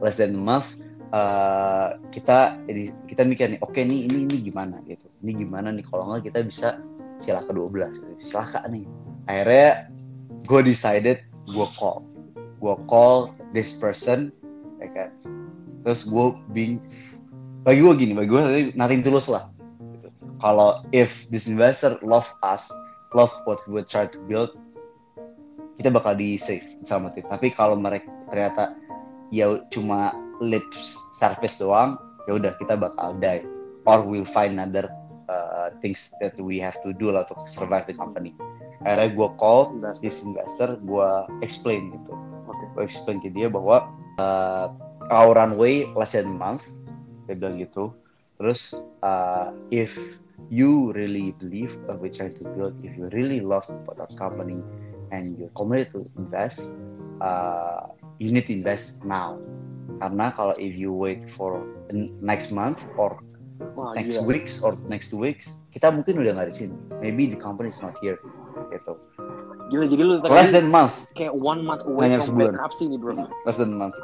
Less 0.00 0.16
than 0.16 0.36
a 0.36 0.42
month 0.42 0.76
uh, 1.12 1.96
kita 2.10 2.60
jadi 2.66 2.92
kita 3.06 3.22
mikir 3.26 3.46
nih 3.56 3.60
oke 3.62 3.74
okay, 3.74 3.82
nih 3.84 4.08
ini 4.08 4.28
ini 4.28 4.36
gimana 4.40 4.80
gitu. 4.88 5.06
Ini 5.22 5.32
gimana 5.36 5.68
nih 5.72 5.84
kalau 5.86 6.10
nggak 6.10 6.32
kita 6.32 6.38
bisa 6.44 6.68
sila 7.20 7.44
ke 7.44 7.52
12 7.52 8.00
gitu. 8.00 8.14
silaka 8.20 8.64
nih. 8.68 8.84
Akhirnya 9.28 9.92
gue 10.48 10.60
decided 10.64 11.18
gue 11.48 11.66
call. 11.76 12.04
Gue 12.60 12.76
call 12.88 13.32
this 13.52 13.76
person 13.76 14.34
ya 14.78 14.88
kan? 14.92 15.10
Terus 15.86 16.06
gue 16.08 16.26
bing 16.52 16.80
bagi 17.64 17.84
gue 17.84 17.94
gini 17.96 18.12
bagi 18.16 18.30
gue 18.32 18.42
nothing 18.72 19.04
tulus 19.04 19.28
lah 19.28 19.52
gitu. 19.96 20.08
kalau 20.40 20.80
if 20.96 21.28
this 21.28 21.44
investor 21.44 22.00
love 22.00 22.24
us 22.40 22.72
love 23.12 23.28
what 23.44 23.60
we 23.68 23.84
try 23.84 24.08
to 24.08 24.16
build 24.24 24.56
kita 25.76 25.92
bakal 25.92 26.16
di 26.16 26.40
save 26.40 26.64
selamatin 26.88 27.28
tapi 27.28 27.52
kalau 27.52 27.76
mereka 27.76 28.08
ternyata 28.32 28.72
ya 29.28 29.60
cuma 29.68 30.16
lip 30.40 30.64
service 31.20 31.60
doang 31.60 32.00
ya 32.28 32.36
udah 32.36 32.52
kita 32.56 32.76
bakal 32.76 33.16
die. 33.20 33.44
Or 33.88 34.04
we'll 34.04 34.28
find 34.28 34.60
another 34.60 34.92
uh, 35.28 35.72
things 35.80 36.12
that 36.20 36.36
we 36.36 36.60
have 36.60 36.76
to 36.84 36.92
do 36.92 37.12
lah 37.12 37.24
untuk 37.24 37.48
survive 37.48 37.88
the 37.88 37.96
company 37.96 38.36
akhirnya 38.84 39.12
gue 39.12 39.28
call 39.36 39.76
this 40.00 40.24
investor 40.24 40.80
gue 40.80 41.10
explain 41.44 41.92
gitu. 42.00 42.16
Oke. 42.48 42.64
gue 42.74 42.84
explain 42.88 43.20
ke 43.20 43.28
dia 43.30 43.52
bahwa 43.52 43.92
uh, 44.18 44.72
our 45.12 45.36
runway 45.36 45.84
less 45.92 46.16
than 46.16 46.32
month 46.32 46.64
dia 47.28 47.36
bilang 47.36 47.60
gitu. 47.60 47.92
Terus 48.40 48.72
uh, 49.04 49.52
if 49.68 49.92
you 50.48 50.96
really 50.96 51.36
believe 51.36 51.76
what 51.84 52.00
we're 52.00 52.12
trying 52.12 52.32
to 52.32 52.44
build 52.56 52.72
if 52.80 52.96
you 52.96 53.12
really 53.12 53.44
love 53.44 53.68
about 53.68 54.00
our 54.00 54.12
company 54.16 54.64
and 55.12 55.36
you're 55.36 55.52
committed 55.52 55.92
to 55.92 56.00
invest 56.16 56.64
uh, 57.20 57.92
you 58.16 58.32
need 58.32 58.48
to 58.48 58.56
invest 58.56 59.04
now. 59.04 59.36
Karena 60.00 60.32
kalau 60.32 60.56
if 60.56 60.72
you 60.72 60.88
wait 60.96 61.28
for 61.36 61.60
next 62.24 62.48
month 62.48 62.80
or 62.96 63.20
Wah, 63.76 63.92
next 63.92 64.24
gila. 64.24 64.24
weeks 64.24 64.64
or 64.64 64.72
next 64.88 65.12
two 65.12 65.20
weeks 65.20 65.60
kita 65.76 65.92
mungkin 65.92 66.24
udah 66.24 66.32
nggak 66.32 66.48
di 66.56 66.56
sini. 66.64 66.76
Maybe 67.04 67.28
the 67.28 67.36
company 67.36 67.68
is 67.68 67.84
not 67.84 67.92
here 68.00 68.16
gitu 68.72 68.94
Gila, 69.70 69.86
jadi 69.86 70.02
lu 70.02 70.18
tadi 70.18 70.34
less 70.34 70.50
than 70.50 70.66
month 70.66 71.14
kayak 71.14 71.30
one 71.30 71.62
month 71.62 71.86
away 71.86 72.10
Hanya 72.10 72.18
from 72.22 72.34
sebulan. 72.34 72.58
bankruptcy 72.58 72.84
nih 72.90 72.98
bro. 72.98 73.14
less 73.46 73.58
than 73.58 73.74
month 73.74 73.94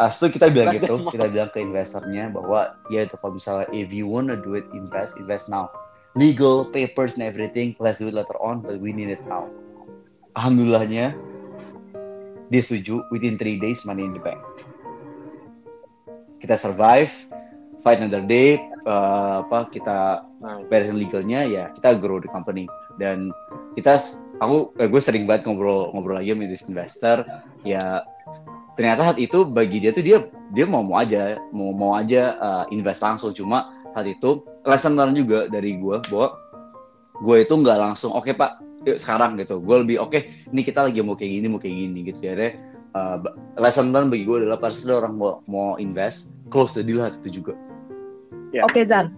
Ah, 0.00 0.08
so 0.08 0.32
kita 0.32 0.48
bilang 0.48 0.72
Less 0.72 0.80
gitu, 0.80 0.96
kita 1.12 1.28
bilang 1.28 1.52
ke 1.52 1.60
investornya 1.60 2.32
bahwa 2.32 2.72
ya 2.88 3.04
itu 3.04 3.20
kalau 3.20 3.36
misalnya 3.36 3.68
if 3.68 3.92
you 3.92 4.08
wanna 4.08 4.32
do 4.32 4.56
it 4.56 4.64
invest, 4.72 5.20
invest 5.20 5.52
now. 5.52 5.68
Legal 6.16 6.64
papers 6.72 7.20
and 7.20 7.22
everything, 7.28 7.76
let's 7.76 8.00
do 8.00 8.08
it 8.08 8.16
later 8.16 8.32
on, 8.40 8.64
but 8.64 8.80
we 8.80 8.96
need 8.96 9.12
it 9.12 9.20
now. 9.28 9.44
Alhamdulillahnya 10.40 11.12
dia 12.48 12.62
setuju 12.64 13.04
within 13.12 13.36
three 13.36 13.60
days 13.60 13.84
money 13.84 14.00
in 14.00 14.16
the 14.16 14.22
bank. 14.24 14.40
Kita 16.40 16.56
survive, 16.56 17.12
fight 17.84 18.00
another 18.00 18.24
day, 18.24 18.56
eh, 18.88 19.36
apa 19.44 19.68
kita 19.68 20.24
Nah, 20.40 20.64
beresin 20.72 20.96
legalnya 20.96 21.44
ya 21.44 21.68
kita 21.76 22.00
grow 22.00 22.16
the 22.16 22.30
company 22.32 22.64
dan 22.96 23.28
kita 23.78 24.02
aku 24.40 24.72
eh, 24.80 24.88
gue 24.88 25.00
sering 25.02 25.24
banget 25.28 25.46
ngobrol 25.46 25.92
ngobrol 25.94 26.18
lagi 26.18 26.32
sama 26.34 26.46
investor. 26.48 27.16
Ya 27.62 28.04
ternyata 28.74 29.12
saat 29.12 29.18
itu 29.20 29.44
bagi 29.44 29.82
dia 29.82 29.92
tuh 29.92 30.02
dia 30.02 30.18
dia 30.56 30.64
mau 30.64 30.80
mau 30.80 30.98
aja 30.98 31.36
mau 31.52 31.70
mau 31.74 31.92
aja 31.94 32.34
uh, 32.40 32.64
invest 32.72 33.04
langsung. 33.04 33.30
Cuma 33.36 33.76
saat 33.94 34.06
itu 34.08 34.42
lesson 34.64 34.96
learned 34.96 35.18
juga 35.18 35.46
dari 35.50 35.76
gue 35.78 35.96
bahwa 36.10 36.34
gue 37.20 37.36
itu 37.44 37.52
nggak 37.52 37.78
langsung 37.78 38.14
oke 38.16 38.32
pak 38.34 38.62
yuk 38.88 38.96
sekarang 38.96 39.36
gitu. 39.36 39.60
Gue 39.60 39.84
lebih 39.84 40.00
oke 40.00 40.18
ini 40.50 40.60
kita 40.64 40.88
lagi 40.88 41.04
mau 41.04 41.14
kayak 41.14 41.32
gini 41.40 41.46
mau 41.46 41.60
kayak 41.60 41.76
gini 41.76 41.98
gitu. 42.08 42.20
Ya 42.24 42.34
uh, 42.94 43.18
lesson 43.60 43.92
learned 43.94 44.10
bagi 44.10 44.24
gue 44.26 44.46
adalah 44.46 44.58
pas 44.58 44.74
ada 44.74 45.04
orang 45.04 45.14
mau 45.18 45.32
mau 45.46 45.76
invest 45.78 46.34
close 46.50 46.74
the 46.74 46.82
deal 46.82 46.98
saat 46.98 47.18
itu 47.22 47.42
juga. 47.42 47.54
Ya. 48.50 48.66
Oke 48.66 48.82
Zan, 48.82 49.14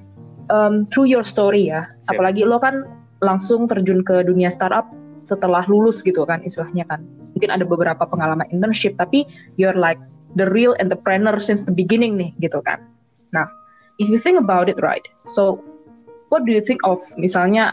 um, 0.53 0.85
through 0.93 1.09
your 1.09 1.25
story 1.25 1.73
ya, 1.73 1.89
Siap. 2.05 2.21
apalagi 2.21 2.45
lo 2.45 2.61
kan 2.61 2.85
langsung 3.23 3.71
terjun 3.71 4.03
ke 4.03 4.27
dunia 4.27 4.51
startup 4.53 4.91
setelah 5.23 5.63
lulus 5.71 6.03
gitu 6.03 6.27
kan 6.27 6.43
istilahnya 6.43 6.83
kan. 6.91 7.07
Mungkin 7.33 7.49
ada 7.49 7.65
beberapa 7.65 8.03
pengalaman 8.05 8.51
internship, 8.51 8.99
tapi 8.99 9.25
you're 9.57 9.79
like 9.79 9.99
the 10.37 10.45
real 10.51 10.77
entrepreneur 10.83 11.39
since 11.39 11.63
the 11.65 11.73
beginning 11.73 12.19
nih 12.19 12.35
gitu 12.43 12.61
kan. 12.61 12.83
Nah, 13.33 13.49
if 14.03 14.11
you 14.11 14.21
think 14.21 14.37
about 14.37 14.69
it 14.69 14.77
right, 14.83 15.07
so 15.33 15.63
what 16.29 16.45
do 16.45 16.53
you 16.53 16.61
think 16.61 16.83
of 16.85 17.01
misalnya 17.17 17.73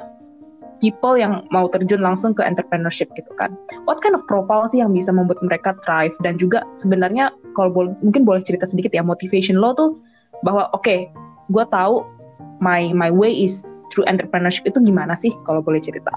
people 0.79 1.19
yang 1.19 1.43
mau 1.51 1.67
terjun 1.67 1.99
langsung 1.99 2.31
ke 2.31 2.45
entrepreneurship 2.45 3.11
gitu 3.19 3.31
kan? 3.35 3.51
What 3.83 3.99
kind 3.99 4.15
of 4.15 4.23
profile 4.31 4.71
sih 4.71 4.79
yang 4.79 4.95
bisa 4.95 5.11
membuat 5.11 5.43
mereka 5.43 5.75
thrive 5.83 6.15
dan 6.23 6.39
juga 6.39 6.63
sebenarnya 6.79 7.35
kalau 7.57 7.69
bol- 7.71 7.97
mungkin 7.99 8.23
boleh 8.23 8.39
cerita 8.47 8.63
sedikit 8.69 8.95
ya 8.95 9.03
motivation 9.03 9.59
lo 9.59 9.75
tuh 9.75 9.99
bahwa 10.47 10.71
oke 10.71 11.11
gue 11.51 11.65
tahu 11.73 12.07
my 12.63 12.95
my 12.95 13.11
way 13.11 13.31
is 13.31 13.59
through 13.89 14.07
entrepreneurship 14.07 14.65
itu 14.65 14.79
gimana 14.81 15.17
sih 15.19 15.33
kalau 15.43 15.59
boleh 15.59 15.81
cerita? 15.81 16.11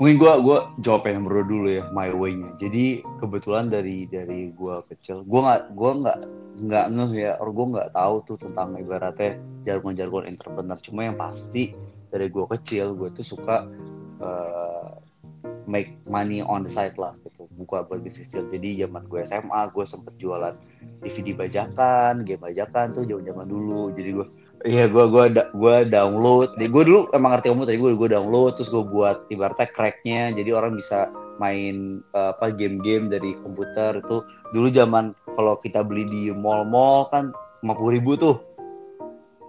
mungkin 0.00 0.16
gua 0.16 0.40
gua 0.40 0.58
jawab 0.80 1.04
yang 1.12 1.28
berdua 1.28 1.44
dulu 1.44 1.68
ya 1.68 1.84
my 1.92 2.08
way-nya. 2.08 2.56
Jadi 2.56 3.04
kebetulan 3.20 3.68
dari 3.68 4.08
dari 4.08 4.48
gua 4.56 4.80
kecil 4.88 5.20
gua 5.28 5.40
nggak 5.44 5.62
gua 5.76 5.90
nggak 6.00 6.18
nggak 6.64 6.86
ngeh 6.96 7.12
ya 7.20 7.32
or 7.36 7.52
gua 7.52 7.66
nggak 7.76 7.90
tahu 7.92 8.16
tuh 8.24 8.36
tentang 8.40 8.80
ibaratnya 8.80 9.36
jargon-jargon 9.68 10.24
entrepreneur. 10.24 10.80
Cuma 10.80 11.04
yang 11.04 11.20
pasti 11.20 11.76
dari 12.08 12.32
gua 12.32 12.48
kecil 12.48 12.96
gua 12.96 13.12
tuh 13.12 13.28
suka 13.28 13.68
uh, 14.24 14.96
make 15.68 16.00
money 16.08 16.40
on 16.40 16.64
the 16.64 16.72
side 16.72 16.96
lah 16.96 17.12
gitu. 17.20 17.44
Buka 17.60 17.84
buat 17.84 18.00
bisnis. 18.00 18.32
Kecil 18.32 18.48
jadi 18.48 18.88
zaman 18.88 19.04
gue 19.04 19.20
SMA 19.28 19.60
gue 19.70 19.84
sempet 19.84 20.14
jualan 20.16 20.56
DVD 21.04 21.36
bajakan 21.36 22.24
game 22.24 22.40
bajakan 22.40 22.96
tuh 22.96 23.04
zaman 23.04 23.28
zaman 23.28 23.46
dulu. 23.52 23.92
Jadi 23.92 24.16
gue 24.16 24.26
Iya, 24.60 24.92
gue 24.92 25.04
gua 25.08 25.32
da- 25.32 25.48
gua 25.56 25.88
download. 25.88 26.52
Gue 26.60 26.84
dulu 26.84 27.08
emang 27.16 27.32
ngerti 27.32 27.48
kamu 27.48 27.64
tadi 27.64 27.78
gue 27.80 27.92
gue 27.96 28.08
download 28.12 28.60
terus 28.60 28.68
gue 28.68 28.84
buat 28.84 29.24
ibaratnya 29.32 29.72
cracknya, 29.72 30.36
jadi 30.36 30.52
orang 30.52 30.76
bisa 30.76 31.08
main 31.40 32.04
eh, 32.12 32.28
apa 32.36 32.52
game-game 32.52 33.08
dari 33.08 33.32
komputer. 33.40 34.04
Itu 34.04 34.20
dulu 34.52 34.68
zaman 34.68 35.16
kalau 35.32 35.56
kita 35.56 35.80
beli 35.80 36.04
di 36.04 36.22
mall-mall 36.36 37.08
kan 37.08 37.32
50 37.64 37.96
ribu 37.96 38.12
tuh. 38.20 38.36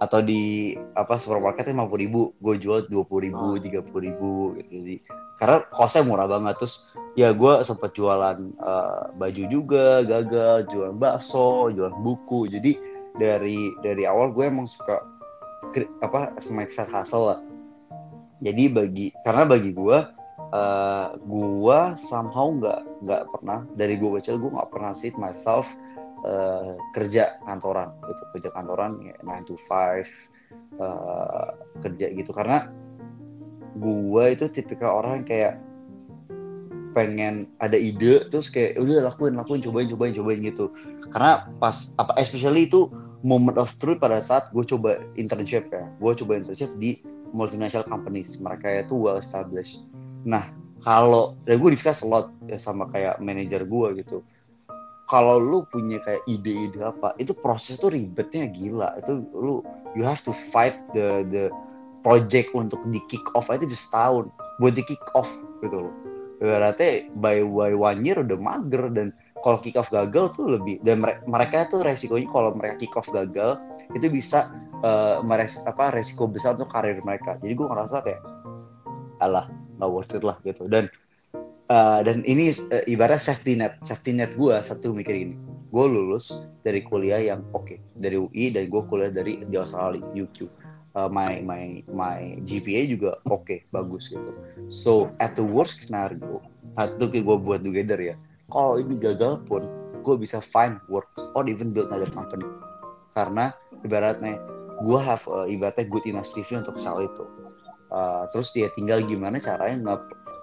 Atau 0.00 0.24
di 0.24 0.72
apa 0.96 1.20
supermarketnya 1.20 1.76
50 1.76 2.00
ribu. 2.00 2.20
Gue 2.40 2.56
jual 2.56 2.88
20 2.88 3.20
ribu 3.28 3.46
Oh. 3.52 3.60
30 3.60 4.00
ribu 4.00 4.56
gitu. 4.56 4.70
Jadi 4.80 4.96
karena 5.36 5.60
kosnya 5.68 6.08
murah 6.08 6.24
banget. 6.24 6.56
Terus 6.56 6.74
ya 7.12 7.36
gue 7.36 7.52
sempat 7.68 7.92
jualan 7.92 8.40
eh, 8.48 9.02
baju 9.12 9.42
juga 9.52 10.00
gagal 10.08 10.72
jualan 10.72 10.96
bakso 10.96 11.68
jualan 11.68 12.00
buku. 12.00 12.48
Jadi 12.48 12.72
dari 13.16 13.72
dari 13.84 14.04
awal 14.08 14.32
gue 14.32 14.44
emang 14.48 14.68
suka 14.68 15.04
apa 16.04 16.36
side 16.42 16.90
hustle 16.92 17.32
lah. 17.32 17.40
Jadi 18.42 18.64
bagi 18.72 19.06
karena 19.22 19.44
bagi 19.46 19.70
gue 19.72 19.98
eh 20.52 21.08
gue 21.16 21.78
somehow 21.96 22.52
nggak 22.52 22.80
nggak 23.08 23.22
pernah 23.32 23.64
dari 23.72 23.96
gue 23.96 24.10
kecil 24.20 24.36
gue 24.36 24.52
nggak 24.52 24.68
pernah 24.68 24.92
sit 24.92 25.16
myself 25.16 25.64
eh, 26.26 26.76
kerja 26.92 27.40
kantoran 27.48 27.92
gitu. 28.04 28.22
Kerja 28.36 28.48
kantoran 28.52 29.00
ya 29.00 29.16
9 29.24 29.48
to 29.48 29.54
5 29.56 30.04
eh, 30.82 31.48
kerja 31.80 32.06
gitu. 32.12 32.30
Karena 32.34 32.68
gue 33.72 34.24
itu 34.28 34.44
tipikal 34.52 35.00
orang 35.00 35.24
yang 35.24 35.28
kayak 35.28 35.54
pengen 36.92 37.48
ada 37.56 37.80
ide 37.80 38.28
terus 38.28 38.52
kayak 38.52 38.76
udah 38.76 39.08
lakuin 39.08 39.32
lakuin 39.32 39.64
cobain 39.64 39.88
cobain 39.88 40.12
cobain 40.12 40.40
gitu. 40.44 40.68
Karena 41.08 41.48
pas 41.56 41.92
apa 41.96 42.12
especially 42.20 42.68
itu 42.68 42.92
moment 43.22 43.56
of 43.58 43.70
truth 43.78 44.02
pada 44.02 44.18
saat 44.22 44.50
gue 44.50 44.62
coba 44.66 44.98
internship 45.14 45.70
ya. 45.70 45.86
Gue 46.02 46.12
coba 46.18 46.38
internship 46.38 46.70
di 46.78 47.00
multinational 47.32 47.86
companies. 47.86 48.38
Mereka 48.38 48.86
itu 48.86 48.94
well 48.94 49.18
established. 49.18 49.82
Nah 50.26 50.50
kalau 50.82 51.38
dan 51.46 51.62
gue 51.62 51.70
discuss 51.72 52.02
a 52.02 52.08
lot 52.10 52.34
ya 52.50 52.58
sama 52.58 52.90
kayak 52.90 53.22
manajer 53.22 53.62
gue 53.62 53.88
gitu. 54.02 54.20
Kalau 55.10 55.36
lu 55.36 55.62
punya 55.68 56.00
kayak 56.02 56.24
ide-ide 56.24 56.78
apa 56.82 57.12
itu 57.20 57.34
proses 57.36 57.78
tuh 57.78 57.94
ribetnya 57.94 58.50
gila. 58.50 58.98
Itu 58.98 59.22
lu 59.34 59.62
you 59.94 60.02
have 60.02 60.20
to 60.26 60.34
fight 60.50 60.74
the 60.92 61.22
the 61.30 61.44
project 62.02 62.50
untuk 62.52 62.82
di 62.90 62.98
kick 63.06 63.22
off 63.38 63.48
aja 63.48 63.62
bisa 63.62 63.82
setahun. 63.86 64.26
Buat 64.58 64.74
di 64.74 64.82
kick 64.84 65.02
off 65.14 65.30
gitu 65.62 65.88
loh. 65.88 65.94
Berarti 66.42 67.06
by, 67.22 67.46
by 67.46 67.70
one 67.78 68.02
year 68.02 68.18
udah 68.18 68.34
mager 68.34 68.90
dan 68.90 69.14
kalau 69.42 69.58
kick 69.58 69.74
off 69.74 69.90
gagal 69.90 70.30
tuh 70.32 70.46
lebih 70.56 70.78
dan 70.86 71.02
mere- 71.02 71.20
mereka 71.26 71.66
tuh 71.66 71.82
resikonya 71.82 72.30
kalau 72.30 72.54
mereka 72.54 72.78
kick 72.78 72.94
off 72.94 73.10
gagal 73.10 73.58
itu 73.92 74.06
bisa 74.08 74.48
eh, 74.80 75.18
meres, 75.26 75.58
apa 75.66 75.90
resiko 75.92 76.30
besar 76.30 76.54
untuk 76.54 76.70
karir 76.70 77.02
mereka. 77.02 77.36
Jadi 77.42 77.52
gue 77.52 77.66
ngerasa 77.66 77.96
kayak 78.06 78.22
alah 79.18 79.50
nggak 79.78 79.90
worth 79.90 80.14
it 80.14 80.22
lah 80.22 80.38
gitu. 80.46 80.70
Dan 80.70 80.86
eh, 81.68 82.00
dan 82.06 82.22
ini 82.22 82.54
eh, 82.70 82.86
ibarat 82.86 83.18
safety 83.18 83.58
net 83.58 83.76
safety 83.82 84.14
net 84.14 84.32
gue 84.38 84.54
satu 84.62 84.94
mikir 84.94 85.12
gini. 85.12 85.36
Gue 85.72 85.84
lulus 85.90 86.30
dari 86.62 86.84
kuliah 86.86 87.18
yang 87.18 87.42
oke 87.50 87.76
dari 87.98 88.16
UI 88.16 88.54
dan 88.54 88.70
gue 88.70 88.82
kuliah 88.86 89.10
dari 89.10 89.42
di 89.42 89.56
Australia 89.58 90.06
UQ 90.14 90.62
Uh, 90.92 91.08
my 91.08 91.40
my 91.40 91.80
my 91.88 92.36
GPA 92.44 92.84
juga 92.84 93.16
oke 93.24 93.64
bagus 93.72 94.12
gitu. 94.12 94.28
So 94.68 95.08
at 95.24 95.40
the 95.40 95.40
worst 95.40 95.80
scenario 95.80 96.44
satu 96.76 97.08
gue 97.08 97.36
buat 97.40 97.64
together 97.64 97.96
ya 97.96 98.12
kalau 98.52 98.76
ini 98.76 99.00
gagal 99.00 99.40
pun 99.48 99.64
gue 100.04 100.16
bisa 100.20 100.44
find 100.44 100.76
works 100.92 101.24
or 101.32 101.48
even 101.48 101.72
build 101.72 101.88
another 101.88 102.10
company. 102.12 102.44
Karena 103.16 103.56
ibaratnya 103.80 104.36
gue 104.84 105.00
have 105.00 105.24
uh, 105.30 105.48
ibaratnya 105.48 105.88
good 105.88 106.04
enough 106.04 106.28
CV 106.28 106.60
untuk 106.60 106.76
sell 106.76 107.00
itu. 107.00 107.24
Uh, 107.88 108.28
terus 108.36 108.52
dia 108.52 108.68
tinggal 108.76 109.00
gimana 109.04 109.40
caranya 109.40 109.80
nge 109.80 109.96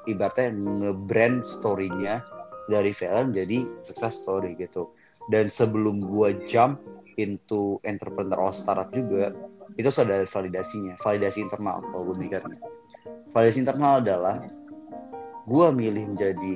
ibaratnya 0.09 0.49
nge-brand 0.53 1.45
story-nya 1.45 2.25
dari 2.69 2.93
failure 2.93 3.29
jadi 3.29 3.69
success 3.85 4.25
story 4.25 4.57
gitu. 4.57 4.89
Dan 5.29 5.53
sebelum 5.53 6.01
gue 6.01 6.49
jump 6.49 6.81
into 7.21 7.77
entrepreneur 7.85 8.39
or 8.39 8.53
startup 8.55 8.89
juga 8.89 9.35
itu 9.77 9.85
sudah 9.93 10.25
ada 10.25 10.27
validasinya 10.29 10.97
validasi 10.97 11.45
internal 11.45 11.85
kalau 11.93 12.09
gue 12.09 12.25
mikirnya. 12.25 12.57
Validasi 13.35 13.61
internal 13.61 14.01
adalah 14.01 14.41
gue 15.45 15.67
milih 15.73 16.15
menjadi 16.15 16.53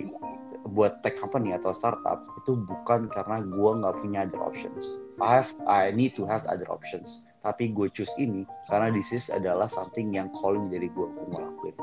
buat 0.71 1.03
tech 1.03 1.19
company 1.19 1.51
atau 1.51 1.75
startup 1.75 2.23
itu 2.39 2.55
bukan 2.55 3.11
karena 3.11 3.43
gue 3.43 3.71
nggak 3.83 3.95
punya 3.99 4.19
other 4.23 4.39
options. 4.39 4.99
I 5.19 5.43
have 5.43 5.51
I 5.67 5.91
need 5.91 6.15
to 6.15 6.23
have 6.23 6.47
other 6.47 6.67
options. 6.71 7.23
Tapi 7.43 7.75
gue 7.75 7.91
choose 7.91 8.11
ini 8.15 8.47
karena 8.71 8.95
this 8.95 9.11
is 9.11 9.27
adalah 9.27 9.67
something 9.67 10.15
yang 10.15 10.31
calling 10.39 10.71
dari 10.71 10.87
gue 10.87 11.05
untuk 11.11 11.27
ngelakuin. 11.35 11.75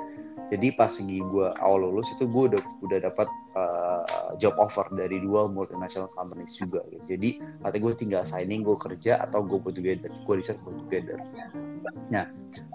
Jadi 0.51 0.74
pas 0.74 0.91
lagi 0.91 1.20
gue 1.22 1.47
awal 1.62 1.78
lulus 1.87 2.11
itu 2.16 2.26
gue 2.26 2.57
udah 2.57 2.62
udah 2.83 2.99
dapat 3.07 3.28
uh, 3.55 4.03
job 4.43 4.57
offer 4.59 4.83
dari 4.97 5.22
dua 5.22 5.47
multinational 5.47 6.11
companies 6.11 6.59
juga 6.59 6.83
gitu. 6.91 7.05
jadi 7.07 7.39
nanti 7.62 7.76
gue 7.78 7.93
tinggal 7.95 8.26
signing 8.26 8.66
gue 8.66 8.74
kerja 8.74 9.22
atau 9.22 9.47
gue 9.47 9.62
put 9.62 9.78
together 9.78 10.11
gue 10.11 10.35
riset 10.35 10.59
put 10.66 10.74
together. 10.87 11.22
Nah 12.11 12.26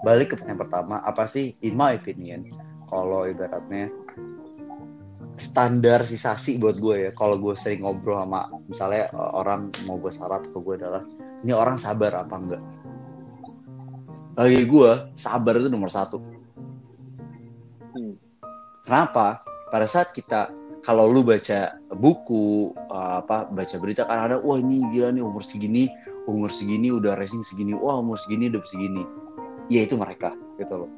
balik 0.08 0.32
ke 0.32 0.34
pertanyaan 0.40 0.64
pertama 0.64 0.96
apa 1.04 1.28
sih 1.28 1.52
in 1.60 1.76
my 1.76 2.00
opinion 2.00 2.48
kalau 2.88 3.28
ibaratnya 3.28 3.92
standarisasi 5.36 6.56
buat 6.56 6.80
gue 6.80 7.08
ya. 7.08 7.10
Kalau 7.12 7.36
gue 7.36 7.54
sering 7.54 7.84
ngobrol 7.84 8.20
sama 8.20 8.48
misalnya 8.66 9.12
eh, 9.12 9.30
orang 9.36 9.70
mau 9.84 10.00
gue 10.00 10.12
sarap 10.12 10.48
ke 10.48 10.56
gue 10.56 10.74
adalah 10.80 11.04
ini 11.44 11.52
orang 11.52 11.76
sabar 11.76 12.24
apa 12.24 12.34
enggak? 12.36 12.62
Bagi 14.36 14.64
gue 14.68 14.90
sabar 15.16 15.54
itu 15.60 15.68
nomor 15.68 15.92
satu. 15.92 16.18
Hmm. 17.96 18.12
kenapa? 18.84 19.40
Pada 19.72 19.88
saat 19.88 20.12
kita 20.12 20.52
kalau 20.84 21.08
lu 21.08 21.24
baca 21.24 21.76
buku 21.96 22.72
eh, 22.76 23.14
apa 23.20 23.48
baca 23.52 23.76
berita 23.76 24.08
kan 24.08 24.32
ada 24.32 24.36
wah 24.40 24.56
ini 24.56 24.84
gila 24.92 25.12
nih 25.12 25.24
umur 25.24 25.44
segini 25.44 25.88
umur 26.26 26.50
segini 26.50 26.90
udah 26.90 27.14
racing 27.14 27.44
segini 27.44 27.72
wah 27.76 28.00
umur 28.00 28.16
segini 28.16 28.48
udah 28.48 28.64
segini. 28.64 29.04
Ya 29.68 29.84
itu 29.84 29.98
mereka 29.98 30.32
gitu 30.56 30.86
loh. 30.86 30.90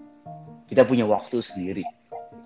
Kita 0.69 0.85
punya 0.85 1.09
waktu 1.09 1.41
sendiri 1.41 1.98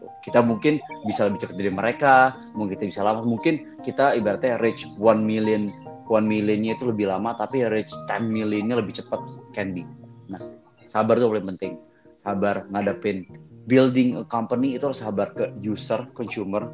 gitu. 0.02 0.10
Kita 0.26 0.42
mungkin 0.42 0.82
bisa 1.06 1.30
lebih 1.30 1.46
cepat 1.46 1.54
dari 1.54 1.70
mereka, 1.70 2.14
mungkin 2.58 2.74
kita 2.74 2.84
bisa 2.90 3.02
lama, 3.06 3.22
mungkin 3.22 3.78
kita 3.86 4.18
ibaratnya 4.18 4.58
reach 4.58 4.82
one 4.98 5.22
million, 5.22 5.70
one 6.10 6.26
millionnya 6.26 6.74
itu 6.74 6.90
lebih 6.90 7.06
lama, 7.06 7.38
tapi 7.38 7.62
reach 7.70 7.90
10 8.10 8.26
millionnya 8.26 8.82
lebih 8.82 8.98
cepat 8.98 9.22
can 9.54 9.70
be. 9.70 9.86
Nah, 10.26 10.42
sabar 10.90 11.14
itu 11.18 11.30
paling 11.30 11.48
penting. 11.54 11.72
Sabar 12.22 12.66
ngadepin 12.70 13.26
building 13.70 14.18
a 14.18 14.24
company 14.26 14.74
itu 14.74 14.90
harus 14.90 15.02
sabar 15.02 15.30
ke 15.34 15.54
user, 15.62 16.10
consumer. 16.18 16.66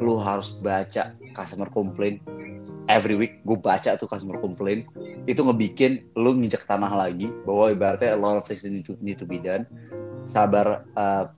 Lu 0.00 0.16
harus 0.20 0.56
baca 0.60 1.12
customer 1.36 1.68
complaint 1.68 2.20
every 2.90 3.14
week 3.14 3.38
gue 3.46 3.54
baca 3.54 3.94
tuh 3.94 4.10
customer 4.10 4.36
complaint 4.42 4.82
itu 5.30 5.38
ngebikin 5.38 6.02
lu 6.18 6.34
nginjek 6.34 6.66
tanah 6.66 6.90
lagi 6.90 7.30
bahwa 7.46 7.70
ibaratnya 7.70 8.10
a 8.12 8.18
lot 8.18 8.34
of 8.34 8.44
things 8.44 8.66
need 8.66 8.82
to, 8.82 8.98
need 8.98 9.14
to 9.14 9.24
be 9.24 9.38
done 9.38 9.62
sabar 10.34 10.82
uh, 10.98 11.30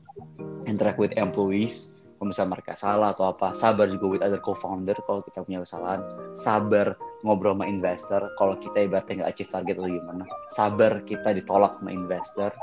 interact 0.69 0.99
with 0.99 1.15
employees 1.19 1.95
kalau 2.19 2.31
misalnya 2.31 2.55
mereka 2.55 2.73
salah 2.79 3.11
atau 3.11 3.35
apa 3.35 3.51
sabar 3.59 3.91
juga 3.91 4.07
with 4.07 4.23
other 4.23 4.39
co-founder 4.39 4.95
kalau 5.11 5.27
kita 5.27 5.43
punya 5.43 5.59
kesalahan. 5.67 6.07
Sabar 6.39 6.95
ngobrol 7.27 7.59
sama 7.59 7.67
investor 7.67 8.31
kalau 8.39 8.55
kita 8.63 8.87
ibaratnya 8.87 9.27
nggak 9.27 9.31
achieve 9.35 9.51
target 9.51 9.75
atau 9.75 9.91
gimana. 9.91 10.25
Sabar 10.55 10.93
kita 11.03 11.35
ditolak 11.35 11.83
sama 11.83 11.91
investor. 11.91 12.55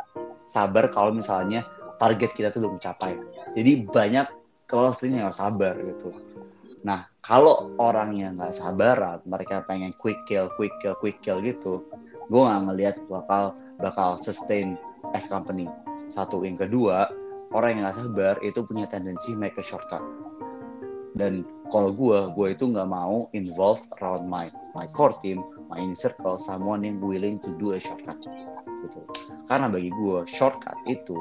Sabar 0.48 0.88
kalau 0.88 1.12
misalnya 1.12 1.68
target 2.00 2.32
kita 2.34 2.50
tuh 2.50 2.64
belum 2.64 2.80
mencapai 2.80 3.14
jadi 3.54 3.72
banyak 3.86 4.28
kalau 4.66 4.96
yang 5.04 5.36
sabar 5.36 5.76
gitu. 5.78 6.16
Nah 6.88 7.12
kalau 7.20 7.76
orangnya 7.78 8.32
nggak 8.32 8.56
sabaran 8.56 9.20
mereka 9.28 9.68
pengen 9.68 9.92
quick 10.00 10.18
kill 10.26 10.48
quick 10.56 10.72
kill 10.80 10.96
quick 10.98 11.20
kill 11.20 11.44
gitu 11.44 11.84
gue 12.32 12.42
nggak 12.42 12.62
ngelihat 12.72 12.96
bakal 13.12 13.58
bakal 13.82 14.16
sustain 14.22 14.80
as 15.12 15.28
company. 15.28 15.68
Satu 16.10 16.42
yang 16.48 16.58
kedua 16.58 17.12
orang 17.56 17.80
yang 17.80 17.90
gak 17.90 17.98
sabar 17.98 18.36
itu 18.46 18.62
punya 18.66 18.86
tendensi 18.86 19.34
make 19.34 19.58
a 19.58 19.66
shortcut 19.66 20.02
dan 21.18 21.44
kalau 21.70 21.94
gue 21.94 22.34
gue 22.34 22.48
itu 22.54 22.66
nggak 22.70 22.90
mau 22.90 23.30
involve 23.38 23.82
around 24.02 24.26
my 24.26 24.50
my 24.74 24.90
core 24.90 25.14
team 25.22 25.42
my 25.70 25.78
inner 25.78 25.98
circle 25.98 26.42
someone 26.42 26.82
yang 26.82 26.98
willing 27.02 27.38
to 27.38 27.54
do 27.62 27.78
a 27.78 27.80
shortcut 27.80 28.18
gitu. 28.86 29.02
Karena 29.46 29.70
bagi 29.70 29.94
gue 29.94 30.26
shortcut 30.26 30.76
itu 30.90 31.16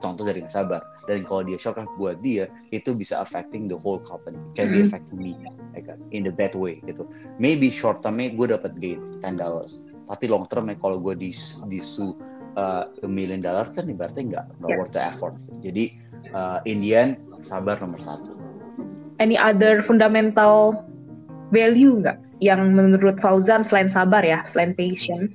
contoh 0.00 0.24
dari 0.24 0.42
nggak 0.42 0.54
sabar. 0.54 0.80
Dan 1.06 1.28
kalau 1.28 1.44
dia 1.44 1.60
shortcut 1.60 1.90
buat 2.00 2.24
dia 2.24 2.48
itu 2.72 2.96
bisa 2.96 3.20
affecting 3.20 3.68
the 3.68 3.76
whole 3.76 4.00
company. 4.00 4.40
Can 4.56 4.72
be 4.72 4.80
mm-hmm. 4.80 4.88
affecting 4.88 5.18
me 5.20 5.36
like, 5.76 5.88
in 6.10 6.24
the 6.24 6.32
bad 6.32 6.56
way 6.56 6.80
gitu. 6.88 7.04
Maybe 7.36 7.68
short 7.68 8.00
termnya 8.00 8.32
gue 8.32 8.46
dapat 8.48 8.80
gain 8.80 9.00
10 9.20 9.36
dollars. 9.36 9.84
Tapi 10.08 10.24
long 10.28 10.48
termnya 10.48 10.76
kalau 10.80 10.98
gue 10.98 11.14
dis 11.16 11.60
disu 11.68 12.16
uh, 12.56 12.88
a 13.02 13.08
million 13.08 13.40
dollar 13.40 13.68
kan 13.72 13.88
ibaratnya 13.88 14.22
nggak 14.38 14.46
nggak 14.60 14.70
yeah. 14.70 14.78
worth 14.78 14.92
the 14.94 15.02
effort. 15.02 15.34
Jadi 15.60 15.96
uh, 16.32 16.58
Indian 16.68 17.18
sabar 17.44 17.78
nomor 17.80 18.00
satu. 18.00 18.32
Any 19.20 19.38
other 19.38 19.84
fundamental 19.86 20.82
value 21.54 22.00
nggak 22.02 22.18
yang 22.42 22.74
menurut 22.74 23.22
Fauzan 23.22 23.62
selain 23.70 23.92
sabar 23.92 24.26
ya, 24.26 24.42
selain 24.50 24.74
patience 24.74 25.30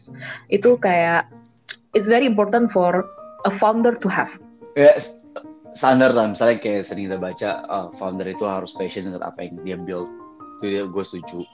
itu 0.52 0.76
kayak 0.84 1.30
it's 1.96 2.10
very 2.10 2.28
important 2.28 2.68
for 2.76 3.08
a 3.48 3.52
founder 3.62 3.96
to 3.96 4.12
have. 4.12 4.30
Ya, 4.76 4.92
yeah, 4.92 4.96
standar 5.78 6.10
lah 6.12 6.34
misalnya 6.34 6.58
kayak 6.58 6.90
sering 6.90 7.08
kita 7.08 7.22
baca 7.22 7.50
uh, 7.70 7.88
founder 8.02 8.26
itu 8.26 8.44
harus 8.44 8.74
patient 8.74 9.14
dengan 9.14 9.30
apa 9.30 9.46
yang 9.46 9.56
dia 9.62 9.78
build 9.78 10.10
itu 10.58 10.90
gue 10.90 11.04
setuju 11.06 11.46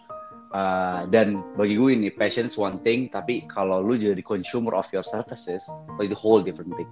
Uh, 0.54 1.10
dan 1.10 1.42
bagi 1.58 1.74
gue 1.74 1.98
ini 1.98 2.14
passion 2.14 2.46
is 2.46 2.62
one 2.62 2.78
thing 2.86 3.10
tapi 3.10 3.42
kalau 3.50 3.82
lu 3.82 3.98
jadi 3.98 4.22
consumer 4.22 4.78
of 4.78 4.86
your 4.94 5.02
services 5.02 5.66
itu 5.98 6.14
whole 6.14 6.46
different 6.46 6.70
thing. 6.78 6.86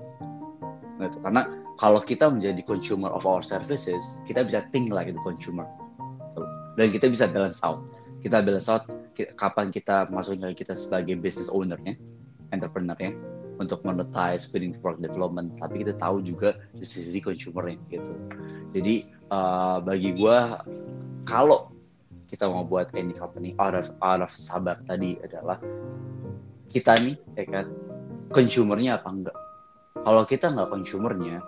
Gitu. 0.97 1.17
karena 1.21 1.45
kalau 1.81 2.01
kita 2.01 2.29
menjadi 2.29 2.61
consumer 2.65 3.09
of 3.13 3.25
our 3.25 3.45
services 3.45 4.01
kita 4.25 4.45
bisa 4.45 4.65
think 4.73 4.89
like 4.89 5.09
the 5.09 5.21
consumer. 5.21 5.69
Dan 6.77 6.89
kita 6.89 7.09
bisa 7.09 7.29
balance 7.29 7.61
out. 7.61 7.85
Kita 8.25 8.41
balance 8.41 8.69
out 8.69 8.85
kapan 9.37 9.69
kita 9.69 10.09
masuknya 10.09 10.53
kita 10.57 10.73
sebagai 10.73 11.17
business 11.17 11.49
ownernya 11.49 11.97
entrepreneurnya 12.53 13.13
untuk 13.61 13.85
monetize 13.85 14.49
spending 14.49 14.77
product 14.81 15.05
development. 15.05 15.57
Tapi 15.61 15.85
kita 15.85 15.97
tahu 15.97 16.21
juga 16.25 16.57
di 16.73 16.85
sisi 16.85 17.17
consumernya 17.21 17.77
gitu. 17.89 18.13
Jadi 18.73 19.09
uh, 19.33 19.81
bagi 19.81 20.17
gue 20.17 20.37
kalau 21.25 21.70
kita 22.31 22.47
mau 22.47 22.63
buat 22.63 22.95
any 22.95 23.11
company 23.11 23.51
out 23.59 23.75
of 23.75 23.91
out 23.99 24.23
of 24.23 24.31
sabar 24.31 24.79
tadi 24.87 25.19
adalah 25.19 25.59
kita 26.71 26.95
nih 27.03 27.19
ya 27.35 27.43
kan? 27.43 27.67
Consumernya 28.31 29.03
apa 29.03 29.11
enggak? 29.11 29.37
Kalau 30.07 30.23
kita 30.23 30.47
nggak 30.55 30.71
consumernya 30.71 31.43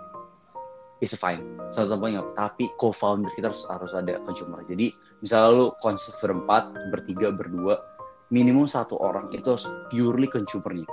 it's 1.00 1.16
fine. 1.16 1.40
Satu 1.72 1.96
temponya 1.96 2.20
tapi 2.36 2.68
co-founder 2.76 3.32
kita 3.32 3.48
harus 3.48 3.64
harus 3.72 3.92
ada 3.96 4.20
consumer. 4.28 4.60
Jadi 4.68 4.92
misalnya 5.24 5.48
lu 5.56 5.66
konsep 5.80 6.12
berempat 6.20 6.76
bertiga 6.92 7.32
berdua 7.32 7.80
minimum 8.28 8.68
satu 8.68 9.00
orang 9.00 9.32
itu 9.32 9.56
harus 9.56 9.64
purely 9.88 10.28
consumernya. 10.28 10.84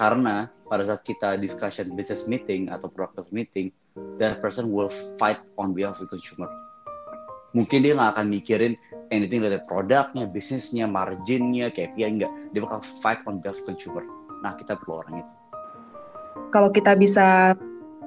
Karena 0.00 0.48
pada 0.72 0.88
saat 0.88 1.04
kita 1.04 1.36
discussion 1.36 1.92
business 1.92 2.24
meeting 2.24 2.72
atau 2.72 2.88
productive 2.88 3.28
meeting 3.28 3.68
that 4.16 4.40
person 4.40 4.72
will 4.72 4.88
fight 5.20 5.40
on 5.60 5.76
behalf 5.76 6.00
of 6.00 6.08
the 6.08 6.10
consumer 6.10 6.48
mungkin 7.56 7.80
dia 7.80 7.96
nggak 7.96 8.20
akan 8.20 8.28
mikirin 8.28 8.76
anything 9.08 9.40
related 9.40 9.64
produknya, 9.64 10.28
bisnisnya, 10.28 10.84
marginnya, 10.84 11.72
KPI 11.72 12.20
enggak. 12.20 12.32
Dia 12.52 12.60
bakal 12.60 12.84
fight 13.00 13.24
on 13.24 13.40
behalf 13.40 13.56
consumer. 13.64 14.04
Nah, 14.44 14.52
kita 14.60 14.76
perlu 14.76 15.00
orang 15.00 15.24
itu. 15.24 15.34
Kalau 16.52 16.68
kita 16.68 16.92
bisa 17.00 17.56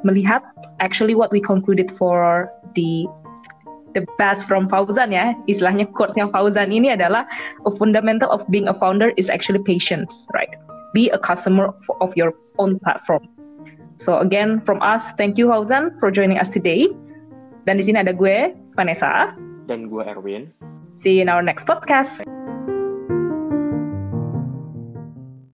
melihat, 0.05 0.45
actually 0.77 1.17
what 1.17 1.33
we 1.33 1.41
concluded 1.41 1.89
for 1.97 2.47
the 2.77 3.09
the 3.97 4.05
best 4.21 4.45
from 4.45 4.69
Fauzan 4.69 5.09
ya, 5.09 5.33
istilahnya 5.49 5.89
quote-nya 5.97 6.29
Fauzan 6.29 6.69
ini 6.69 6.93
adalah 6.93 7.25
a 7.65 7.71
fundamental 7.81 8.29
of 8.29 8.45
being 8.53 8.69
a 8.69 8.75
founder 8.77 9.09
is 9.17 9.25
actually 9.33 9.59
patience, 9.65 10.13
right? 10.37 10.53
Be 10.93 11.09
a 11.09 11.17
customer 11.17 11.73
of 11.97 12.13
your 12.13 12.37
own 12.61 12.77
platform. 12.85 13.25
So 13.97 14.21
again, 14.21 14.61
from 14.63 14.79
us, 14.85 15.01
thank 15.17 15.41
you 15.41 15.49
Fauzan 15.49 15.97
for 15.97 16.13
joining 16.13 16.37
us 16.37 16.47
today. 16.53 16.87
Dan 17.67 17.81
di 17.81 17.83
sini 17.83 17.99
ada 17.99 18.15
gue, 18.15 18.53
Vanessa. 18.79 19.35
Dan 19.67 19.91
gue 19.91 20.07
Erwin. 20.07 20.55
See 21.03 21.19
you 21.19 21.27
in 21.27 21.29
our 21.29 21.43
next 21.43 21.67
podcast. 21.67 22.23